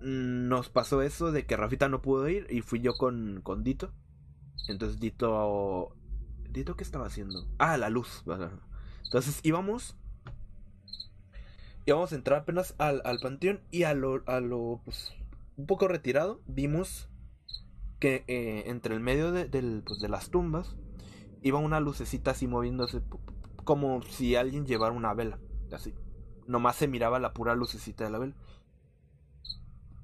[0.00, 3.64] mm, Nos pasó eso de que Rafita no pudo ir y fui yo con, con
[3.64, 3.92] Dito.
[4.68, 5.96] Entonces Dito.
[6.48, 7.48] ¿Dito qué estaba haciendo?
[7.58, 8.22] Ah, la luz.
[9.06, 9.96] Entonces íbamos.
[11.84, 15.12] Íbamos a entrar apenas al, al panteón y a lo, a lo pues,
[15.56, 17.08] un poco retirado vimos
[17.98, 20.76] que eh, entre el medio de, del, pues, de las tumbas
[21.42, 23.02] iba una lucecita así moviéndose
[23.64, 25.40] como si alguien llevara una vela,
[25.72, 25.92] así.
[26.52, 28.34] Nomás se miraba la pura lucecita de la vela.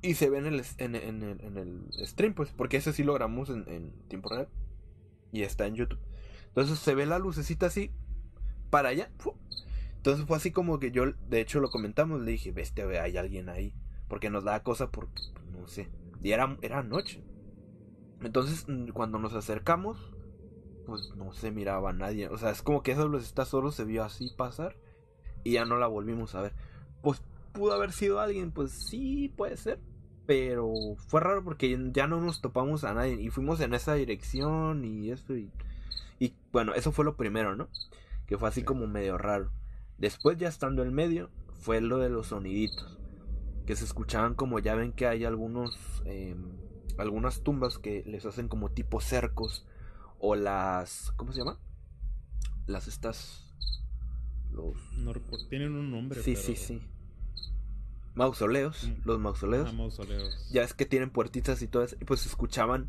[0.00, 3.12] Y se ve en el, en, el, en el stream, pues, porque ese sí lo
[3.12, 4.48] grabamos en, en tiempo real.
[5.30, 6.00] Y está en YouTube.
[6.46, 7.90] Entonces se ve la lucecita así,
[8.70, 9.10] para allá.
[9.96, 13.18] Entonces fue así como que yo, de hecho lo comentamos, le dije, bestia, ve, hay
[13.18, 13.74] alguien ahí.
[14.08, 15.20] Porque nos da cosa porque,
[15.52, 15.90] no sé.
[16.22, 17.22] Y era, era noche.
[18.22, 20.14] Entonces, mm, cuando nos acercamos,
[20.86, 22.28] pues no se miraba nadie.
[22.28, 24.76] O sea, es como que esa lucecita solo se vio así pasar
[25.44, 26.52] y ya no la volvimos a ver.
[27.02, 27.22] Pues
[27.52, 29.80] pudo haber sido alguien, pues sí, puede ser.
[30.26, 30.70] Pero
[31.06, 35.10] fue raro porque ya no nos topamos a nadie y fuimos en esa dirección y
[35.10, 35.50] eso y,
[36.18, 37.68] y bueno, eso fue lo primero, ¿no?
[38.26, 38.66] Que fue así Sí.
[38.66, 39.50] como medio raro.
[39.96, 41.30] Después ya estando en medio
[41.60, 42.98] fue lo de los soniditos
[43.66, 45.76] que se escuchaban como ya ven que hay algunos
[46.06, 46.36] eh,
[46.98, 49.66] algunas tumbas que les hacen como tipo cercos
[50.18, 51.58] o las ¿cómo se llama?
[52.66, 53.47] Las estas
[54.52, 55.46] los No recuerdo.
[55.48, 56.22] Tienen un nombre.
[56.22, 56.46] sí pero...
[56.46, 56.80] sí sí
[58.14, 59.06] mausoleos Mm.
[59.06, 60.48] los mausoleos Ah, mausoleos.
[60.50, 62.88] ya es que tienen puertitas y todo eso y pues escuchaban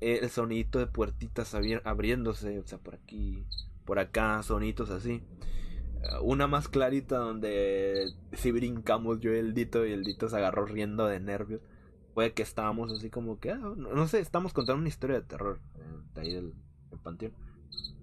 [0.00, 3.44] eh, el sonidito de puertitas abri- abriéndose o sea por aquí
[3.84, 5.22] por acá sonitos así
[6.02, 10.36] Eh, una más clarita donde si brincamos yo y el Dito y el Dito se
[10.38, 11.60] agarró riendo de nervios
[12.14, 15.26] fue que estábamos así como que ah, no, no sé estamos contando una historia de
[15.26, 15.80] terror eh,
[16.14, 16.54] de ahí del,
[16.90, 17.32] del panteón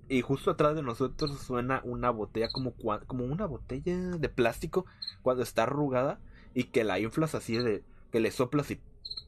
[0.10, 2.74] y justo atrás de nosotros suena una botella como
[3.08, 4.86] como una botella de plástico
[5.22, 6.20] cuando está arrugada
[6.54, 8.82] y que la inflas así de que le soplas y,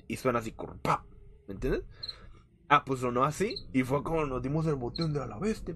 [0.08, 0.80] y suena así como.
[1.48, 1.84] ¿me entiendes?
[2.70, 5.76] Ah, pues sonó así y fue como nos dimos el botón de a la bestia.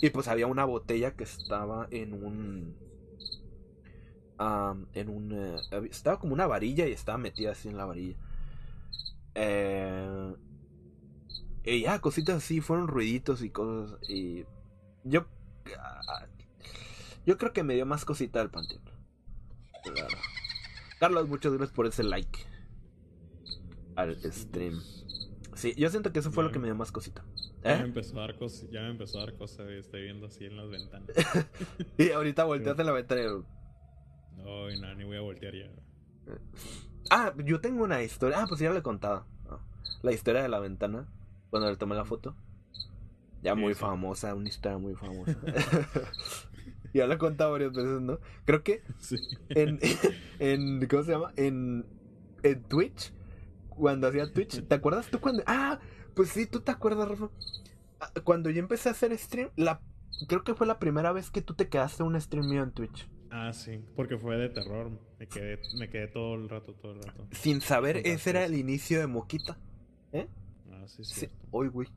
[0.00, 2.76] Y pues había una botella que estaba en un
[4.94, 5.32] en un...
[5.32, 8.16] eh, estaba como una varilla y estaba metida así en la varilla.
[9.34, 10.34] Eh,
[11.64, 13.98] y ya, cositas así, fueron ruiditos y cosas.
[14.08, 14.44] Y
[15.04, 15.26] yo...
[15.78, 16.26] ah,
[17.26, 18.82] Yo creo que me dio más cosita del panteón.
[19.82, 20.16] Claro.
[21.00, 22.38] Carlos, muchas gracias por ese like
[23.96, 24.80] al stream.
[25.54, 27.24] Sí, yo siento que eso fue lo que me dio más cosita.
[27.62, 27.84] Ya me ¿Eh?
[27.84, 30.68] empezó a dar cosas, ya me empezó a dar cosas, estoy viendo así en las
[30.68, 31.10] ventanas.
[31.98, 34.42] Y ahorita volteaste la ventana y...
[34.42, 35.70] No, y nada, ni voy a voltear ya.
[37.10, 38.42] Ah, yo tengo una historia.
[38.42, 39.26] Ah, pues ya le he contado.
[39.48, 39.60] Ah,
[40.02, 41.06] La historia de la ventana.
[41.54, 42.34] Cuando le tomé la foto.
[43.40, 43.80] Ya muy sí.
[43.80, 45.38] famosa, una historia muy famosa.
[46.92, 48.18] ya la he contado varias veces, ¿no?
[48.44, 49.14] Creo que Sí.
[49.50, 49.78] en,
[50.40, 51.32] en ¿cómo se llama?
[51.36, 51.86] En,
[52.42, 53.12] en Twitch,
[53.68, 55.44] cuando hacía Twitch, ¿te acuerdas tú cuando?
[55.46, 55.78] Ah,
[56.16, 57.30] pues sí, tú te acuerdas, Rafa.
[58.00, 59.80] Ah, Cuando yo empecé a hacer stream, la,
[60.26, 62.72] creo que fue la primera vez que tú te quedaste en un stream mío en
[62.72, 63.08] Twitch.
[63.30, 64.90] Ah, sí, porque fue de terror.
[65.20, 67.28] Me quedé, me quedé todo el rato, todo el rato.
[67.30, 69.56] Sin saber, ese era el inicio de Moquita.
[70.10, 70.26] ¿Eh?
[70.84, 71.88] Ah, sí, Sí, hoy, güey.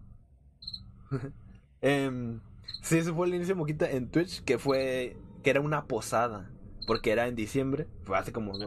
[1.81, 2.39] Em,
[2.81, 6.49] sí, ese fue el inicio de Moquita en Twitch, que fue, que era una posada,
[6.87, 8.65] porque era en diciembre, fue hace como sí.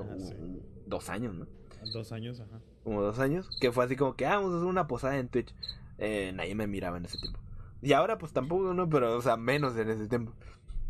[0.86, 1.46] dos años, ¿no?
[1.92, 2.60] Dos años, ajá.
[2.84, 5.28] Como dos años, que fue así como que, ah, vamos a hacer una posada en
[5.28, 5.54] Twitch.
[5.98, 7.40] Eh, nadie me miraba en ese tiempo.
[7.82, 8.88] Y ahora pues tampoco, ¿no?
[8.88, 10.34] Pero, o sea, menos en ese tiempo.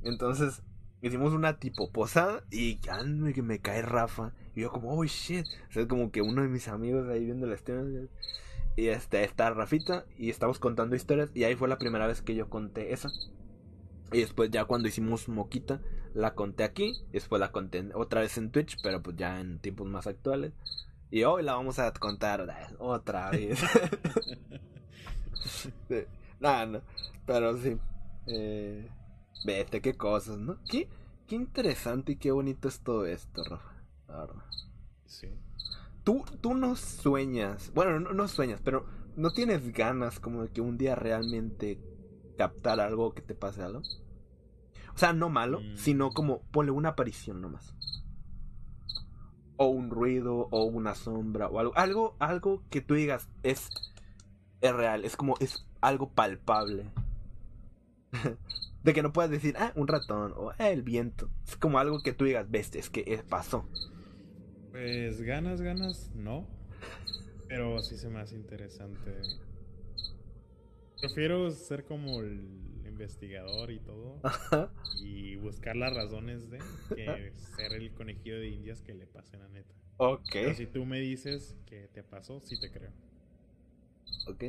[0.03, 0.63] Entonces,
[1.03, 4.35] hicimos una tipo posada y ya me, me cae Rafa.
[4.55, 5.47] Y yo como, oh, shit.
[5.69, 8.09] O sea, es como que uno de mis amigos ahí viendo la stream.
[8.81, 11.31] Y este, está Rafita y estamos contando historias.
[11.35, 13.11] Y ahí fue la primera vez que yo conté esa.
[14.11, 15.83] Y después ya cuando hicimos Moquita,
[16.15, 16.95] la conté aquí.
[17.11, 20.55] Y después la conté otra vez en Twitch, pero pues ya en tiempos más actuales.
[21.11, 23.61] Y hoy la vamos a contar otra vez.
[25.89, 26.05] Sí.
[26.39, 26.81] Nada, no.
[27.27, 27.77] Pero sí.
[28.29, 28.89] Eh,
[29.45, 30.57] vete, qué cosas, ¿no?
[30.71, 30.89] Qué,
[31.27, 33.75] qué interesante y qué bonito es todo esto, Rafa.
[34.09, 34.45] La verdad.
[35.05, 35.29] Sí.
[36.11, 38.85] Tú, tú no sueñas, bueno, no, no sueñas, pero
[39.15, 41.79] no tienes ganas como de que un día realmente
[42.37, 43.83] captar algo que te pase algo.
[44.93, 45.77] O sea, no malo, Mm.
[45.77, 47.77] sino como ponle una aparición nomás.
[49.57, 53.71] O un ruido, o una sombra, o algo, algo, algo que tú digas es,
[54.63, 56.91] es real, es como, es algo palpable.
[58.83, 61.31] de que no puedas decir, ah, un ratón, o ah, el viento.
[61.47, 63.65] Es como algo que tú digas, ves, es que eh, pasó.
[64.81, 66.47] Pues ganas, ganas, no.
[67.49, 69.13] Pero sí se me hace interesante.
[70.99, 72.41] Prefiero ser como el
[72.87, 74.21] investigador y todo.
[74.23, 74.73] Ajá.
[75.03, 76.61] y buscar las razones de
[76.95, 79.75] que ser el conejillo de indias que le pase la neta.
[79.99, 80.23] Ok.
[80.33, 82.93] Pero si tú me dices que te pasó, sí te creo.
[84.29, 84.45] Ok.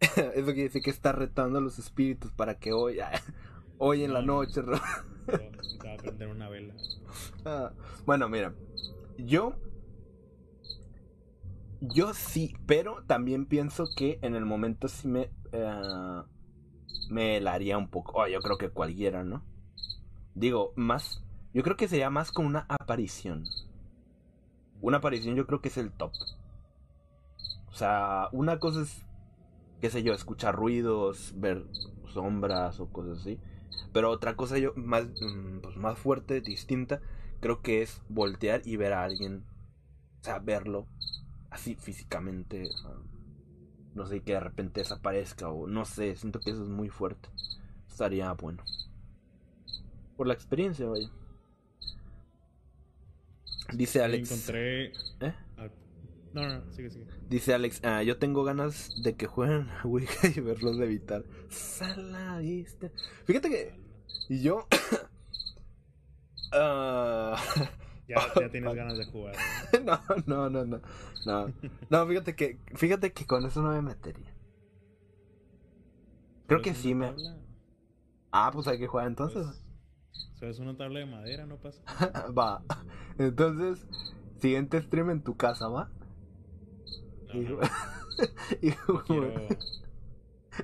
[0.00, 3.00] Eso quiere decir que está retando a los espíritus para que hoy,
[3.76, 4.42] hoy en la No, no.
[4.44, 4.60] noche.
[4.62, 6.74] a- a una vela.
[7.44, 7.72] Ah,
[8.06, 8.54] bueno, mira,
[9.26, 9.54] yo,
[11.80, 16.22] yo sí, pero también pienso que en el momento sí me, eh,
[17.10, 18.12] me helaría un poco.
[18.16, 19.44] Oh, yo creo que cualquiera, ¿no?
[20.34, 23.44] Digo, más, yo creo que sería más con una aparición.
[24.80, 26.12] Una aparición yo creo que es el top.
[27.68, 29.04] O sea, una cosa es,
[29.80, 31.64] qué sé yo, escuchar ruidos, ver
[32.12, 33.38] sombras o cosas así.
[33.92, 37.00] Pero otra cosa yo más, mm, pues más fuerte, distinta,
[37.42, 39.44] creo que es voltear y ver a alguien.
[40.20, 40.86] O sea, verlo
[41.50, 42.70] así físicamente.
[43.94, 47.28] no sé, que de repente desaparezca o no sé, siento que eso es muy fuerte.
[47.88, 48.64] Estaría bueno.
[50.16, 51.10] Por la experiencia, vaya.
[53.74, 54.30] Dice Alex.
[54.30, 54.86] Encontré.
[55.20, 55.34] ¿Eh?
[56.32, 57.06] No, no, no, sigue, sigue.
[57.28, 61.24] Dice Alex, ah, yo tengo ganas de que jueguen a Ouija y verlos levitar.
[61.50, 62.90] Sala vista.
[63.24, 63.82] Fíjate que
[64.28, 64.66] y yo
[66.52, 67.36] ah,
[68.08, 69.34] Ya, ya tienes ganas de jugar.
[69.84, 70.00] ¿no?
[70.26, 70.80] no, no, no,
[71.24, 71.52] no.
[71.88, 74.34] No, fíjate que fíjate que con eso no me metería.
[76.46, 77.38] Creo que sí me tabla,
[78.32, 79.46] Ah, pues hay que jugar entonces.
[79.46, 81.82] pues, solo es una tabla de madera, no pasa.
[82.36, 82.62] va.
[83.18, 83.86] Entonces,
[84.40, 85.90] siguiente stream en tu casa, ¿va?
[87.32, 87.68] No, Hijo- no,
[88.62, 89.48] hijo, no quiero-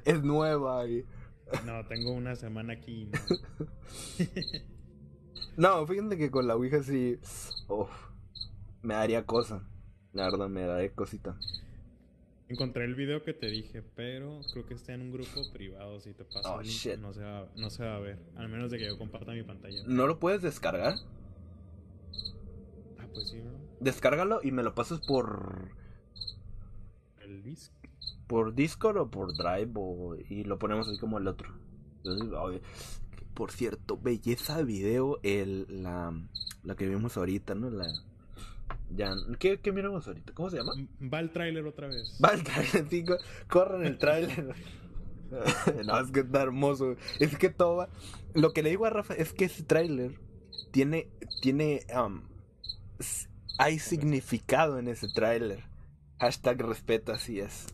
[0.05, 1.07] Es nueva y
[1.65, 3.11] no, tengo una semana aquí.
[3.11, 3.67] ¿no?
[5.59, 7.19] No, fíjate que con la Ouija sí.
[7.69, 7.91] Uf,
[8.81, 9.69] me daría cosa.
[10.13, 11.37] La verdad, me daría cosita.
[12.49, 16.01] Encontré el video que te dije, pero creo que está en un grupo privado.
[16.01, 18.19] Si te paso Oh, link, no se, va, no se va a ver.
[18.37, 19.83] Al menos de que yo comparta mi pantalla.
[19.87, 20.95] ¿No lo puedes descargar?
[22.99, 23.51] Ah, pues sí, ¿no?
[23.81, 25.73] Descárgalo y me lo pasas por.
[27.21, 27.73] El disc.
[28.29, 31.53] por Discord o por Drive o, y lo ponemos así como el otro.
[31.99, 32.31] Entonces,
[33.39, 36.13] por cierto, belleza de video, el, la,
[36.65, 37.71] la que vimos ahorita, ¿no?
[37.71, 37.87] La,
[38.97, 40.33] ya, ¿qué, ¿Qué miramos ahorita?
[40.35, 40.73] ¿Cómo se llama?
[41.01, 42.19] Va el tráiler otra vez.
[42.23, 44.57] Va el tráiler, sí, co- corran el tráiler.
[45.87, 46.97] no, es que está hermoso.
[47.21, 47.89] Es que todo va...
[48.35, 50.19] Lo que le digo a Rafa es que ese tráiler
[50.73, 51.09] tiene,
[51.41, 52.23] tiene, um,
[53.57, 55.63] hay significado en ese tráiler.
[56.19, 57.67] Hashtag respeta, así es.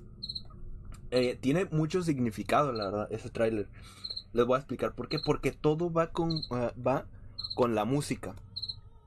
[1.10, 3.70] Eh, tiene mucho significado, la verdad, ese tráiler.
[4.34, 5.18] Les voy a explicar por qué.
[5.18, 7.06] Porque todo va con, ah, va
[7.54, 8.34] con la música.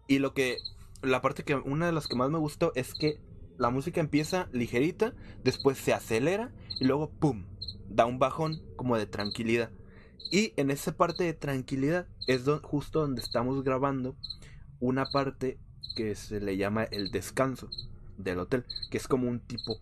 [0.07, 0.57] Y lo que,
[1.03, 3.19] la parte que, una de las que más me gustó es que
[3.57, 5.13] la música empieza ligerita,
[5.43, 7.45] después se acelera y luego, ¡pum!,
[7.89, 9.71] da un bajón como de tranquilidad.
[10.31, 14.15] Y en esa parte de tranquilidad es don- justo donde estamos grabando
[14.79, 15.59] una parte
[15.95, 17.69] que se le llama el descanso
[18.17, 19.77] del hotel, que es como un tipo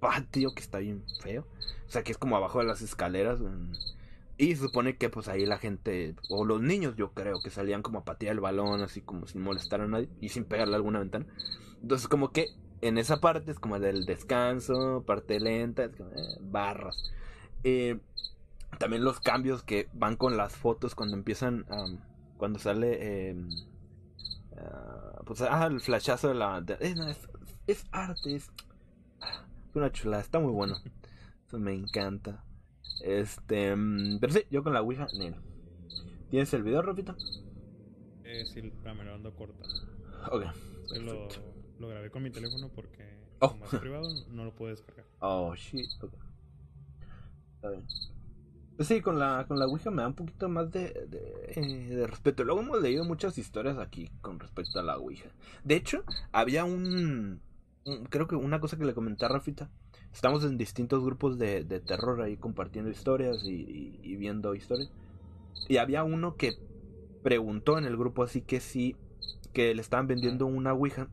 [0.00, 1.46] patio que está bien feo.
[1.86, 3.40] O sea, que es como abajo de las escaleras.
[4.38, 7.82] Y se supone que pues ahí la gente, o los niños yo creo, que salían
[7.82, 10.98] como a patear el balón, así como sin molestar a nadie y sin pegarle alguna
[10.98, 11.26] ventana.
[11.80, 12.48] Entonces como que
[12.82, 17.02] en esa parte es como del descanso, parte lenta, es como, eh, barras.
[17.64, 17.98] Eh,
[18.78, 22.00] también los cambios que van con las fotos cuando empiezan, am,
[22.36, 23.34] cuando sale,
[24.58, 26.62] ah, pues, ah, el flashazo de la...
[26.80, 26.94] eh,
[27.66, 28.50] es arte, es,
[29.20, 30.76] ah, es una chulada, está muy bueno.
[31.46, 32.44] Eso me encanta.
[33.02, 35.36] Este, mm, pero sí, yo con la Ouija, Nel.
[36.30, 37.16] ¿Tienes el video, Rafita?
[38.24, 39.68] Eh, sí, espérame, lo ando cortando.
[40.32, 40.44] Ok.
[41.78, 43.50] Lo, grabé con mi teléfono porque Oh.
[43.50, 45.04] como es privado no lo puedo descargar.
[45.20, 45.86] Oh, shit.
[46.02, 46.14] ok.
[47.56, 47.84] Está bien.
[48.76, 51.94] Pues sí, con la, con la Ouija me da un poquito más de, de, eh,
[51.94, 52.44] de respeto.
[52.44, 55.28] Luego hemos leído muchas historias aquí con respecto a la Ouija.
[55.64, 57.40] De hecho, había un...
[57.84, 59.70] un- creo que una cosa que le comenté a Rafita.
[60.16, 64.88] Estamos en distintos grupos de, de terror ahí compartiendo historias y, y- y viendo historias.
[65.68, 66.56] Y había uno que
[67.22, 68.96] preguntó en el grupo así que sí,
[69.52, 71.08] que le estaban vendiendo una Ouija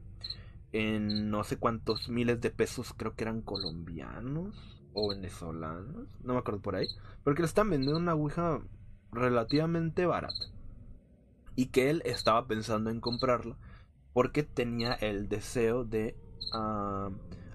[0.72, 6.40] en no sé cuántos miles de pesos, creo que eran colombianos o venezolanos, no me
[6.40, 6.88] acuerdo por ahí,
[7.26, 8.62] pero que le están vendiendo una Ouija
[9.12, 10.46] relativamente barata.
[11.56, 13.58] Y que él estaba pensando en comprarla
[14.14, 16.16] porque tenía el deseo de
[16.54, 17.10] ah,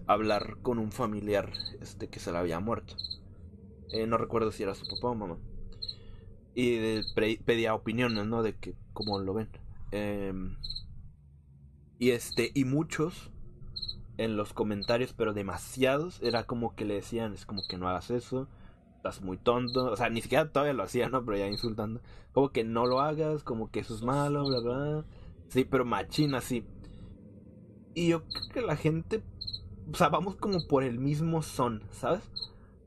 [0.08, 2.96] hablar con un familiar este que se le había muerto.
[3.92, 5.38] Eh, no recuerdo si era su papá o mamá.
[6.54, 7.02] Y
[7.44, 8.42] pedía opiniones, ¿no?
[8.42, 9.48] De que cómo lo ven.
[9.92, 10.56] Em,
[11.98, 13.30] y este, y muchos
[14.18, 18.10] en los comentarios, pero demasiados, era como que le decían, es como que no hagas
[18.10, 18.48] eso,
[18.96, 21.24] estás muy tonto, o sea, ni siquiera todavía lo hacía, ¿no?
[21.24, 22.00] Pero ya insultando,
[22.32, 25.04] como que no lo hagas, como que eso es malo, bla, bla.
[25.48, 26.64] Sí, pero machina, sí.
[27.94, 29.22] Y yo creo que la gente,
[29.92, 32.22] o sea, vamos como por el mismo son, ¿sabes?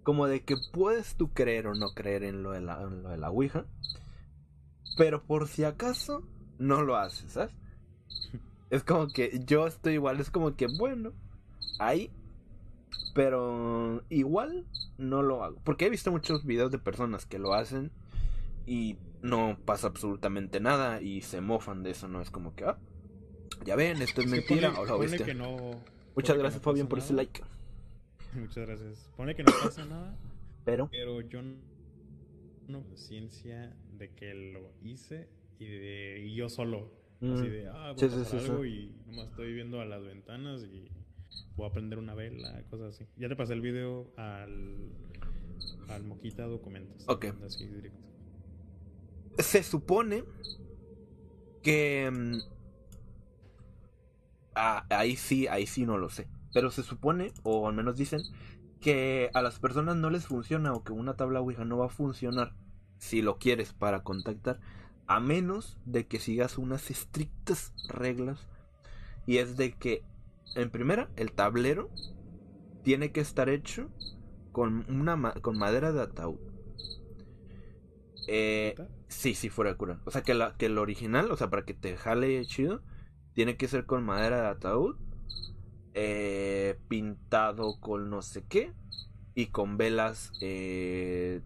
[0.03, 3.09] Como de que puedes tú creer o no creer en lo de la, en lo
[3.09, 3.65] de la Ouija,
[4.97, 6.23] pero por si acaso,
[6.57, 7.51] no lo haces, ¿sabes?
[8.69, 11.11] Es como que yo estoy igual, es como que bueno,
[11.79, 12.11] ahí,
[13.13, 14.65] pero igual
[14.97, 15.59] no lo hago.
[15.63, 17.91] Porque he visto muchos videos de personas que lo hacen
[18.65, 22.21] y no pasa absolutamente nada y se mofan de eso, ¿no?
[22.21, 22.77] Es como que, ah,
[23.65, 24.69] ya ven, esto es Es que mentira.
[24.73, 25.23] ponle- o lo viste.
[25.23, 25.83] que no-
[26.15, 27.41] Muchas gracias no Fabián por ese like.
[28.35, 29.09] Muchas gracias.
[29.15, 30.17] Pone que no pasa nada,
[30.65, 31.55] Pero, pero yo no
[32.67, 35.27] tengo conciencia de que lo hice
[35.59, 36.91] y, de, y yo solo.
[37.21, 37.41] Así Mm.
[37.51, 38.51] de, ah, voy Sí, a pasar sí, sí.
[38.51, 40.89] algo y nomás estoy viendo a las ventanas y
[41.55, 43.05] voy a prender una vela, cosas así.
[43.17, 44.89] Ya te pasé el video al,
[45.89, 47.03] al Moquita Documentos.
[47.07, 47.25] Ok.
[47.45, 47.99] Así directo.
[49.39, 50.23] se supone
[51.63, 52.11] que...
[54.61, 56.27] ah, ahí sí, ahí sí no lo sé.
[56.53, 58.21] Pero se supone, o al menos dicen,
[58.81, 61.89] que a las personas no les funciona o que una tabla Ouija no va a
[61.89, 62.53] funcionar
[62.97, 64.59] si lo quieres para contactar,
[65.07, 68.47] a menos de que sigas unas estrictas reglas.
[69.27, 70.03] Y es de que,
[70.55, 71.89] en primera, el tablero
[72.83, 73.89] tiene que estar hecho
[74.51, 76.39] con, una ma- con madera de ataúd.
[78.27, 78.75] Eh.
[79.07, 79.99] Sí, sí, fuera de cura.
[80.05, 82.81] O sea, que, la, que el original, o sea, para que te jale chido,
[83.33, 84.95] tiene que ser con madera de ataúd,
[85.93, 88.73] eh, pintado con no sé qué,
[89.35, 91.41] y con velas, eh,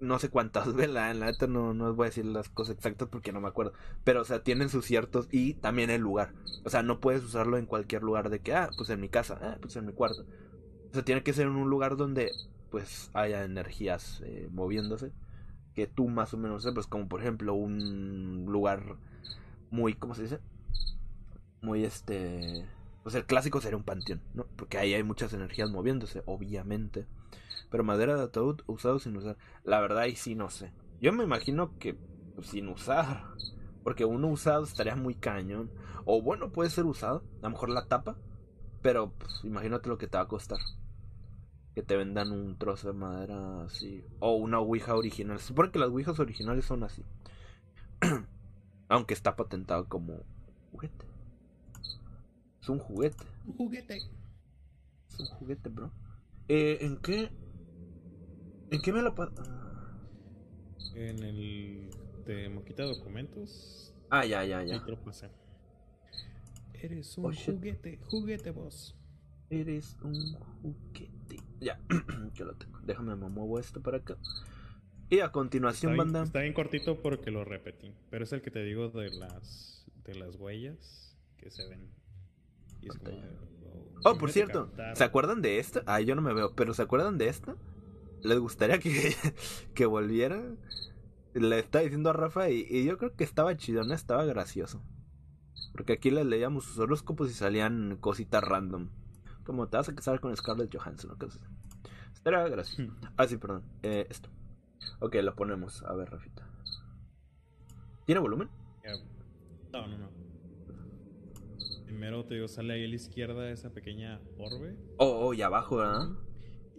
[0.00, 2.76] no sé cuántas velas, en la neta no, no os voy a decir las cosas
[2.76, 3.72] exactas porque no me acuerdo.
[4.04, 6.32] Pero, o sea, tienen sus ciertos, y también el lugar.
[6.64, 9.38] O sea, no puedes usarlo en cualquier lugar de que, ah, pues en mi casa,
[9.42, 10.24] ah, pues en mi cuarto.
[10.90, 12.30] O sea, tiene que ser en un lugar donde,
[12.70, 15.12] pues, haya energías eh, moviéndose
[15.76, 18.96] que tú más o menos sepas, como por ejemplo un lugar
[19.70, 20.38] muy, ¿cómo se dice?
[21.62, 22.66] Muy este...
[23.02, 24.46] Pues el clásico sería un panteón, ¿no?
[24.56, 27.06] Porque ahí hay muchas energías moviéndose, obviamente.
[27.70, 29.36] Pero madera de ataúd usado sin usar.
[29.64, 30.72] La verdad, ahí sí no sé.
[31.00, 31.96] Yo me imagino que
[32.34, 33.24] pues, sin usar.
[33.82, 35.70] Porque uno usado estaría muy cañón.
[36.04, 37.22] O bueno, puede ser usado.
[37.40, 38.16] A lo mejor la tapa.
[38.82, 40.58] Pero pues, imagínate lo que te va a costar.
[41.74, 44.04] Que te vendan un trozo de madera así.
[44.20, 45.38] O una Ouija original.
[45.38, 47.04] Se supone que las Ouijas originales son así.
[48.88, 50.24] Aunque está patentado como
[50.72, 51.15] juguete.
[52.66, 53.24] Es un juguete.
[53.46, 53.96] Un juguete.
[55.08, 55.92] Es un juguete, bro.
[56.48, 57.30] Eh, ¿En qué?
[58.72, 59.98] ¿En qué me ah.
[60.96, 61.90] En el
[62.24, 63.94] de Moquita Documentos.
[64.10, 64.84] Ah, ya, ya, Ahí ya.
[64.84, 65.30] te lo pasé.
[66.74, 67.54] Eres un Oh, shit.
[67.54, 68.96] juguete, juguete vos.
[69.48, 71.36] Eres un juguete.
[71.60, 71.80] Ya,
[72.34, 72.80] que lo tengo.
[72.80, 74.16] Déjame me muevo esto para acá.
[75.08, 76.24] Y a Está continuación, bien, banda.
[76.24, 77.94] está bien cortito porque lo repetí.
[78.10, 81.88] Pero es el que te digo de las de las huellas que se ven.
[82.86, 83.36] Y es como.
[84.04, 85.82] Oh, por cierto, ¿se acuerdan de esta?
[85.86, 87.56] Ah, yo no me veo, pero ¿se acuerdan de esta?
[88.22, 89.14] ¿Les gustaría que,
[89.74, 90.42] que volviera?
[91.34, 93.94] Le estaba diciendo a Rafa y, y yo creo que estaba chido, ¿no?
[93.94, 94.82] Estaba gracioso.
[95.72, 98.88] Porque aquí les leíamos sus horóscopos y salían cositas random.
[99.44, 101.52] Como te vas a casar con Scarlett Johansson o cosas así.
[102.14, 102.92] Estaría gracioso.
[103.16, 103.62] Ah, sí, perdón.
[103.82, 104.30] Eh, esto.
[105.00, 105.82] Ok, lo ponemos.
[105.82, 106.48] A ver, Rafita.
[108.06, 108.48] ¿Tiene volumen?
[109.72, 110.15] No, no, no.
[111.86, 114.76] Primero te digo, sale ahí a la izquierda esa pequeña orbe.
[114.98, 116.08] Oh, oh, y abajo, ¿verdad?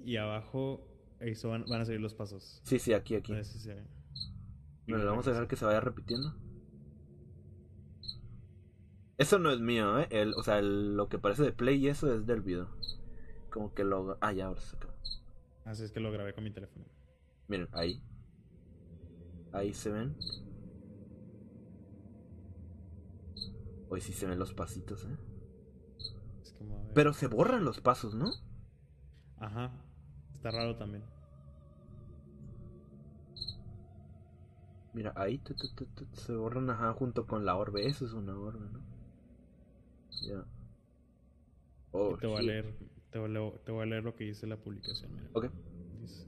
[0.06, 0.86] Y abajo
[1.22, 2.62] eso van, van a salir los pasos.
[2.64, 3.34] Sí, sí, aquí, aquí.
[3.44, 3.84] Se ve.
[4.86, 6.36] Bueno, le vamos a dejar que se vaya repitiendo.
[9.18, 10.08] Eso no es mío, ¿eh?
[10.12, 12.70] El, o sea, el- lo que parece de play y eso es del video.
[13.50, 14.18] Como que lo...
[14.22, 14.94] Ah, ya, ahora se acabó.
[15.66, 16.86] Así es que lo grabé con mi teléfono.
[17.48, 18.02] Miren, ahí.
[19.54, 20.16] Ahí se ven.
[23.90, 25.18] Hoy sí se ven los pasitos, ¿eh?
[25.98, 26.56] Es.
[26.94, 28.32] Pero se borran los pasos, ¿no?
[29.38, 29.72] Ajá.
[30.34, 31.04] Está raro también.
[34.94, 37.88] Mira, ahí tu, tu, tu, tu, se borran, ajá, junto con la orbe.
[37.88, 38.82] Eso es una orbe, ¿no?
[40.28, 40.46] Ya.
[41.92, 42.76] Oh, te voy a leer,
[43.12, 45.14] te voy a leer, te voy a leer lo que dice la publicación.
[45.14, 45.30] Mira.
[45.34, 45.50] Ok.
[46.02, 46.28] Dice.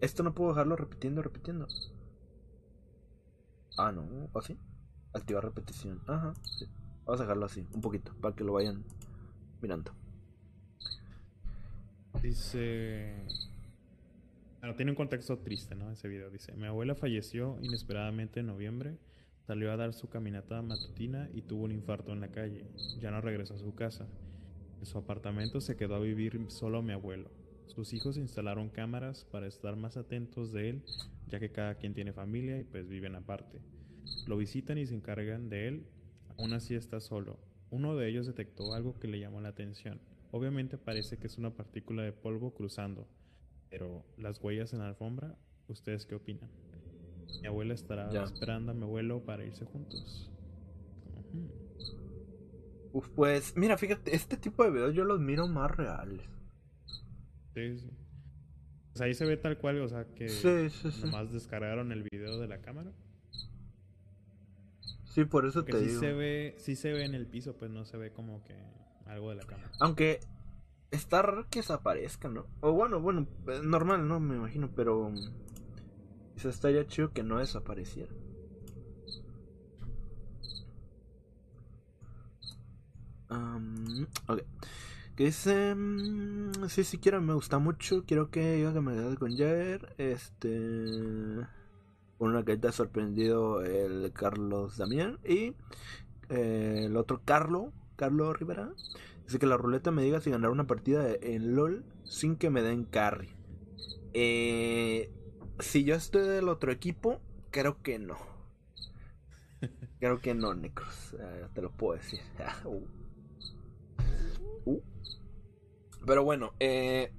[0.00, 1.68] Esto no puedo dejarlo repitiendo, repitiendo.
[3.76, 4.58] Ah, no, ¿o sí?
[5.12, 6.00] Activar repetición.
[6.06, 6.66] Ajá, sí.
[7.04, 8.84] Vamos a dejarlo así, un poquito, para que lo vayan
[9.60, 9.92] mirando.
[12.22, 13.14] Dice.
[14.60, 15.90] Bueno, tiene un contexto triste, ¿no?
[15.90, 16.30] Ese video.
[16.30, 18.98] Dice: Mi abuela falleció inesperadamente en noviembre.
[19.46, 22.64] Salió a dar su caminata matutina y tuvo un infarto en la calle.
[23.00, 24.06] Ya no regresó a su casa.
[24.78, 27.30] En su apartamento se quedó a vivir solo mi abuelo.
[27.66, 30.84] Sus hijos instalaron cámaras para estar más atentos de él,
[31.32, 33.58] ya que cada quien tiene familia y pues viven aparte.
[34.26, 35.86] Lo visitan y se encargan de él.
[36.38, 37.40] Aún así está solo.
[37.70, 39.98] Uno de ellos detectó algo que le llamó la atención.
[40.30, 43.08] Obviamente parece que es una partícula de polvo cruzando,
[43.70, 45.36] pero las huellas en la alfombra,
[45.68, 46.50] ¿ustedes qué opinan?
[47.40, 48.24] Mi abuela estará Ya.
[48.24, 50.30] esperando a mi abuelo para irse juntos.
[52.92, 56.20] Uf, pues, mira, fíjate, este tipo de videos yo los miro más reales.
[57.54, 57.90] Sí, sí.
[58.94, 61.00] O sea, ahí se ve tal cual, o sea, que Sí, sí, sí.
[61.04, 62.90] nomás descargaron el video de la cámara.
[65.04, 66.00] Sí, por eso Que te sí digo.
[66.00, 68.54] se ve, sí se ve en el piso, pues no se ve como que
[69.06, 69.70] algo de la cámara.
[69.80, 70.20] Aunque
[70.90, 72.46] está raro que desaparezca, ¿no?
[72.60, 74.20] O bueno, bueno, eh, normal, ¿no?
[74.20, 75.10] Me imagino, pero...
[75.10, 75.16] mm,
[76.36, 78.10] Eso estaría chido que no desapareciera.
[83.28, 84.42] Am, ok.
[85.16, 85.74] Que dice...
[85.74, 88.04] mm, Sí, sí quiero, me gusta mucho.
[88.06, 89.94] Quiero que yo que me quede con Jair.
[89.98, 91.46] Este...
[92.18, 95.18] Una que te ha sorprendido el Carlos Damián.
[95.24, 95.54] Y
[96.28, 98.72] eh, el otro Carlo, Carlo Rivera.
[99.24, 102.62] Dice que la ruleta me diga si ganar una partida en LOL sin que me
[102.62, 103.30] den carry.
[104.14, 105.10] Eh,
[105.58, 107.20] si yo estoy del otro equipo,
[107.50, 108.16] creo que no.
[110.00, 111.14] Creo que no, Necros.
[111.18, 112.20] Eh, te lo puedo decir.
[112.64, 112.68] Uh.
[112.76, 113.01] Uh.
[116.06, 117.12] Pero bueno, eh,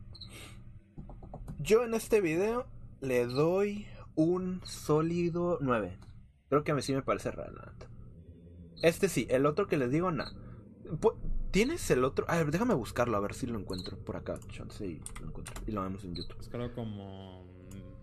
[1.59, 2.67] yo en este video
[3.01, 5.97] le doy un sólido 9.
[6.49, 7.53] Creo que a mí sí me parece raro.
[8.81, 10.33] Este sí, el otro que les digo, nada.
[11.51, 12.25] ¿Tienes el otro?
[12.27, 14.39] A ver, déjame buscarlo, a ver si lo encuentro por acá.
[14.49, 15.53] Chance y lo encuentro.
[15.67, 16.39] Y lo vemos en YouTube.
[16.39, 17.45] Es claro como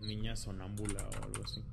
[0.01, 1.63] niña sonámbula o algo así.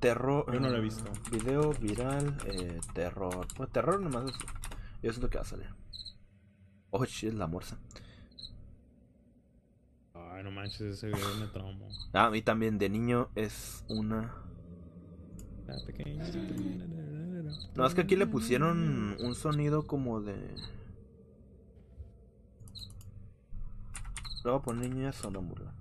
[0.00, 0.52] Terror.
[0.52, 1.04] Yo no lo he ah, visto.
[1.30, 3.46] Video viral, eh, terror.
[3.56, 4.38] Bueno, terror nomás es.
[5.02, 5.68] Yo siento que va a salir.
[6.90, 7.78] Oh shit, la morsa.
[10.40, 11.86] Ay, no manches, ese video me traumó.
[12.14, 14.34] Ah, a mí también, de niño es una.
[15.68, 15.76] Ah,
[17.74, 20.36] no, es que aquí le pusieron un sonido como de.
[24.42, 25.74] Le voy a poner niña sonámbula.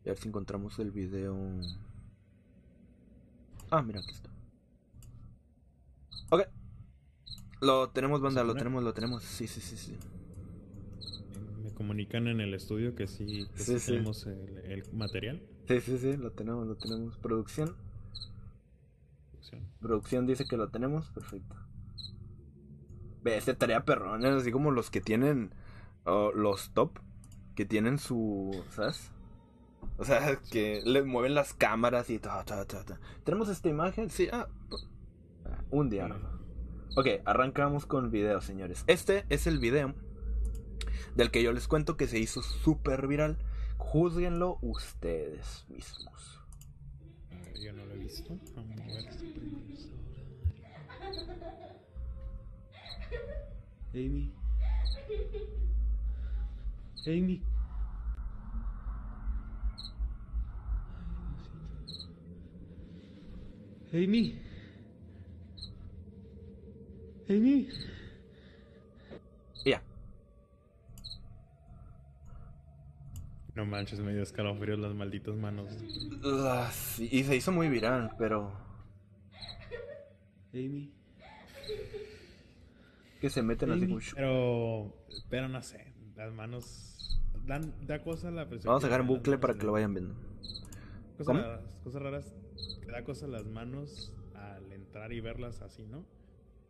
[0.00, 1.36] A ver si encontramos el video.
[3.70, 4.30] Ah, mira, aquí está.
[6.30, 6.48] Ok.
[7.66, 9.24] Lo tenemos, banda, lo tenemos, lo tenemos.
[9.24, 9.98] Sí, sí, sí, sí.
[11.64, 13.92] Me comunican en el estudio que sí, que Sí, sí sí.
[13.92, 15.42] tenemos el, el material.
[15.66, 17.16] Sí, sí, sí, lo tenemos, lo tenemos.
[17.18, 17.74] Producción.
[19.80, 21.56] Producción dice que lo tenemos, perfecto.
[23.22, 25.52] Ve, este tarea perrón, es así como los que tienen
[26.04, 26.98] oh, los top,
[27.54, 29.10] que tienen su, ¿sabes?
[29.98, 33.00] O sea, que le mueven las cámaras y ta, ta, ta, ta.
[33.24, 34.48] Tenemos esta imagen, sí, ah,
[35.44, 36.08] ah, un día.
[36.08, 36.35] ¿no?
[36.94, 38.84] Ok, arrancamos con video, señores.
[38.86, 39.94] Este es el video
[41.14, 43.38] del que yo les cuento que se hizo súper viral.
[43.78, 46.40] Júzguenlo ustedes mismos.
[47.30, 48.38] Ver, yo no lo he visto.
[48.54, 49.06] Vamos a ver.
[53.94, 54.32] Amy.
[57.06, 57.42] Amy.
[63.92, 64.45] Amy.
[67.28, 67.68] Amy.
[69.64, 69.82] Ya.
[73.54, 75.72] No manches, me dio escalofríos las malditas manos.
[76.24, 78.52] Ah, sí, y se hizo muy viral, pero
[80.52, 80.92] Amy.
[83.20, 83.88] que se meten así Amy.
[83.94, 84.00] como...
[84.14, 89.06] Pero, pero no sé, las manos dan, da cosa la perspectiva Vamos a dejar en
[89.06, 90.14] bucle para que lo vayan viendo.
[91.16, 91.40] Cosas ¿Cómo?
[91.40, 92.34] raras, cosas raras.
[92.84, 96.04] que Da cosa las manos al entrar y verlas así, ¿no?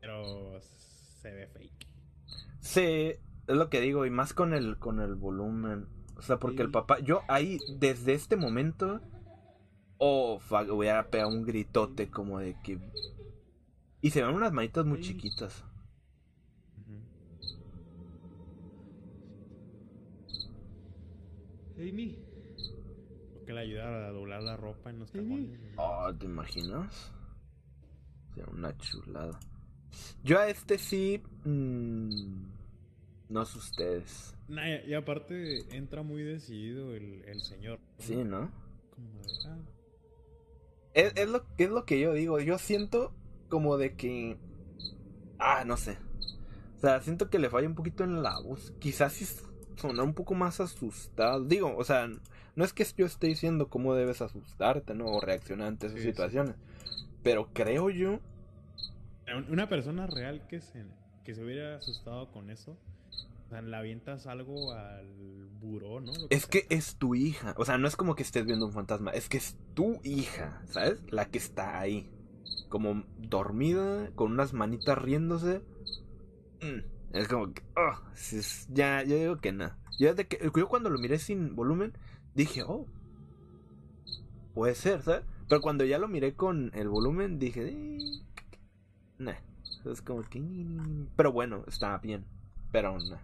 [0.00, 1.86] Pero se ve fake.
[2.60, 5.86] Sí, es lo que digo, y más con el, con el volumen.
[6.16, 9.00] O sea, porque el papá, yo ahí, desde este momento,
[9.98, 12.78] oh, fuck, voy a pegar un gritote como de que...
[14.00, 15.12] Y se ven unas manitas muy Sí.
[15.12, 15.64] chiquitas.
[21.78, 22.18] Amy.
[23.34, 25.60] Creo que le ayuda a doblar la ropa en los cajones.
[25.76, 27.12] Oh, ¿te imaginas?
[28.34, 29.38] Sería una chulada.
[30.22, 31.22] Yo a este sí...
[31.44, 32.42] mm,
[33.28, 34.34] no sé ustedes.
[34.48, 37.80] Nah, y aparte entra muy decidido el, el señor.
[37.98, 38.50] Sí, ¿no?
[38.94, 39.58] Como de, ah,
[40.94, 42.38] Es, es lo, es lo que yo digo.
[42.40, 43.12] Yo siento
[43.48, 44.36] como de que.
[45.38, 45.98] Ah, no sé.
[46.76, 48.72] O sea, siento que le falla un poquito en la voz.
[48.78, 49.26] Quizás sí
[49.76, 51.44] sonar un poco más asustado.
[51.44, 52.08] Digo, o sea,
[52.54, 55.06] no es que yo esté diciendo cómo debes asustarte, ¿no?
[55.06, 56.10] O reaccionar ante esas Sí, sí.
[56.10, 56.54] situaciones.
[57.22, 58.20] Pero creo yo.
[59.50, 60.84] Una persona real que se,
[61.24, 62.78] que se hubiera asustado con eso,
[63.46, 65.06] o sea, le avientas algo al
[65.60, 66.12] buró, ¿no?
[66.30, 66.50] Es sea.
[66.50, 67.54] que es tu hija.
[67.58, 69.10] O sea, no es como que estés viendo un fantasma.
[69.10, 71.00] Es que es tu hija, ¿sabes?
[71.10, 72.08] La que está ahí.
[72.68, 75.62] Como dormida, con unas manitas riéndose.
[76.62, 76.80] Mm,
[77.12, 77.62] Es como que.
[78.14, 79.78] es- ya, yo digo que nada.
[79.98, 81.92] Yo, desde que, yo cuando lo miré sin volumen,
[82.34, 82.86] dije, oh.
[84.54, 85.24] Puede ser, ¿sabes?
[85.48, 87.98] Pero cuando ya lo miré con el volumen, dije, eh,
[89.18, 89.36] nah.
[89.84, 90.40] Es como que.
[91.16, 92.24] Pero bueno, está bien.
[92.72, 93.20] Pero nah.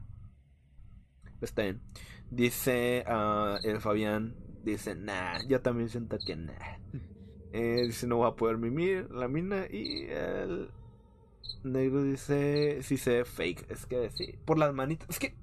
[1.40, 1.81] Está bien.
[2.31, 6.52] Dice ah, el Fabián, dice, nah, yo también siento que nah.
[7.55, 9.66] Eh, dice, no va a poder mimir la mina.
[9.70, 10.70] Y el
[11.64, 13.70] negro dice, sí se ve fake.
[13.70, 15.06] Es que sí, por las manitas.
[15.10, 15.36] Es que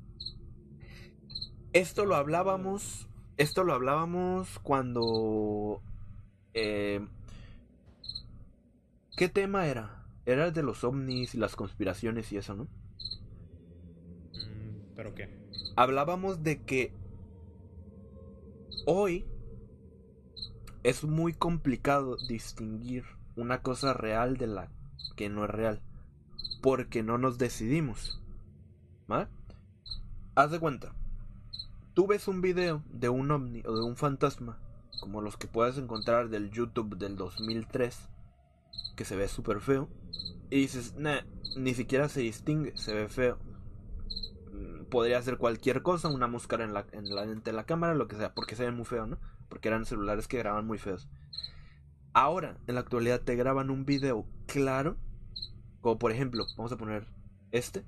[1.74, 3.08] esto lo hablábamos,
[3.38, 5.82] esto lo hablábamos cuando...
[6.54, 7.06] eh,
[9.16, 9.99] ¿Qué tema era?
[10.30, 12.65] Era de los ovnis y las conspiraciones y eso, ¿no?
[14.35, 15.39] Mm, ¿Pero qué?
[15.76, 16.93] hablábamos de que
[18.85, 19.26] hoy
[20.84, 23.06] es muy complicado distinguir
[23.38, 24.69] una cosa real de la
[25.15, 25.81] que no es real.
[26.61, 28.22] Porque no nos decidimos.
[29.07, 29.30] ¿Vale?
[30.35, 30.93] Haz de cuenta.
[31.95, 34.60] Tú ves un video de un ovni o de un fantasma,
[35.01, 38.10] como los que puedes encontrar del YouTube del 2003,
[38.96, 39.90] que se ve súper feo,
[40.50, 41.22] y dices, nah,
[41.58, 43.38] ni siquiera se distingue, se ve feo
[44.52, 48.16] mm, podría ser cualquier cosa, una máscara en la, en la, la cámara, lo que
[48.16, 49.20] sea, porque se ve muy feo, ¿no?
[49.48, 51.10] Porque eran celulares que graban muy feos.
[52.14, 54.98] Ahora, en la actualidad, te graban un video claro,
[55.82, 57.08] como por ejemplo, vamos a poner
[57.52, 57.86] este,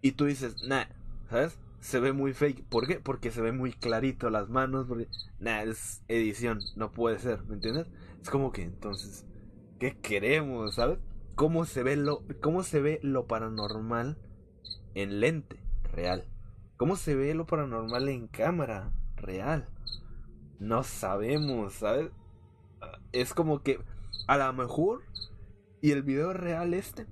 [0.00, 0.84] y tú dices, nah,
[1.30, 1.58] ¿sabes?
[1.80, 2.64] Se ve muy fake.
[2.68, 2.96] ¿Por qué?
[3.00, 7.54] Porque se ve muy clarito las manos, porque, nah, es edición, no puede ser, ¿me
[7.54, 7.86] entiendes?
[8.20, 9.24] Es como que entonces,
[9.82, 11.00] ¿qué queremos, ¿sabes?
[11.34, 14.16] ¿Cómo se ve lo, cómo se ve lo paranormal
[14.94, 16.24] en lente real?
[16.76, 19.68] ¿Cómo se ve lo paranormal en cámara real?
[20.60, 22.12] No sabemos, ¿sabes?
[23.10, 23.80] Es como que
[24.28, 25.02] a lo mejor
[25.80, 27.08] y el video real este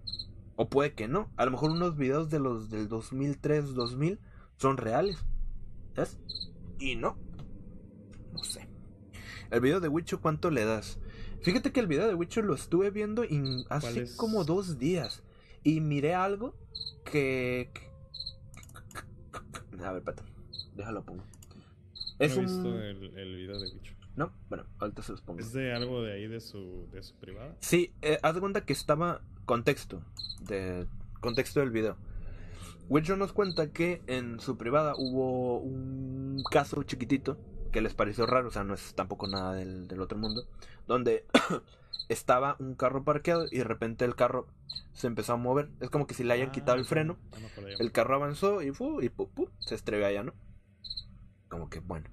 [0.55, 4.21] o puede que no, a lo mejor unos videos de los del 2003, 2000
[4.59, 5.19] son reales.
[5.97, 6.21] ¿Sabes?
[6.79, 7.19] Y no.
[8.33, 8.69] no sé.
[9.51, 11.01] El video de Wicho, ¿cuánto le das?
[11.43, 14.17] Fíjate que el video de Wicho lo estuve viendo in- hace es?
[14.17, 15.23] como dos días.
[15.63, 16.55] Y miré algo
[17.05, 17.71] que...
[19.83, 20.23] A ver, espérate.
[20.75, 21.25] Déjalo pongo.
[22.19, 22.53] Es no he un...
[22.53, 23.95] visto el, el video de Bicho.
[24.17, 25.41] No, bueno, ahorita se los pongo.
[25.41, 27.57] ¿Es de algo de ahí de su, de su privada?
[27.61, 30.03] Sí, eh, haz de cuenta que estaba contexto
[30.43, 30.87] de
[31.21, 31.97] contexto del video.
[32.89, 37.39] Wicho nos cuenta que en su privada hubo un caso chiquitito
[37.71, 40.47] que les pareció raro, o sea, no es tampoco nada del, del otro mundo,
[40.87, 41.25] donde
[42.09, 44.47] estaba un carro parqueado y de repente el carro
[44.93, 45.71] se empezó a mover.
[45.81, 47.17] Es como que si le hayan Ah, quitado el ya, freno,
[47.79, 50.35] el carro avanzó y, fu, y pu, pu, se estrelló allá, ¿no?
[51.49, 52.09] Como que bueno.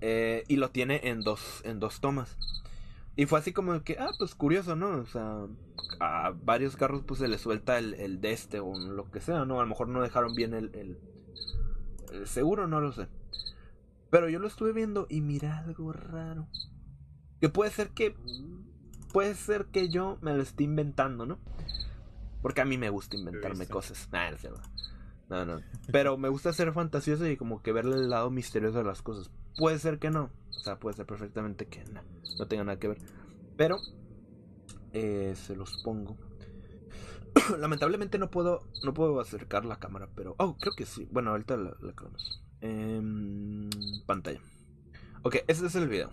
[0.00, 2.36] Eh, y lo tiene en dos, en dos tomas.
[3.16, 4.98] Y fue así como que, ah, pues curioso, ¿no?
[4.98, 5.46] O sea,
[6.00, 9.44] a varios carros pues se les suelta el, el de este o lo que sea,
[9.44, 9.58] ¿no?
[9.60, 10.98] A lo mejor no dejaron bien el, el,
[12.12, 13.08] el seguro, no lo sé.
[14.10, 16.48] Pero yo lo estuve viendo y mira algo raro.
[17.40, 18.14] Que puede ser que...
[19.12, 21.38] Puede ser que yo me lo esté inventando, ¿no?
[22.42, 24.08] Porque a mí me gusta inventarme cosas.
[24.12, 24.30] Nah,
[25.28, 25.62] no, no, no.
[25.90, 29.30] Pero me gusta ser fantasioso y como que verle el lado misterioso de las cosas.
[29.56, 30.30] Puede ser que no.
[30.56, 32.02] O sea, puede ser perfectamente que no,
[32.38, 32.98] no tenga nada que ver.
[33.56, 33.78] Pero
[34.92, 36.16] eh, se los pongo.
[37.58, 41.08] Lamentablemente no puedo no puedo acercar la cámara, pero oh, creo que sí.
[41.10, 41.94] Bueno, ahorita la, la.
[42.60, 43.70] Em,
[44.06, 44.40] pantalla.
[45.22, 46.10] Ok, ese es el video.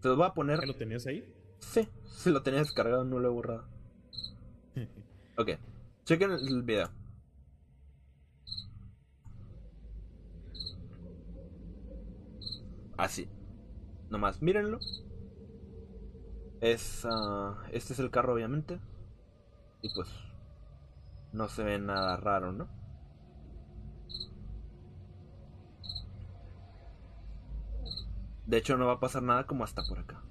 [0.00, 0.60] Se los voy a poner.
[0.60, 1.24] ¿Ya lo tenías ahí?
[1.60, 3.64] Sí, si lo tenía descargado, no lo he borrado.
[5.36, 5.50] Ok,
[6.04, 6.90] chequen el video.
[12.96, 13.28] Así.
[14.10, 14.80] Nomás mírenlo.
[16.60, 18.80] Es, ah, este es el carro, obviamente.
[19.80, 20.08] Y pues.
[21.32, 22.77] No se ve nada raro, ¿no?
[28.48, 30.22] De hecho, no va a pasar nada como hasta por acá.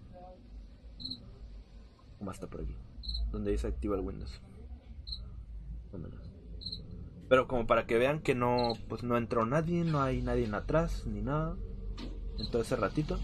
[2.18, 2.76] Como hasta por aquí.
[3.32, 4.42] Donde dice activa el Windows.
[7.30, 10.56] Pero como para que vean que no, pues no entró nadie, no hay nadie en
[10.56, 11.58] atrás, ni nada.
[12.40, 13.20] En todo ese ratito.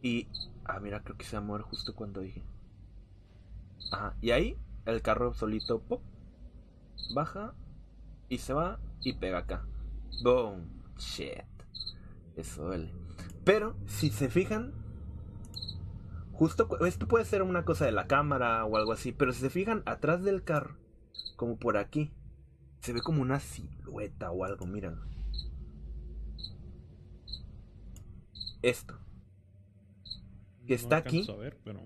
[0.00, 0.26] Y.
[0.64, 2.42] Ah, mira, creo que se va a mover justo cuando dije.
[3.92, 4.16] Ajá.
[4.22, 4.56] Y ahí,
[4.86, 6.00] el carro solito, pop.
[7.14, 7.52] Baja.
[8.30, 8.78] Y se va.
[9.02, 9.66] Y pega acá.
[10.22, 10.66] Boom.
[10.96, 11.44] Shit.
[12.36, 12.90] Eso duele.
[13.44, 14.72] Pero, si se fijan.
[16.32, 16.86] Justo.
[16.86, 19.12] Esto puede ser una cosa de la cámara o algo así.
[19.12, 20.76] Pero si se fijan atrás del carro.
[21.36, 22.12] Como por aquí.
[22.80, 24.64] Se ve como una silueta o algo.
[24.64, 25.00] Miren.
[28.62, 28.96] Esto.
[30.66, 31.26] Que No está aquí.
[31.28, 31.80] a ver, pero...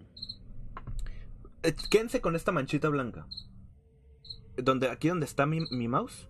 [1.62, 3.26] Eh, Quédense con esta manchita blanca.
[4.56, 6.28] Donde, aquí donde está mi, mi mouse.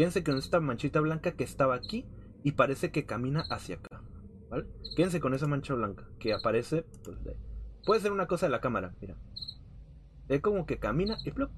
[0.00, 2.06] Quédense con esta manchita blanca que estaba aquí.
[2.42, 4.02] Y parece que camina hacia acá.
[4.48, 4.66] ¿Vale?
[4.96, 6.08] Quédense con esa mancha blanca.
[6.18, 6.86] Que aparece.
[7.04, 7.36] Pues, de-
[7.84, 8.94] puede ser una cosa de la cámara.
[9.02, 9.18] Mira.
[10.28, 11.50] Es como que camina y plop.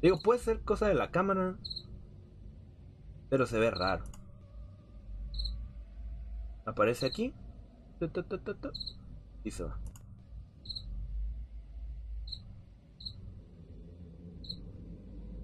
[0.00, 1.58] Digo, puede ser cosa de la cámara.
[3.28, 4.04] Pero se ve raro.
[6.64, 7.34] Aparece aquí.
[9.44, 9.78] y se va.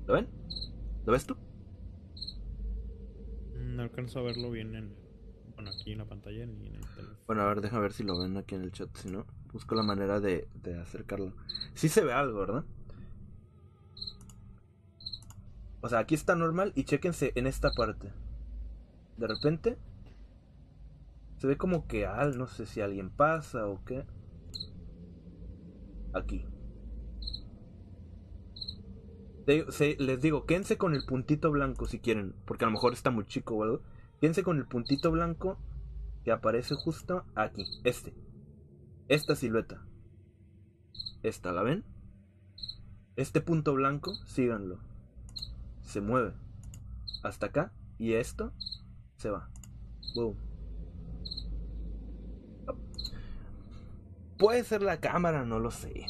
[0.06, 0.28] ¿Lo ven?
[1.04, 1.36] ¿Lo ves tú?
[3.76, 4.96] No alcanzo a verlo bien en...
[5.54, 7.18] Bueno, aquí en la pantalla ni en el teléfono.
[7.26, 8.88] Bueno, a ver, déjame ver si lo ven aquí en el chat.
[8.96, 11.34] Si no, busco la manera de, de acercarlo.
[11.74, 12.64] Sí se ve algo, ¿verdad?
[15.82, 18.12] O sea, aquí está normal y chéquense en esta parte.
[19.18, 19.76] De repente
[21.36, 24.06] se ve como que al, no sé si alguien pasa o qué.
[26.14, 26.46] Aquí.
[29.46, 33.24] Les digo, quédense con el puntito blanco si quieren, porque a lo mejor está muy
[33.26, 33.82] chico o algo.
[34.20, 35.58] Quédense con el puntito blanco
[36.24, 38.12] que aparece justo aquí, este.
[39.08, 39.86] Esta silueta.
[41.22, 41.84] Esta, ¿la ven?
[43.14, 44.80] Este punto blanco, síganlo.
[45.82, 46.34] Se mueve.
[47.22, 47.72] Hasta acá.
[47.98, 48.52] Y esto
[49.16, 49.48] se va.
[50.14, 50.36] Boom.
[54.38, 56.06] Puede ser la cámara, no lo sé.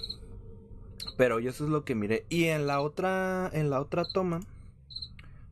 [1.16, 2.26] Pero yo eso es lo que miré.
[2.28, 3.50] Y en la otra.
[3.52, 4.40] En la otra toma.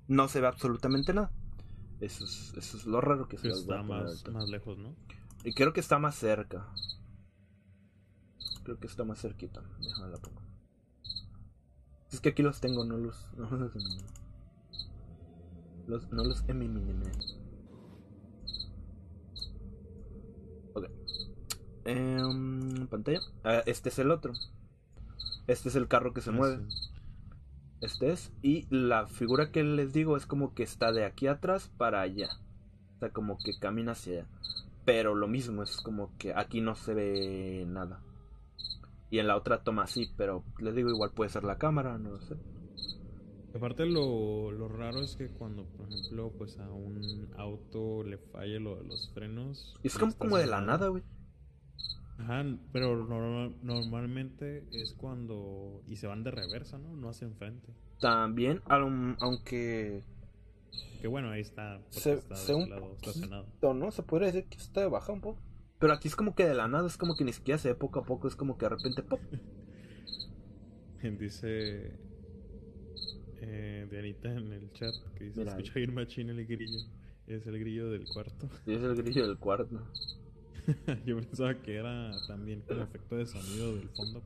[0.09, 1.31] No se ve absolutamente nada.
[2.01, 4.95] Eso es, eso es lo raro que se voy a está más, lejos, ¿no?
[5.45, 6.67] Y creo que está más cerca.
[8.65, 9.63] Creo que está más cerquita.
[9.81, 10.43] Déjame la pongo.
[12.13, 13.31] Es que aquí los tengo, no los.
[13.37, 13.73] No los,
[15.87, 17.11] los- no los eliminé.
[20.75, 20.87] Ok.
[21.85, 23.21] Em, pantalla.
[23.45, 24.33] Ah, este es el otro.
[25.47, 26.65] Este es el carro que se Ah, mueve.
[26.71, 26.91] sí.
[27.81, 28.33] Este es.
[28.43, 32.29] Y la figura que les digo es como que está de aquí atrás para allá.
[32.97, 34.29] O sea, como que camina hacia allá.
[34.85, 38.01] Pero lo mismo, es como que aquí no se ve nada.
[39.11, 42.11] Y en la otra toma sí, pero les digo, igual puede ser la cámara, no
[42.11, 42.37] lo sé.
[43.55, 48.59] Aparte lo, lo raro es que cuando, por ejemplo, pues a un auto le falle
[48.59, 49.75] lo de los frenos.
[49.85, 51.05] Es como, como de la nada, güey.
[52.19, 55.83] Ajá, pero normal- normalmente es cuando...
[55.89, 56.95] Y se van de reversa, ¿no?
[56.97, 57.73] No hacia enfrente.
[58.01, 60.03] También, aun- aunque
[61.01, 61.81] Que bueno, ahí está.
[61.91, 63.45] se, está se un lado, estacionado.
[63.47, 63.91] poquito, ¿no?
[63.91, 65.41] Se podría decir que está de baja un poco.
[65.79, 67.75] Pero aquí es como que de la nada, es como que ni siquiera se ve
[67.75, 69.21] poco a poco, es como que de repente pop.
[71.19, 71.93] Dice
[73.43, 76.79] eh, Dianita en el chat que dice, escucha bien machín el grillo.
[77.27, 78.49] Es el grillo del cuarto.
[78.67, 79.83] Y es el grillo del cuarto.
[81.07, 84.23] Yo pensaba que era también como efecto de sonido del fondo.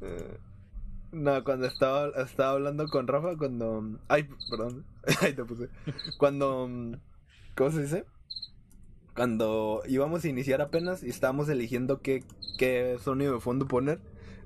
[1.11, 3.99] No, cuando estaba, estaba hablando con Rafa, cuando...
[4.09, 4.85] Ay, perdón.
[5.23, 5.69] Ahí te puse.
[6.19, 6.69] Cuando...
[7.57, 8.05] ¿Cómo se dice?
[9.17, 12.23] Cuando íbamos a iniciar apenas y estábamos eligiendo qué,
[12.59, 14.01] qué sonido de fondo poner,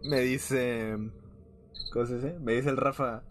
[0.05, 0.97] me dice...
[1.93, 2.39] ¿Cómo se dice?
[2.39, 3.23] Me dice el Rafa...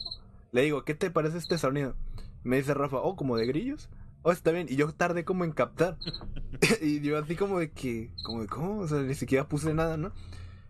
[0.51, 1.95] Le digo, ¿qué te parece este sonido?
[2.43, 3.89] Me dice Rafa, oh, como de grillos.
[4.23, 4.67] Oh, está bien.
[4.69, 5.97] Y yo tardé como en captar.
[6.81, 8.11] y yo así como de que...
[8.23, 8.79] Como de, ¿cómo?
[8.79, 10.11] O sea, ni siquiera puse nada, ¿no?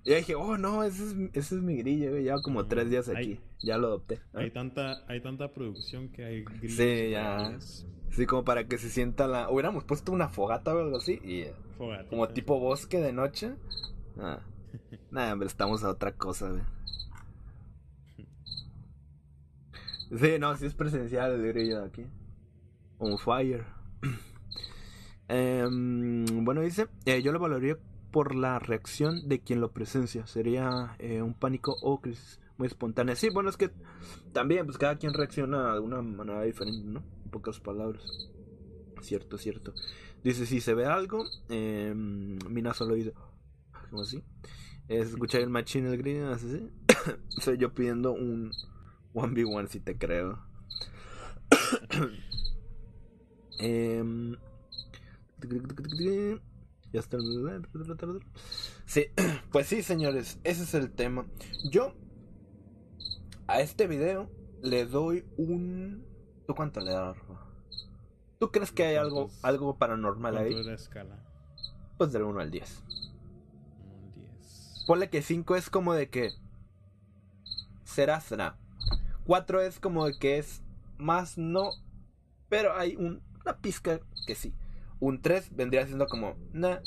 [0.03, 2.23] Y dije, oh no, ese es, ese es mi grillo, güey.
[2.23, 3.17] Lleva como No, tres días aquí.
[3.33, 4.19] hay- Ya lo adopté.
[4.33, 7.57] Hay tanta, hay tanta producción que hay grillos Sí, ya.
[8.09, 9.49] Sí, como para que se sienta la.
[9.49, 11.19] Hubiéramos puesto una fogata o algo así.
[11.23, 12.09] Y eh, fogatitas.
[12.09, 13.53] como tipo bosque de noche.
[14.17, 14.39] Ah.
[15.11, 16.61] Nada, hombre, estamos a otra cosa, güey.
[20.19, 22.05] Sí, no, sí es presencial el grillo de aquí.
[23.01, 23.65] On fire.
[25.33, 27.77] Em, bueno, dice, eh, yo lo valoraría
[28.11, 30.27] por la reacción de quien lo presencia.
[30.27, 33.15] Sería eh, un pánico o crisis muy espontánea.
[33.15, 33.71] Sí, bueno, es que
[34.33, 37.01] también, pues cada quien reacciona de una manera diferente, ¿no?
[37.23, 38.03] En pocas palabras.
[38.99, 39.73] Cierto, cierto.
[40.21, 43.13] Dice, si se ve algo, eh, Mina solo dice,
[43.89, 44.21] ¿cómo así?
[44.89, 46.69] Es escuchar el machín, el green, así, ¿sí?
[47.41, 48.51] Soy yo pidiendo un
[49.13, 50.39] 1v1, si te creo.
[53.59, 54.35] Em,
[56.93, 57.17] ya está.
[58.85, 59.05] Sí,
[59.51, 61.25] pues sí, señores, ese es el tema.
[61.69, 61.93] Yo
[63.47, 64.29] a este video
[64.61, 66.05] le doy un.
[66.47, 67.17] ¿Tú cuánto le das?
[68.39, 70.63] ¿Tú crees que hay algo, ¿Cuántos- algo paranormal ¿Cuánto es ahí?
[70.63, 71.23] la escala?
[71.97, 72.83] Pues del 1 al 10.
[74.15, 74.83] Un 10.
[74.87, 76.31] Ponle que 5 es como de que.
[77.83, 78.57] Será, será.
[79.25, 80.63] 4 es como de que es
[80.97, 81.71] más no.
[82.49, 84.53] Pero hay un, una pizca que sí.
[84.99, 86.79] Un 3 vendría siendo como nah.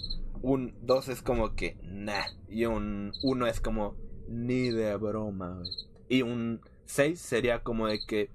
[0.42, 2.26] Un 2 es como que nah.
[2.48, 3.96] Y un 1 es como
[4.28, 5.70] ni de broma, güey.
[6.08, 8.30] Y un 6 sería como de que.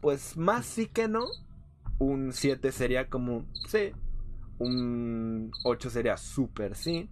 [0.00, 1.24] Pues más sí que no.
[1.98, 3.92] Un 7 sería como sí.
[4.58, 7.10] Un 8 sería súper sí.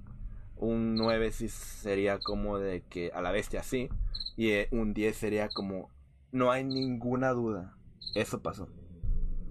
[0.57, 3.89] Un 9 sí sería como de que a la bestia sí.
[4.37, 5.91] Y eh, un 10 sería como
[6.33, 7.77] no hay ninguna duda.
[8.15, 8.69] Eso pasó.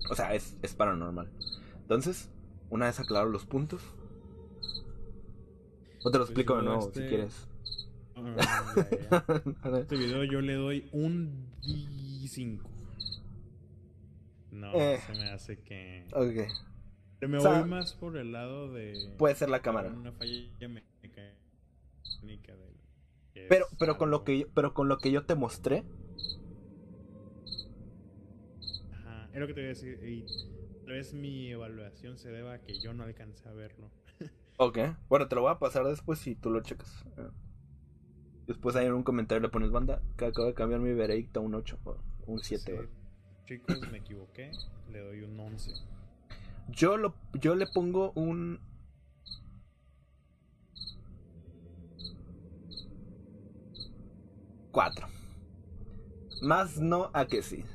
[0.10, 1.30] O sea, es, es paranormal.
[1.82, 2.30] Entonces,
[2.70, 3.82] una vez aclaro los puntos.
[6.04, 7.48] O te lo Pues explico de nuevo este- si quieres.
[8.16, 8.36] Ah,
[8.76, 9.78] ya, ya.
[9.80, 12.70] Este video yo le doy un 5.
[14.52, 15.00] No, Eh.
[15.06, 16.08] se me hace que...
[16.14, 17.28] ok.
[17.28, 19.14] Me O sea, voy más por el lado de...
[19.18, 19.90] Puede ser la cámara.
[19.90, 21.22] Una falla mecánica
[23.50, 25.84] Pero, pero con lo que yo, pero con lo que yo te mostré,
[28.94, 30.00] Ajá, es lo que te voy a decir.
[30.02, 30.26] Y
[30.86, 33.92] tal vez mi evaluación se deba a que yo no alcancé a verlo.
[34.58, 34.80] Ok.
[35.10, 37.04] Bueno, te lo voy a pasar después si tú lo checas.
[37.18, 37.30] Ah.
[38.48, 41.44] Después ahí en un comentario le pones banda que acabo de cambiar mi veredicto a
[41.44, 42.64] un 8 o un 7.
[42.64, 42.72] Sí.
[42.72, 42.88] güey.
[43.46, 44.52] Chicos, me equivoqué.
[44.90, 45.74] Le doy un 11.
[46.70, 48.62] Yo lo yo le pongo un
[54.72, 55.08] Cuatro.
[56.42, 57.66] Más no a que sí.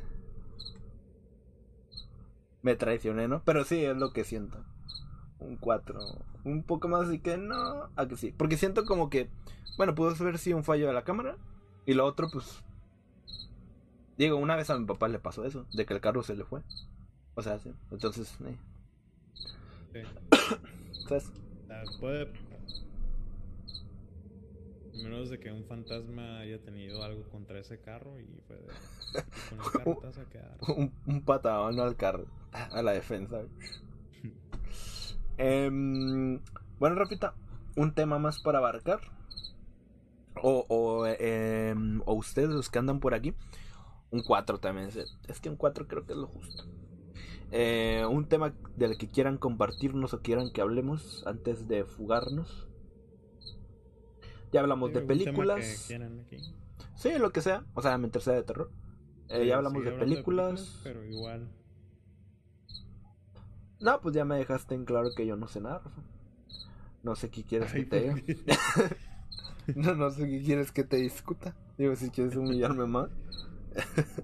[2.62, 3.42] Me traicioné, ¿no?
[3.44, 4.58] Pero sí, es lo que siento.
[5.38, 5.98] Un 4.
[6.44, 8.34] Un poco más así que no, a que sí.
[8.36, 9.30] Porque siento como que,
[9.76, 11.36] bueno, pudo ser sí un fallo de la cámara.
[11.86, 12.62] Y lo otro, pues...
[14.18, 16.44] Digo, una vez a mi papá le pasó eso, de que el carro se le
[16.44, 16.60] fue.
[17.34, 17.72] O sea, sí.
[17.90, 18.56] Entonces, eh,
[19.92, 20.00] Sí.
[21.08, 21.30] ¿sabes?
[21.66, 22.32] Sea, puede.
[25.02, 28.66] Menos de que un fantasma haya tenido algo contra ese carro y fue de.
[29.48, 30.56] Con el carro te vas a quedar.
[30.76, 33.42] un, un patadón al carro, a la defensa.
[35.42, 36.38] Em,
[36.78, 37.34] bueno, Rafita,
[37.74, 39.00] un tema más para abarcar.
[40.42, 43.34] O, o, em, o ustedes, los que andan por aquí.
[44.10, 44.88] Un 4 también.
[44.88, 44.98] Es,
[45.28, 46.64] es que un 4 creo que es lo justo.
[47.52, 52.68] Eh, un tema del que quieran compartirnos o quieran que hablemos antes de fugarnos.
[54.52, 55.90] Ya hablamos Sí, de películas.
[56.22, 56.36] aquí.
[56.96, 57.64] Sí, lo que sea.
[57.74, 58.70] O sea, mientras sea de terror.
[59.28, 60.80] Eh, Sí, ya hablamos de, películas.
[60.82, 61.48] Pero igual.
[63.80, 66.02] No, pues ya me dejaste en claro que yo no sé nada, Rafa.
[67.02, 68.14] No sé qué quieres Ay, que te diga.
[69.76, 71.54] No, no sé qué quieres que te discuta.
[71.78, 73.08] Digo, si quieres humillarme más.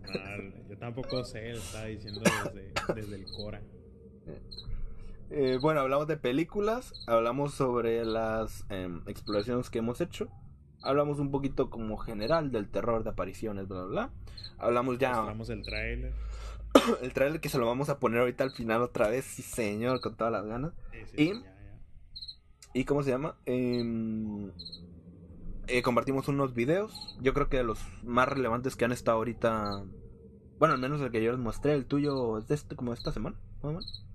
[0.08, 0.38] Ah,
[0.68, 3.62] yo tampoco sé, lo estaba diciendo desde, desde el Cora.
[5.30, 10.28] Eh, bueno, hablamos de películas, hablamos sobre las em, exploraciones que hemos hecho,
[10.82, 14.10] hablamos un poquito como general del terror de apariciones, bla, bla, bla.
[14.58, 16.14] Hablamos ya Mostramos el tráiler.
[17.02, 20.00] el trailer que se lo vamos a poner ahorita al final otra vez, sí señor,
[20.00, 20.72] con todas las ganas.
[20.92, 21.26] Sí, sí, ¿Y?
[21.34, 21.80] sí, ya, ya.
[22.74, 23.36] ¿Y cómo se llama?
[23.46, 24.52] Em,
[25.66, 29.84] eh, compartimos unos videos, yo creo que de los más relevantes que han estado ahorita,
[30.58, 32.98] bueno, al menos el que yo les mostré, el tuyo es de este, como de
[32.98, 34.05] esta semana, más o menos.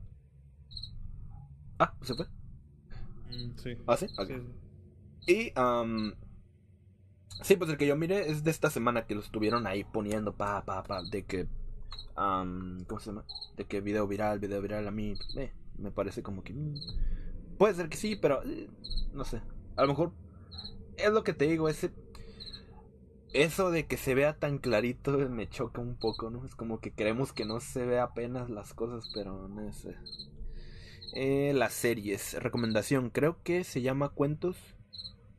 [1.81, 2.27] Ah, ¿se fue?
[3.29, 3.77] Mm, sí.
[3.87, 4.07] ¿Ah, sí?
[4.17, 4.27] Ok.
[4.27, 4.35] Sí,
[5.25, 5.33] sí.
[5.33, 6.15] Y, am,
[7.43, 10.33] sí, pues el que yo miré es de esta semana que lo estuvieron ahí poniendo,
[10.35, 11.47] pa, pa, pa, de que,
[12.15, 13.25] am, ¿cómo se llama?
[13.57, 16.75] De que video viral, video viral, a mí, eh, me parece como que, mm,
[17.57, 18.69] puede ser que sí, pero, eh,
[19.13, 19.41] no sé,
[19.77, 20.13] a lo mejor,
[20.97, 21.91] es lo que te digo, ese,
[23.33, 26.45] eso de que se vea tan clarito me choca un poco, ¿no?
[26.45, 29.95] Es como que queremos que no se vea apenas las cosas, pero no sé.
[31.13, 34.57] Eh, las series, recomendación, creo que se llama Cuentos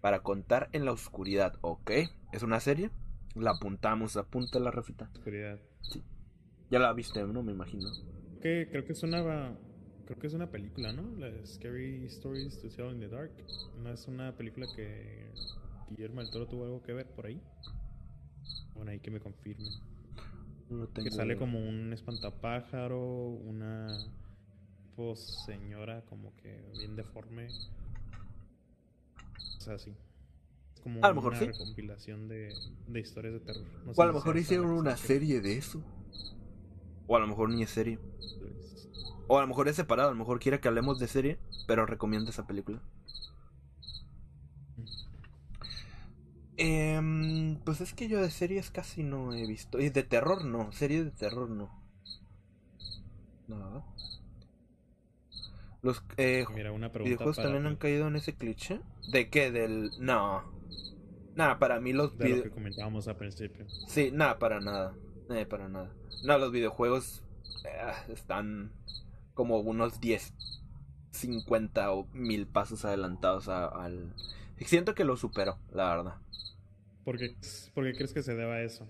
[0.02, 1.90] para contar en la oscuridad, ok.
[2.32, 2.90] Es una serie,
[3.34, 5.08] la apuntamos, apunta la refita.
[5.14, 5.58] Oscuridad.
[6.70, 7.42] Ya la viste, ¿no?
[7.42, 7.90] Me imagino.
[8.40, 9.56] Que, creo que es una.
[10.04, 11.16] Creo que es una película, ¿no?
[11.16, 13.32] La Scary Stories to Tell in the Dark.
[13.82, 15.30] ¿No es una película que
[15.90, 17.40] Guillermo del Toro tuvo algo que ver por ahí?
[18.74, 19.68] Bueno, ahí que me confirmen.
[20.68, 23.86] No tengo Que sale como un espantapájaro, una
[24.96, 27.48] pues señora como que bien deforme.
[29.58, 29.94] O sea, sí.
[30.74, 31.46] Es como A lo mejor una sí.
[31.46, 32.54] recompilación de,
[32.86, 33.66] de historias de terror.
[33.84, 35.82] No O a lo mejor hicieron una serie de eso.
[37.06, 37.98] O a lo mejor ni es serie.
[38.38, 38.88] Pues,
[39.26, 41.86] O a lo mejor es separado, a lo mejor quiere que hablemos de serie, pero
[41.86, 42.80] recomienda esa película.
[46.56, 49.78] Em, pues es que yo de series casi no he visto.
[49.80, 51.70] Y de terror no, series de terror no.
[53.48, 53.84] No.
[55.82, 58.80] Los eh, Mira, una pregunta videojuegos para también han caído en ese cliché.
[59.10, 59.50] ¿De qué?
[59.50, 59.90] Del.
[59.98, 60.44] No.
[61.34, 63.66] Nada, para mí los de lo que comentábamos al principio.
[63.88, 64.94] Sí, nada, para nada.
[65.30, 65.90] Eh, para nada.
[66.24, 67.24] No, los videojuegos
[67.64, 68.70] eh, están
[69.34, 70.34] como unos 10,
[71.10, 74.14] 50 o mil pasos adelantados a- al...
[74.58, 76.14] Siento que lo superó, la verdad.
[77.04, 77.34] ¿Por qué,
[77.74, 78.86] por qué crees que se deba a eso?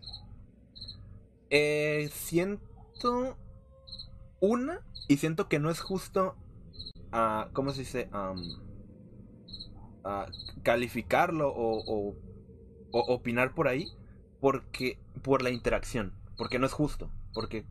[1.48, 3.38] Eh, siento
[4.40, 6.36] una y siento que no es justo
[7.12, 8.08] a ¿cómo se dice?
[8.12, 8.34] A
[10.64, 12.14] calificarlo o,
[12.92, 13.88] o- opinar por ahí
[14.40, 17.64] porque por la interacción, porque no es justo, porque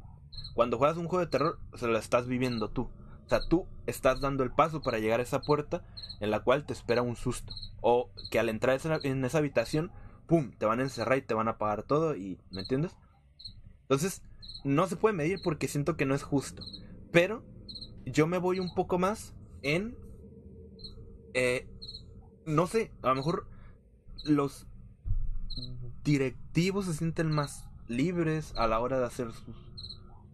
[0.56, 2.84] cuando juegas un juego de terror se lo estás viviendo tú.
[3.26, 5.84] O sea, tú estás dando el paso para llegar a esa puerta
[6.22, 7.54] en la cual te espera un susto.
[7.82, 9.92] O que al entrar en esa habitación,
[10.28, 12.38] ¡pum!, te van a encerrar y te van a apagar todo y...
[12.52, 12.96] ¿Me entiendes?
[13.84, 14.22] Entonces,
[14.64, 16.64] no se puede medir porque siento que no es justo.
[17.12, 17.44] Pero
[18.06, 19.98] yo me voy un poco más en...
[21.34, 21.68] eh,
[22.46, 23.48] no sé, a lo mejor
[24.24, 24.68] los
[26.04, 29.30] directivos se sienten más libres a la hora de hacer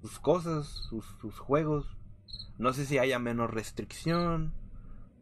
[0.02, 1.98] sus, cosas, sus, sus juegos.
[2.57, 4.53] No sé si haya menos restricción.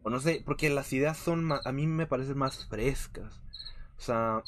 [0.02, 3.42] O no sé, porque las ideas son más, a mí me parecen más frescas.
[3.98, 4.44] O sea,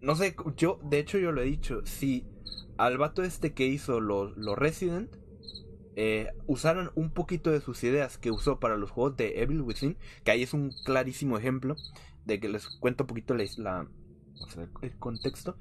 [0.00, 2.26] no sé, yo, de hecho yo lo he dicho, si
[2.78, 5.14] al vato este que hizo los lo Resident,
[6.02, 9.98] eh, usaron un poquito de sus ideas que usó para los juegos de Evil Within,
[10.24, 11.76] que ahí es un clarísimo ejemplo
[12.24, 13.86] de que les cuento un poquito la,
[14.80, 15.58] el contexto.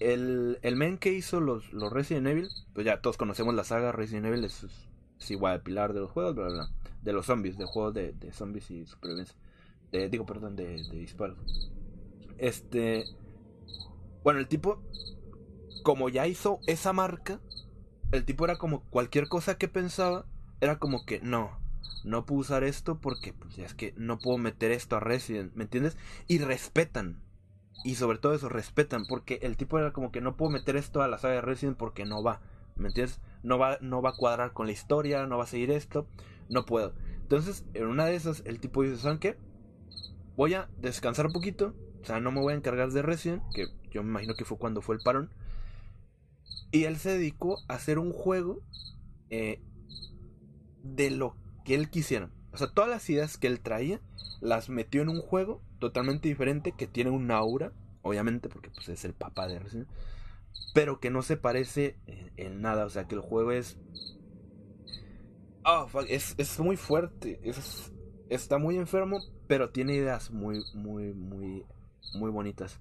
[0.00, 3.92] El, el men que hizo los, los Resident Evil, pues ya todos conocemos la saga
[3.92, 6.70] Resident Evil, es, es igual pilar de los juegos,
[7.02, 9.36] de los zombies, de juegos de, zombies y supervivencia.
[10.10, 11.36] Digo, perdón, de, de disparos.
[12.38, 13.04] Este.
[14.24, 14.82] Bueno, el tipo,
[15.82, 17.40] como ya hizo esa marca,
[18.12, 20.26] el tipo era como cualquier cosa que pensaba,
[20.60, 21.58] era como que no,
[22.04, 25.64] no puedo usar esto porque pues es que no puedo meter esto a Resident, ¿me
[25.64, 25.96] entiendes?
[26.28, 27.22] Y respetan.
[27.84, 31.02] Y sobre todo eso, respetan, porque el tipo era como que no puedo meter esto
[31.02, 32.40] a la saga de Resident porque no va,
[32.74, 33.20] ¿me entiendes?
[33.42, 36.06] No va, no va a cuadrar con la historia, no va a seguir esto,
[36.48, 36.94] no puedo.
[37.20, 39.36] Entonces, en una de esas, el tipo dice, ¿saben qué?
[40.36, 43.66] Voy a descansar un poquito, o sea, no me voy a encargar de Resident, que
[43.90, 45.30] yo me imagino que fue cuando fue el parón.
[46.70, 48.60] Y él se dedicó a hacer un juego
[49.30, 49.62] eh,
[50.82, 52.30] de lo que él quisiera.
[52.52, 54.00] O sea, todas las ideas que él traía
[54.40, 57.72] las metió en un juego totalmente diferente que tiene un aura,
[58.02, 59.88] obviamente porque pues, es el papá de Resident
[60.76, 62.84] pero que no se parece en, en nada.
[62.84, 63.78] O sea, que el juego es...
[65.64, 67.40] Oh, fuck, es, es muy fuerte.
[67.42, 67.90] Es,
[68.28, 71.64] está muy enfermo, pero tiene ideas muy, muy, muy,
[72.12, 72.78] muy bonitas.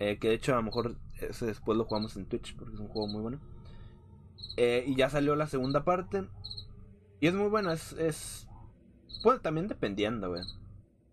[0.00, 0.96] Eh, que de hecho a lo mejor
[1.30, 3.40] ese después lo jugamos en Twitch porque es un juego muy bueno.
[4.56, 6.26] Eh, y ya salió la segunda parte.
[7.20, 7.92] Y es muy buena, es...
[7.94, 8.48] es...
[9.22, 10.42] Bueno, también dependiendo, güey.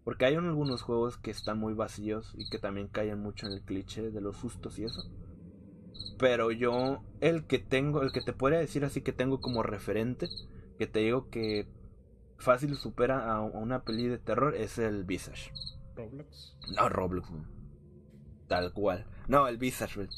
[0.03, 3.61] Porque hay algunos juegos que están muy vacíos y que también caen mucho en el
[3.61, 5.03] cliché de los sustos y eso.
[6.17, 10.29] Pero yo, el que tengo, el que te podría decir así que tengo como referente,
[10.77, 11.67] que te digo que
[12.37, 15.51] fácil supera a, a una peli de terror, es el Visage.
[15.95, 16.57] Roblox.
[16.75, 17.58] No, Roblox, güey.
[18.49, 19.05] Tal cual.
[19.27, 20.09] No, el Visage.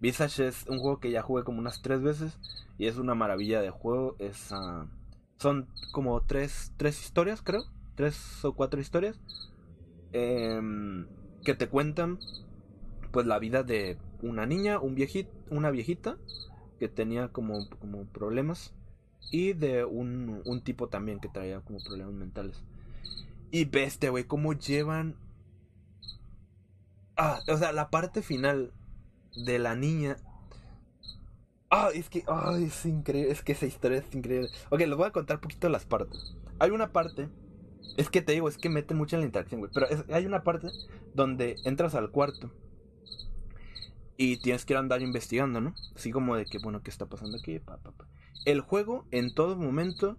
[0.00, 2.38] Visage es un juego que ya jugué como unas tres veces
[2.76, 4.16] y es una maravilla de juego.
[4.18, 4.86] Es, ah,
[5.38, 7.62] son como tres, tres historias, creo.
[7.94, 9.18] Tres o cuatro historias.
[10.12, 11.06] em,
[11.44, 12.18] que te cuentan
[13.12, 16.18] pues la vida de una niña, un viejito, una viejita
[16.78, 18.74] que tenía como, como problemas
[19.30, 22.62] y de un, un tipo también que traía como problemas mentales.
[23.50, 25.16] Y bestia, güey, cómo llevan
[27.16, 28.72] Ah, o sea, la parte final
[29.34, 30.16] de la niña.
[31.70, 32.24] Ah, es que.
[32.28, 33.32] Ay, es increíble.
[33.32, 34.48] Es que esa historia es increíble.
[34.70, 36.36] Ok, les voy a contar un poquito las partes.
[36.58, 37.28] Hay una parte.
[37.96, 39.72] Es que te digo, es que meten mucho en la interacción, güey.
[39.72, 40.68] Pero hay una parte
[41.14, 42.52] donde entras al cuarto.
[44.18, 45.74] Y tienes que ir a andar investigando, ¿no?
[45.94, 47.60] Así como de que, bueno, ¿qué está pasando aquí?
[48.44, 50.16] El juego en todo momento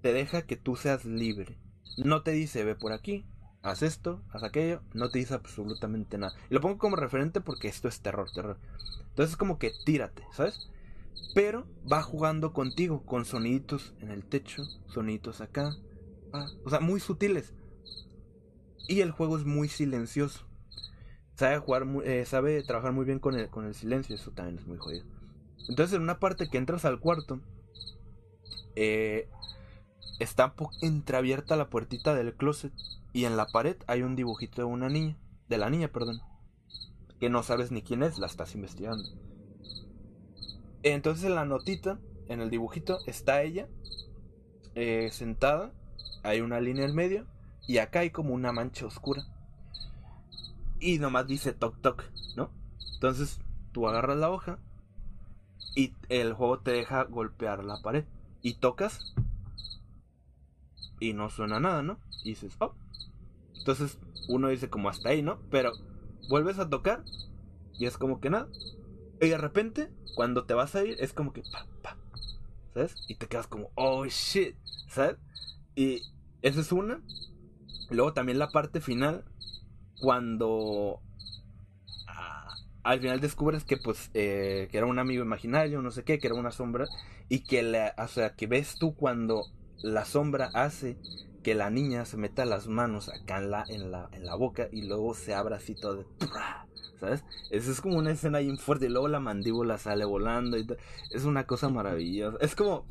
[0.00, 1.58] te deja que tú seas libre.
[1.96, 3.26] No te dice, ve por aquí,
[3.62, 6.34] haz esto, haz aquello, no te dice absolutamente nada.
[6.48, 8.58] Y lo pongo como referente porque esto es terror, terror.
[9.10, 10.70] Entonces es como que tírate, ¿sabes?
[11.34, 15.76] Pero va jugando contigo, con soniditos en el techo, soniditos acá,
[16.64, 17.54] o sea, muy sutiles.
[18.88, 20.46] Y el juego es muy silencioso.
[21.36, 24.66] Sabe jugar, eh, sabe trabajar muy bien con el, con el silencio, eso también es
[24.66, 25.04] muy jodido.
[25.68, 27.40] Entonces en una parte que entras al cuarto,
[28.76, 29.28] eh,
[30.18, 32.72] está entreabierta la puertita del closet
[33.12, 35.16] y en la pared hay un dibujito de una niña,
[35.48, 36.20] de la niña, perdón,
[37.18, 39.08] que no sabes ni quién es, la estás investigando.
[40.82, 43.68] Entonces en la notita, en el dibujito, está ella
[44.74, 45.72] eh, sentada,
[46.22, 47.26] hay una línea en medio
[47.66, 49.24] y acá hay como una mancha oscura.
[50.78, 52.04] Y nomás dice toc toc,
[52.36, 52.50] ¿no?
[52.94, 53.40] Entonces
[53.72, 54.58] tú agarras la hoja
[55.74, 58.04] y el juego te deja golpear la pared
[58.42, 59.14] y tocas
[61.00, 61.98] y no suena nada, ¿no?
[62.22, 62.74] Y dices, oh.
[63.56, 63.98] Entonces
[64.28, 65.40] uno dice como hasta ahí, ¿no?
[65.50, 65.72] Pero
[66.28, 67.04] vuelves a tocar
[67.78, 68.48] y es como que nada.
[69.20, 71.96] Y de repente, cuando te vas a ir, es como que pa, pa,
[72.74, 72.94] ¿sabes?
[73.08, 74.56] Y te quedas como, oh shit,
[74.88, 75.16] ¿sabes?
[75.74, 76.02] Y
[76.42, 77.02] esa es una.
[77.90, 79.24] Luego también la parte final,
[80.00, 81.00] cuando
[82.06, 86.18] ah, al final descubres que pues eh, que era un amigo imaginario, no sé qué,
[86.18, 86.86] que era una sombra
[87.28, 89.46] y que la, o sea, que ves tú cuando
[89.82, 90.98] la sombra hace
[91.42, 94.68] que la niña se meta las manos acá en la en la en la boca
[94.70, 96.06] y luego se abra así todo de
[97.00, 97.24] ¿sabes?
[97.50, 100.66] Es como una escena bien fuerte y luego la mandíbula sale volando y
[101.10, 102.36] es una cosa maravillosa.
[102.40, 102.84] Es como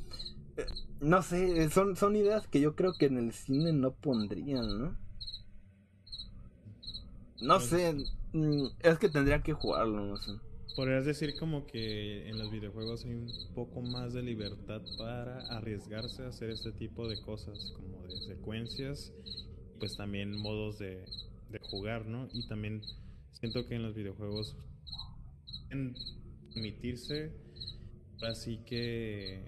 [0.57, 0.65] eh,
[1.01, 4.97] no sé, son son ideas que yo creo que en el cine no pondrían, ¿no?
[7.41, 7.95] No sé,
[8.33, 10.33] mm, es que tendría que jugarlo, no sé.
[10.75, 16.23] Podrías decir como que en los videojuegos hay un poco más de libertad para arriesgarse
[16.23, 19.13] a hacer este tipo de cosas, como de secuencias,
[19.79, 21.05] pues también modos de,
[21.49, 22.29] de jugar, ¿no?
[22.33, 22.81] Y también
[23.31, 24.55] siento que en los videojuegos
[25.67, 25.95] pueden
[26.53, 27.31] permitirse
[28.27, 29.43] así que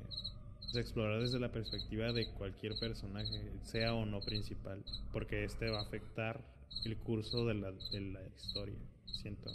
[0.62, 5.80] pues, explorar desde la perspectiva de cualquier personaje, sea o no principal, porque este va
[5.80, 6.42] a afectar
[6.86, 9.52] el curso de la, de la historia, siento.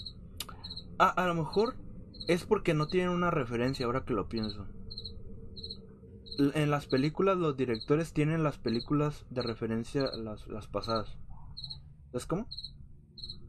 [0.99, 1.77] Ah, a lo mejor
[2.29, 4.67] es porque no tienen una referencia ahora que lo pienso.
[6.39, 11.17] En las películas los directores tienen las películas de referencia las, las pasadas.
[12.13, 12.47] ¿Es cómo?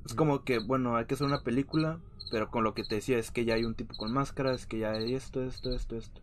[0.06, 2.00] Es como que, bueno, hay que hacer una película,
[2.32, 4.66] pero con lo que te decía es que ya hay un tipo con máscara, es
[4.66, 6.22] que ya hay esto, esto, esto, esto.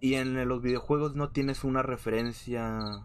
[0.00, 3.04] Y en los videojuegos no tienes una referencia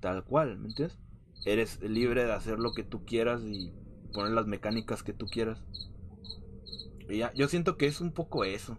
[0.00, 0.98] tal cual, ¿me entiendes?
[1.44, 3.72] Eres libre de hacer lo que tú quieras y
[4.12, 5.58] poner las mecánicas que tú quieras.
[7.08, 8.78] Y ya, yo siento que es un poco eso.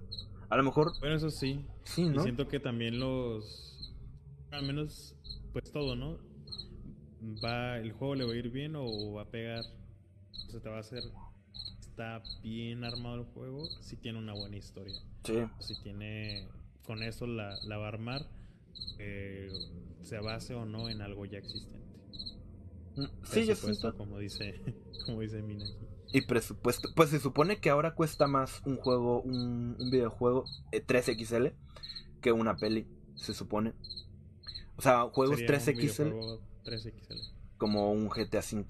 [0.49, 1.65] A lo mejor Bueno, eso sí.
[1.83, 2.23] sí, Y ¿no?
[2.23, 3.93] siento que también los.
[4.51, 5.15] Al menos,
[5.53, 6.17] pues todo, ¿no?
[7.43, 9.63] Va, el juego le va a ir bien o va a pegar.
[10.47, 11.03] O sea, te va a hacer
[11.91, 14.95] está bien armado el juego, sí tiene una buena historia.
[15.25, 15.43] Sí.
[15.59, 16.47] Si tiene,
[16.85, 18.25] con eso la, la va a armar,
[18.97, 19.49] eh,
[20.01, 21.90] se base o no en algo ya existente.
[22.95, 23.95] Mm, Sí, yo siento.
[23.95, 24.61] como dice,
[25.05, 25.87] como dice Mina aquí.
[26.13, 26.89] Y presupuesto.
[26.95, 31.53] Pues se supone que ahora cuesta más un juego, un, un videojuego eh, 3XL
[32.21, 33.73] que una peli, se supone.
[34.77, 37.31] O sea, juegos Sería un 3XL videojuego 3XL.
[37.57, 38.65] como un GTA V.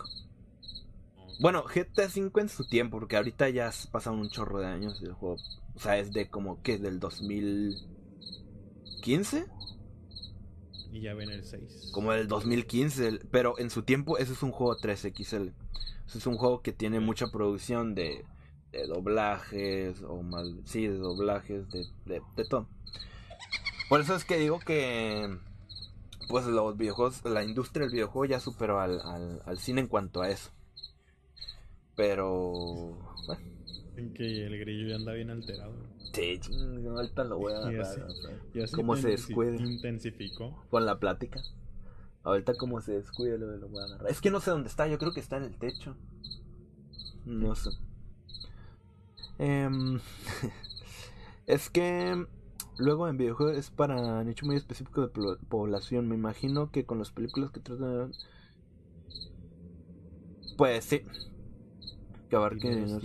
[1.39, 5.02] Bueno, GTA V en su tiempo, porque ahorita ya has pasado un chorro de años
[5.02, 5.38] el juego.
[5.76, 9.45] O sea, es de como que del 2015,
[10.92, 11.90] Y ya ven el 6.
[11.94, 15.54] como del 2015, el- pero en su tiempo ese es un juego 3XL.
[16.08, 18.26] Ese es un juego que tiene mucha producción de,
[18.72, 20.22] de doblajes o
[20.66, 22.68] sí, de doblajes, de, de, de todo.
[23.90, 25.38] Por eso es que digo que
[26.28, 30.22] pues los videojuegos, la industria del videojuego ya superó al, al, al cine en cuanto
[30.22, 30.52] a eso.
[31.96, 32.98] Pero
[33.28, 33.42] bueno,
[33.98, 35.74] En que el grillo ya anda bien alterado.
[36.14, 37.82] Sí, ching, ahorita lo voy a agarrar.
[37.82, 39.56] así ¿Cómo se descuida?
[39.56, 40.64] Intensificó.
[40.69, 41.41] Con la plática.
[42.23, 44.11] Ahorita como se descuide lo, lo voy a agarrar.
[44.11, 45.95] Es que no sé dónde está, yo creo que está en el techo.
[47.26, 47.72] No sé.
[49.40, 49.99] Em,
[51.48, 52.28] es que
[52.78, 56.07] luego en videojuegos es para nicho muy específico de población.
[56.07, 58.11] Me imagino que con las películas que tratan...
[60.57, 61.02] Pues sí.
[62.30, 63.02] Que abarquen...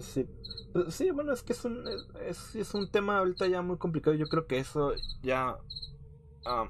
[0.00, 0.26] Sí.
[0.72, 1.84] Pues Sí, bueno, es que es un,
[2.26, 4.16] es, es un tema ahorita ya muy complicado.
[4.16, 4.92] Yo creo que eso
[5.22, 5.56] ya.
[6.46, 6.68] ah,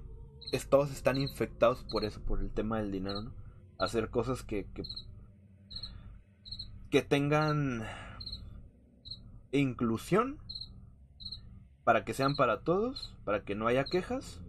[0.70, 3.32] todos están infectados por eso, por el tema del dinero, ¿no?
[3.78, 4.66] Hacer cosas que.
[4.74, 4.82] que,
[6.90, 7.84] que tengan.
[9.52, 10.38] inclusión.
[11.84, 14.40] Para que sean para todos, para que no haya quejas.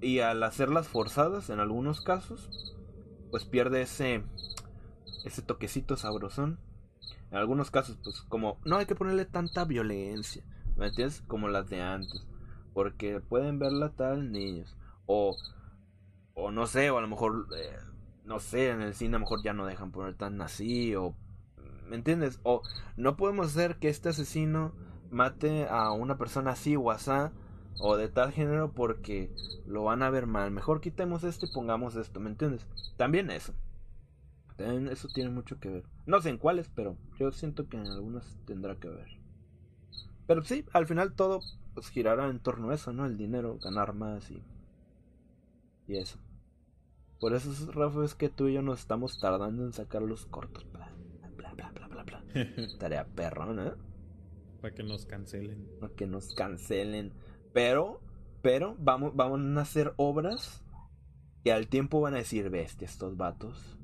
[0.00, 2.76] Y al hacerlas forzadas, en algunos casos,
[3.30, 4.22] pues pierde ese.
[5.24, 6.58] ese toquecito sabrosón.
[7.30, 10.42] En algunos casos, pues como no hay que ponerle tanta violencia,
[10.76, 11.22] ¿me entiendes?
[11.26, 12.26] Como las de antes,
[12.72, 14.76] porque pueden verla tal niños,
[15.06, 15.36] o,
[16.34, 17.76] o no sé, o a lo mejor, eh,
[18.24, 21.14] no sé, en el cine a lo mejor ya no dejan poner tan así, o,
[21.86, 22.40] ¿me entiendes?
[22.44, 22.62] O
[22.96, 24.72] no podemos hacer que este asesino
[25.10, 27.32] mate a una persona así o asá,
[27.80, 29.30] o de tal género porque
[29.66, 30.50] lo van a ver mal.
[30.50, 32.66] Mejor quitemos esto y pongamos esto, ¿me entiendes?
[32.96, 33.54] También eso.
[34.58, 35.84] También eso tiene mucho que ver.
[36.04, 39.06] No sé en cuáles, pero yo siento que en algunos tendrá que ver.
[40.26, 41.40] Pero sí, al final todo
[41.74, 43.06] pues, girará en torno a eso, ¿no?
[43.06, 44.42] El dinero, ganar más y,
[45.86, 46.18] y eso.
[47.20, 50.66] Por eso, Rafa, es que tú y yo nos estamos tardando en sacar los cortos.
[50.72, 50.90] Bla,
[51.36, 52.24] bla, bla, bla, bla, bla.
[52.78, 53.74] Tarea perrona, ¿eh?
[54.60, 55.68] Para que nos cancelen.
[55.80, 57.12] No que nos cancelen.
[57.52, 58.00] Pero,
[58.42, 60.64] pero, vamos, vamos a hacer obras
[61.44, 63.77] que al tiempo van a decir, bestia, estos vatos.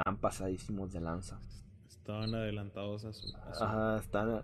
[0.00, 1.40] Están pasadísimos de lanza.
[1.88, 3.34] Estaban adelantados a su.
[3.36, 4.42] a su- Ajá, están.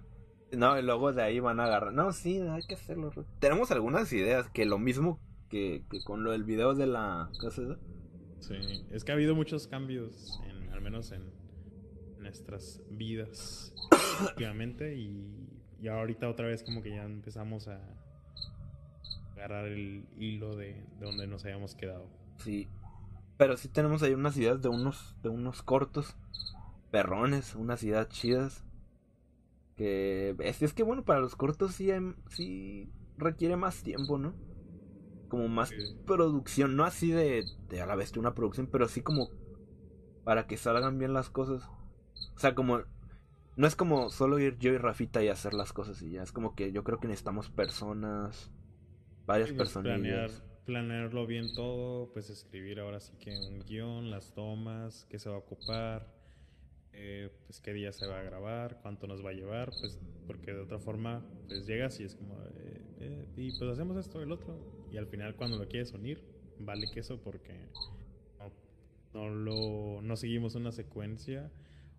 [0.52, 1.92] No, y luego de ahí van a agarrar.
[1.92, 3.10] No, sí, hay que hacerlo.
[3.40, 5.18] Tenemos algunas ideas que lo mismo
[5.48, 7.30] que, que con lo del video de la.
[7.40, 7.76] ¿Qué es eso?
[8.40, 8.54] Sí,
[8.90, 11.22] es que ha habido muchos cambios, en, al menos en
[12.18, 13.72] nuestras vidas
[14.28, 15.48] últimamente y,
[15.80, 17.80] y ahorita otra vez como que ya empezamos a
[19.32, 22.08] agarrar el hilo de, de donde nos habíamos quedado.
[22.38, 22.68] Sí.
[23.38, 26.16] Pero sí tenemos ahí unas ideas de unos, de unos cortos
[26.90, 28.64] perrones, unas ideas chidas.
[29.76, 34.34] Que es, es que bueno, para los cortos sí, hay- sí requiere más tiempo, ¿no?
[35.28, 35.76] Como más Sí.
[36.06, 39.30] producción, no así de, de a la vez de una producción, pero sí como
[40.24, 41.64] para que salgan bien las cosas.
[42.36, 42.82] O sea, como
[43.56, 46.32] no es como solo ir yo y Rafita y hacer las cosas y ya, es
[46.32, 48.50] como que yo creo que necesitamos personas,
[49.26, 50.44] varias personas.
[50.66, 55.36] Planearlo bien todo, pues escribir ahora sí que un guion, las tomas, qué se va
[55.36, 56.12] a ocupar,
[56.92, 60.52] eh, pues qué día se va a grabar, cuánto nos va a llevar, pues porque
[60.52, 64.32] de otra forma pues llegas y es como, eh, eh, y pues hacemos esto, el
[64.32, 64.58] otro,
[64.92, 66.22] y al final cuando lo quieres unir,
[66.58, 67.52] vale que eso porque
[68.40, 68.50] no,
[69.14, 71.50] no lo, no seguimos una secuencia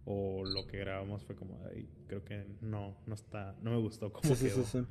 [0.06, 4.12] o lo que grabamos fue como, "Ay, creo que no, no está, no me gustó
[4.12, 4.64] cómo Sí, sí, quedó.
[4.64, 4.86] sí, sí.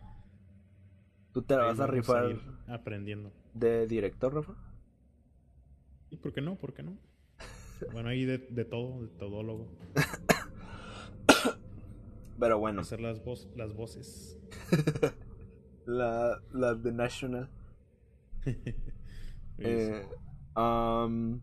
[1.32, 2.38] ¿Tú te la vas a rifar
[2.68, 3.30] aprendiendo.
[3.58, 4.54] De director, Rafa?
[6.10, 6.56] ¿Y por qué no?
[6.56, 6.98] ¿Por qué no?
[7.92, 9.68] Bueno, ahí de, de todo, de todólogo.
[12.38, 14.38] Pero bueno, Hacer las, voz, las voces.
[15.86, 17.48] la, la de National.
[19.58, 20.06] Eh,
[20.54, 21.40] am,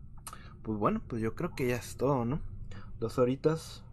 [0.62, 2.42] pues bueno, pues yo creo que ya es todo, ¿no?
[3.00, 3.84] Dos horitas.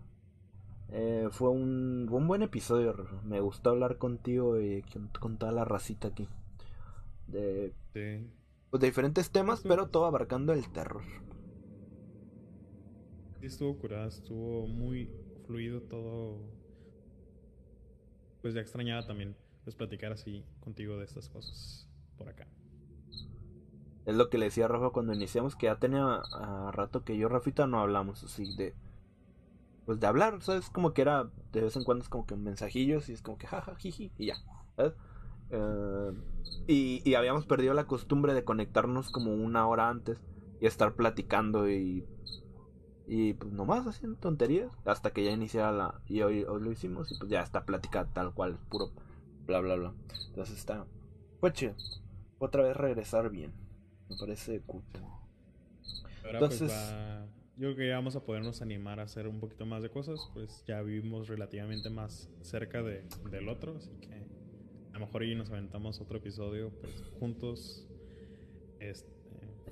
[0.91, 3.23] Eh, fue, un, un buen episodio, Rafa.
[3.23, 6.29] Me gustó hablar contigo y con, con toda la racita aquí.
[7.33, 8.27] De, Sí.
[8.71, 11.03] pues, de diferentes temas, pero todo abarcando el terror.
[13.41, 15.09] Sí, estuvo curada, estuvo muy
[15.47, 16.39] fluido todo.
[18.43, 19.35] Pues ya extrañaba también
[19.65, 21.87] pues platicar así contigo de estas cosas
[22.17, 22.47] por acá.
[24.07, 27.17] Es lo que le decía a Rafa cuando iniciamos, que ya tenía a rato que
[27.17, 28.75] yo, Rafita, no hablamos así de.
[29.85, 30.71] Pues de hablar, ¿sabes?
[30.71, 33.47] Como que era de vez en cuando es como que mensajillos y es como que
[33.47, 34.37] jaja, jiji, y ya,
[34.77, 34.95] ¿sabes?
[35.51, 36.13] Eh,
[36.67, 40.19] y, y habíamos perdido la costumbre de conectarnos como una hora antes
[40.61, 42.05] y estar platicando y.
[43.07, 46.01] Y pues nomás haciendo tonterías hasta que ya iniciara la.
[46.07, 48.93] Y hoy, hoy lo hicimos y pues ya está plática tal cual, puro
[49.47, 49.95] bla bla bla.
[50.29, 50.87] Entonces está.
[51.41, 51.75] Pues chido.
[52.39, 53.53] Otra vez regresar bien.
[54.09, 54.83] Me parece cool.
[56.25, 57.27] Ahora Entonces- pues va...
[57.57, 60.31] Yo creo que ya vamos a podernos animar a hacer un poquito más de cosas,
[60.33, 64.27] pues ya vivimos relativamente más cerca de, del otro, así que
[65.01, 67.87] lo mejor ahí nos aventamos otro episodio pues juntos
[68.81, 69.11] este,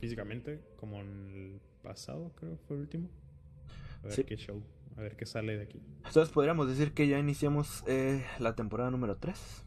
[0.00, 3.09] físicamente, como en el pasado creo fue el último.
[4.02, 4.24] A ver Sí.
[4.24, 4.62] qué show,
[4.96, 5.80] a ver qué sale de aquí.
[6.06, 9.64] Entonces podríamos decir que ya iniciamos eh, la temporada número 3.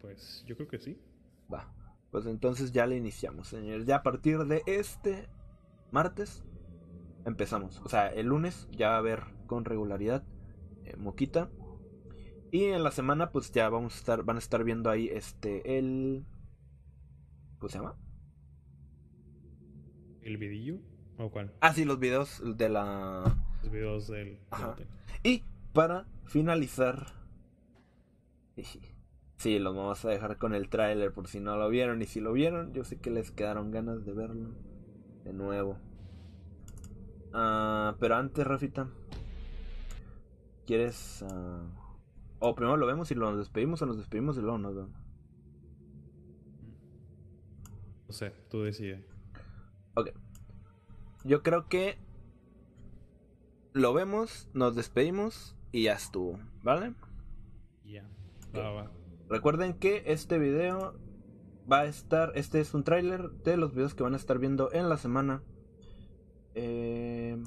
[0.00, 0.98] Pues yo creo que sí.
[1.52, 1.72] Va.
[2.10, 3.84] Pues entonces ya le iniciamos, señores.
[3.86, 5.28] Ya a partir de este
[5.90, 6.44] martes
[7.26, 7.80] empezamos.
[7.84, 10.22] O sea, el lunes ya va a haber con regularidad
[10.84, 11.50] eh, Moquita.
[12.50, 15.78] Y en la semana pues ya vamos a estar, van a estar viendo ahí este,
[15.78, 16.24] el...
[17.58, 17.96] ¿Cómo se llama?
[20.22, 20.78] ¿El vidillo?
[21.18, 21.52] ¿O cuál?
[21.60, 23.36] Ah, sí, los videos de la...
[23.62, 24.38] Los videos del...
[24.50, 24.76] Ajá.
[25.22, 27.06] Y para finalizar...
[29.36, 32.00] Sí, los vamos a dejar con el tráiler por si no lo vieron.
[32.00, 34.54] Y si lo vieron, yo sé que les quedaron ganas de verlo
[35.24, 35.78] de nuevo.
[37.32, 38.88] Ah, pero antes, Rafita,
[40.64, 41.22] ¿quieres...
[41.28, 41.85] ah,
[42.48, 44.96] O primero lo vemos y lo nos despedimos o nos despedimos y luego nos vemos?
[48.06, 49.04] No sé, tú decides.
[49.94, 50.10] Ok.
[51.24, 51.98] Yo creo que
[53.72, 56.94] lo vemos, nos despedimos y ya estuvo, ¿vale?
[57.84, 58.08] Ya.
[58.54, 58.92] Va.
[59.28, 60.94] Recuerden que este video
[61.70, 64.72] va a estar, este es un tráiler de los videos que van a estar viendo
[64.72, 65.42] en la semana
[66.54, 67.42] eh,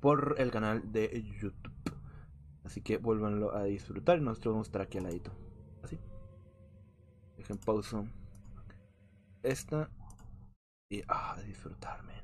[0.00, 1.73] por el canal de YouTube.
[2.64, 5.30] Así que vuélvanlo a disfrutar y nosotros vamos a estar aquí al ladito.
[5.82, 5.98] Así.
[7.36, 8.04] Dejen pausa.
[9.42, 9.90] Esta.
[10.88, 12.23] Y ah, a disfrutarme.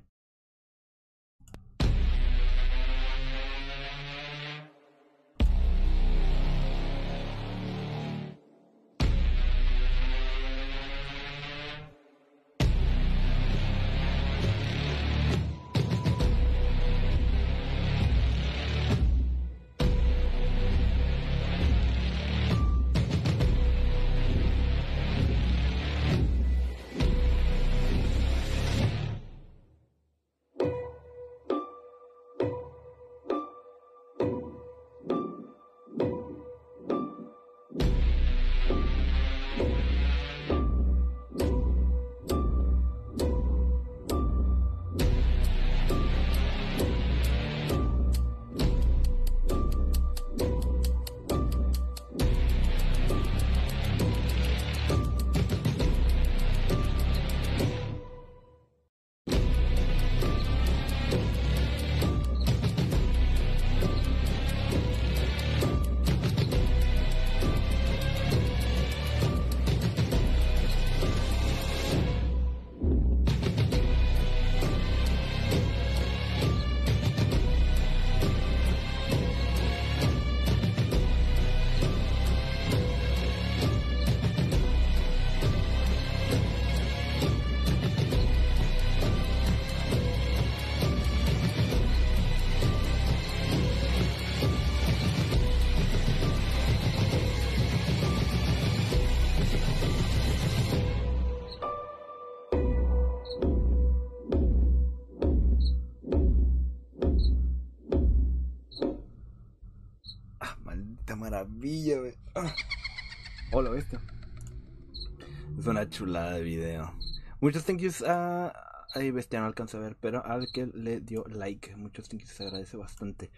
[115.59, 116.95] Es una chulada de video.
[117.41, 118.53] Muchos thank yous a.
[118.93, 121.77] Ahí bestia no alcanza a ver, pero al que le dio like.
[121.77, 123.31] Muchos thank yous, se agradece bastante.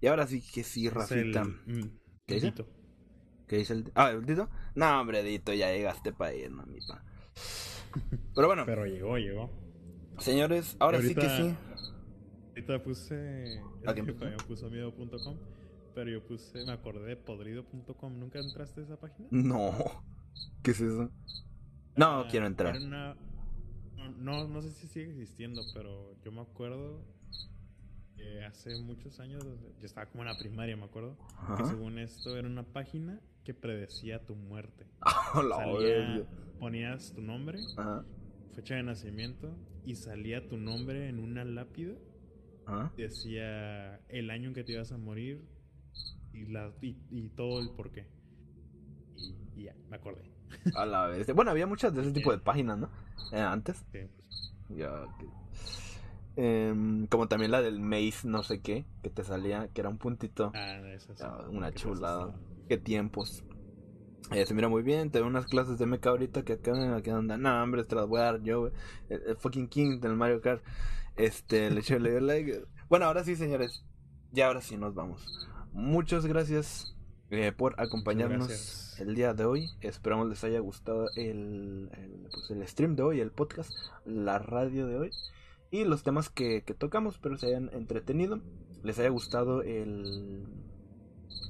[0.00, 1.44] Y ahora sí que sí, Es el, Rafita.
[1.44, 1.90] mm,
[2.26, 2.46] ¿Qué dice?
[2.46, 2.68] Dito.
[3.46, 3.92] ¿Qué dice el.?
[3.94, 4.48] Ah, ¿el Dito?
[4.74, 7.04] No, hombre, Dito, ya llegaste para ir, no, mi pa.
[8.34, 9.50] Pero bueno, Pero llegó, llegó.
[10.18, 11.54] señores, ahora sí que sí.
[12.50, 13.60] Ahorita puse.
[13.86, 14.36] ¿A qué que puso?
[14.48, 15.36] Puso miedo.com.
[15.96, 16.64] Pero yo puse.
[16.66, 18.18] Me acordé de podrido.com.
[18.20, 19.26] ¿Nunca entraste a esa página?
[19.30, 19.72] No.
[20.62, 21.10] ¿Qué es eso?
[21.96, 22.76] No, Ah, quiero entrar.
[22.76, 23.16] Era una,
[24.18, 27.02] No, no, sé si sigue existiendo, pero yo me acuerdo
[28.14, 29.42] que hace muchos años,
[29.80, 31.16] yo estaba como en la primaria, me acuerdo,
[31.56, 34.86] que según esto era una página que predecía tu muerte.
[35.48, 36.26] La Salía-
[36.60, 38.04] ponías tu nombre, Ajá.
[38.54, 39.56] fecha de nacimiento,
[39.86, 41.94] y salía tu nombre en una lápida.
[42.66, 42.92] Ajá.
[42.98, 45.42] Decía el año en que te ibas a morir
[46.36, 48.06] y, la, y, y todo el por qué.
[49.16, 50.30] Y, y ya, me acordé.
[50.76, 51.32] A la vez.
[51.34, 52.90] Bueno, había muchas de ese tipo de páginas, ¿no?
[53.32, 53.84] Eh, antes.
[53.92, 55.06] Que, pues, Ya.
[56.36, 59.96] Em, como también la del Maze, no sé qué, que te salía, que era un
[59.98, 60.52] puntito.
[60.54, 62.34] ah, esas Ah, una chulada.
[62.68, 63.42] Qué tiempos.
[64.32, 67.10] Eh, se mira muy bien, te veo unas clases de mecha ahorita que acá, que
[67.10, 68.66] andan, no, hombre, te las voy a dar yo,
[69.08, 70.62] el, el fucking king del Mario Kart.
[71.16, 72.64] Este, le eché like.
[72.90, 73.84] Bueno, ahora sí, señores,
[74.32, 75.24] ya ahora sí nos vamos.
[75.76, 76.96] Muchas gracias
[77.28, 78.98] eh, por acompañarnos gracias.
[78.98, 79.68] el día de hoy.
[79.82, 83.74] Esperamos les haya gustado el, el, pues, el stream de hoy, el podcast,
[84.06, 85.10] la radio de hoy
[85.70, 87.16] y los temas que, que tocamos.
[87.16, 88.40] Espero se hayan entretenido,
[88.84, 90.46] les haya gustado el,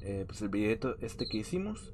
[0.03, 1.93] eh, pues el videito este que hicimos.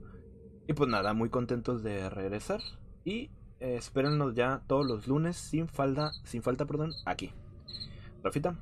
[0.67, 2.61] Y pues nada, muy contentos de regresar.
[3.05, 3.29] Y
[3.59, 7.31] eh, espérennos ya todos los lunes sin falta, sin falta, perdón, aquí.
[8.23, 8.57] Rafita,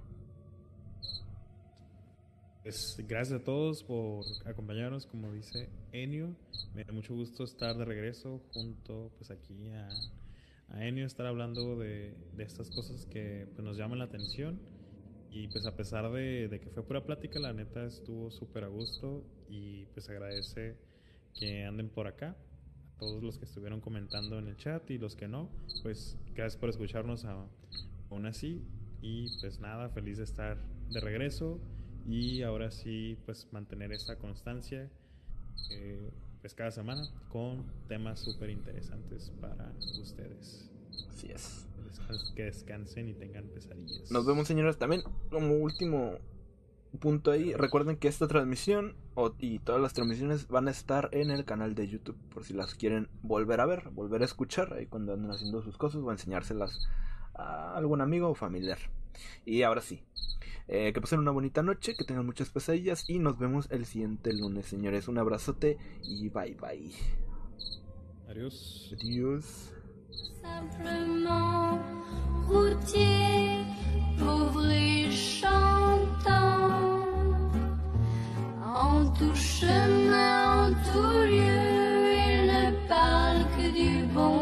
[2.64, 6.36] Pues, gracias a todos por acompañarnos, como dice Enio.
[6.76, 9.90] Me da mucho gusto estar de regreso junto pues aquí a,
[10.70, 14.60] a Enio, estar hablando de, de estas cosas que pues, nos llaman la atención.
[15.32, 18.68] Y pues a pesar de, de que fue pura plática, la neta estuvo súper a
[18.68, 20.78] gusto y pues agradece
[21.34, 22.36] que anden por acá.
[22.96, 25.50] A todos los que estuvieron comentando en el chat y los que no,
[25.82, 27.48] pues gracias por escucharnos a-
[28.12, 28.62] aún así.
[29.02, 30.62] Y pues nada, feliz de estar
[30.92, 31.60] de regreso
[32.08, 34.90] y ahora sí pues mantener esta constancia
[35.70, 36.12] eh,
[36.42, 39.72] pues cada semana con temas súper interesantes para
[40.02, 40.70] ustedes.
[41.10, 41.68] así es.
[42.36, 44.12] Que descansen y tengan pesadillas.
[44.12, 44.78] Nos vemos, señores.
[44.78, 46.18] También, como último
[47.00, 48.96] punto ahí, recuerden que esta transmisión
[49.38, 52.18] y todas las transmisiones van a estar en el canal de YouTube.
[52.34, 55.78] Por si las quieren volver a ver, volver a escuchar ahí cuando anden haciendo sus
[55.78, 56.80] cosas o enseñárselas
[57.34, 58.80] a algún amigo o familiar.
[59.46, 60.04] Y ahora sí,
[60.74, 64.32] eh, que pasen una bonita noche, que tengan muchas pesadillas y nos vemos el siguiente
[64.32, 65.10] lunes, señores.
[65.10, 66.90] Un abrazote y bye bye.
[68.30, 68.96] Adiós.
[68.98, 69.74] Adiós.
[70.42, 71.78] Simplement
[72.48, 73.66] routier,
[74.18, 76.72] pauvre chantant,
[78.64, 84.41] en tout chemin, en tout lieu, il ne parle que du bon.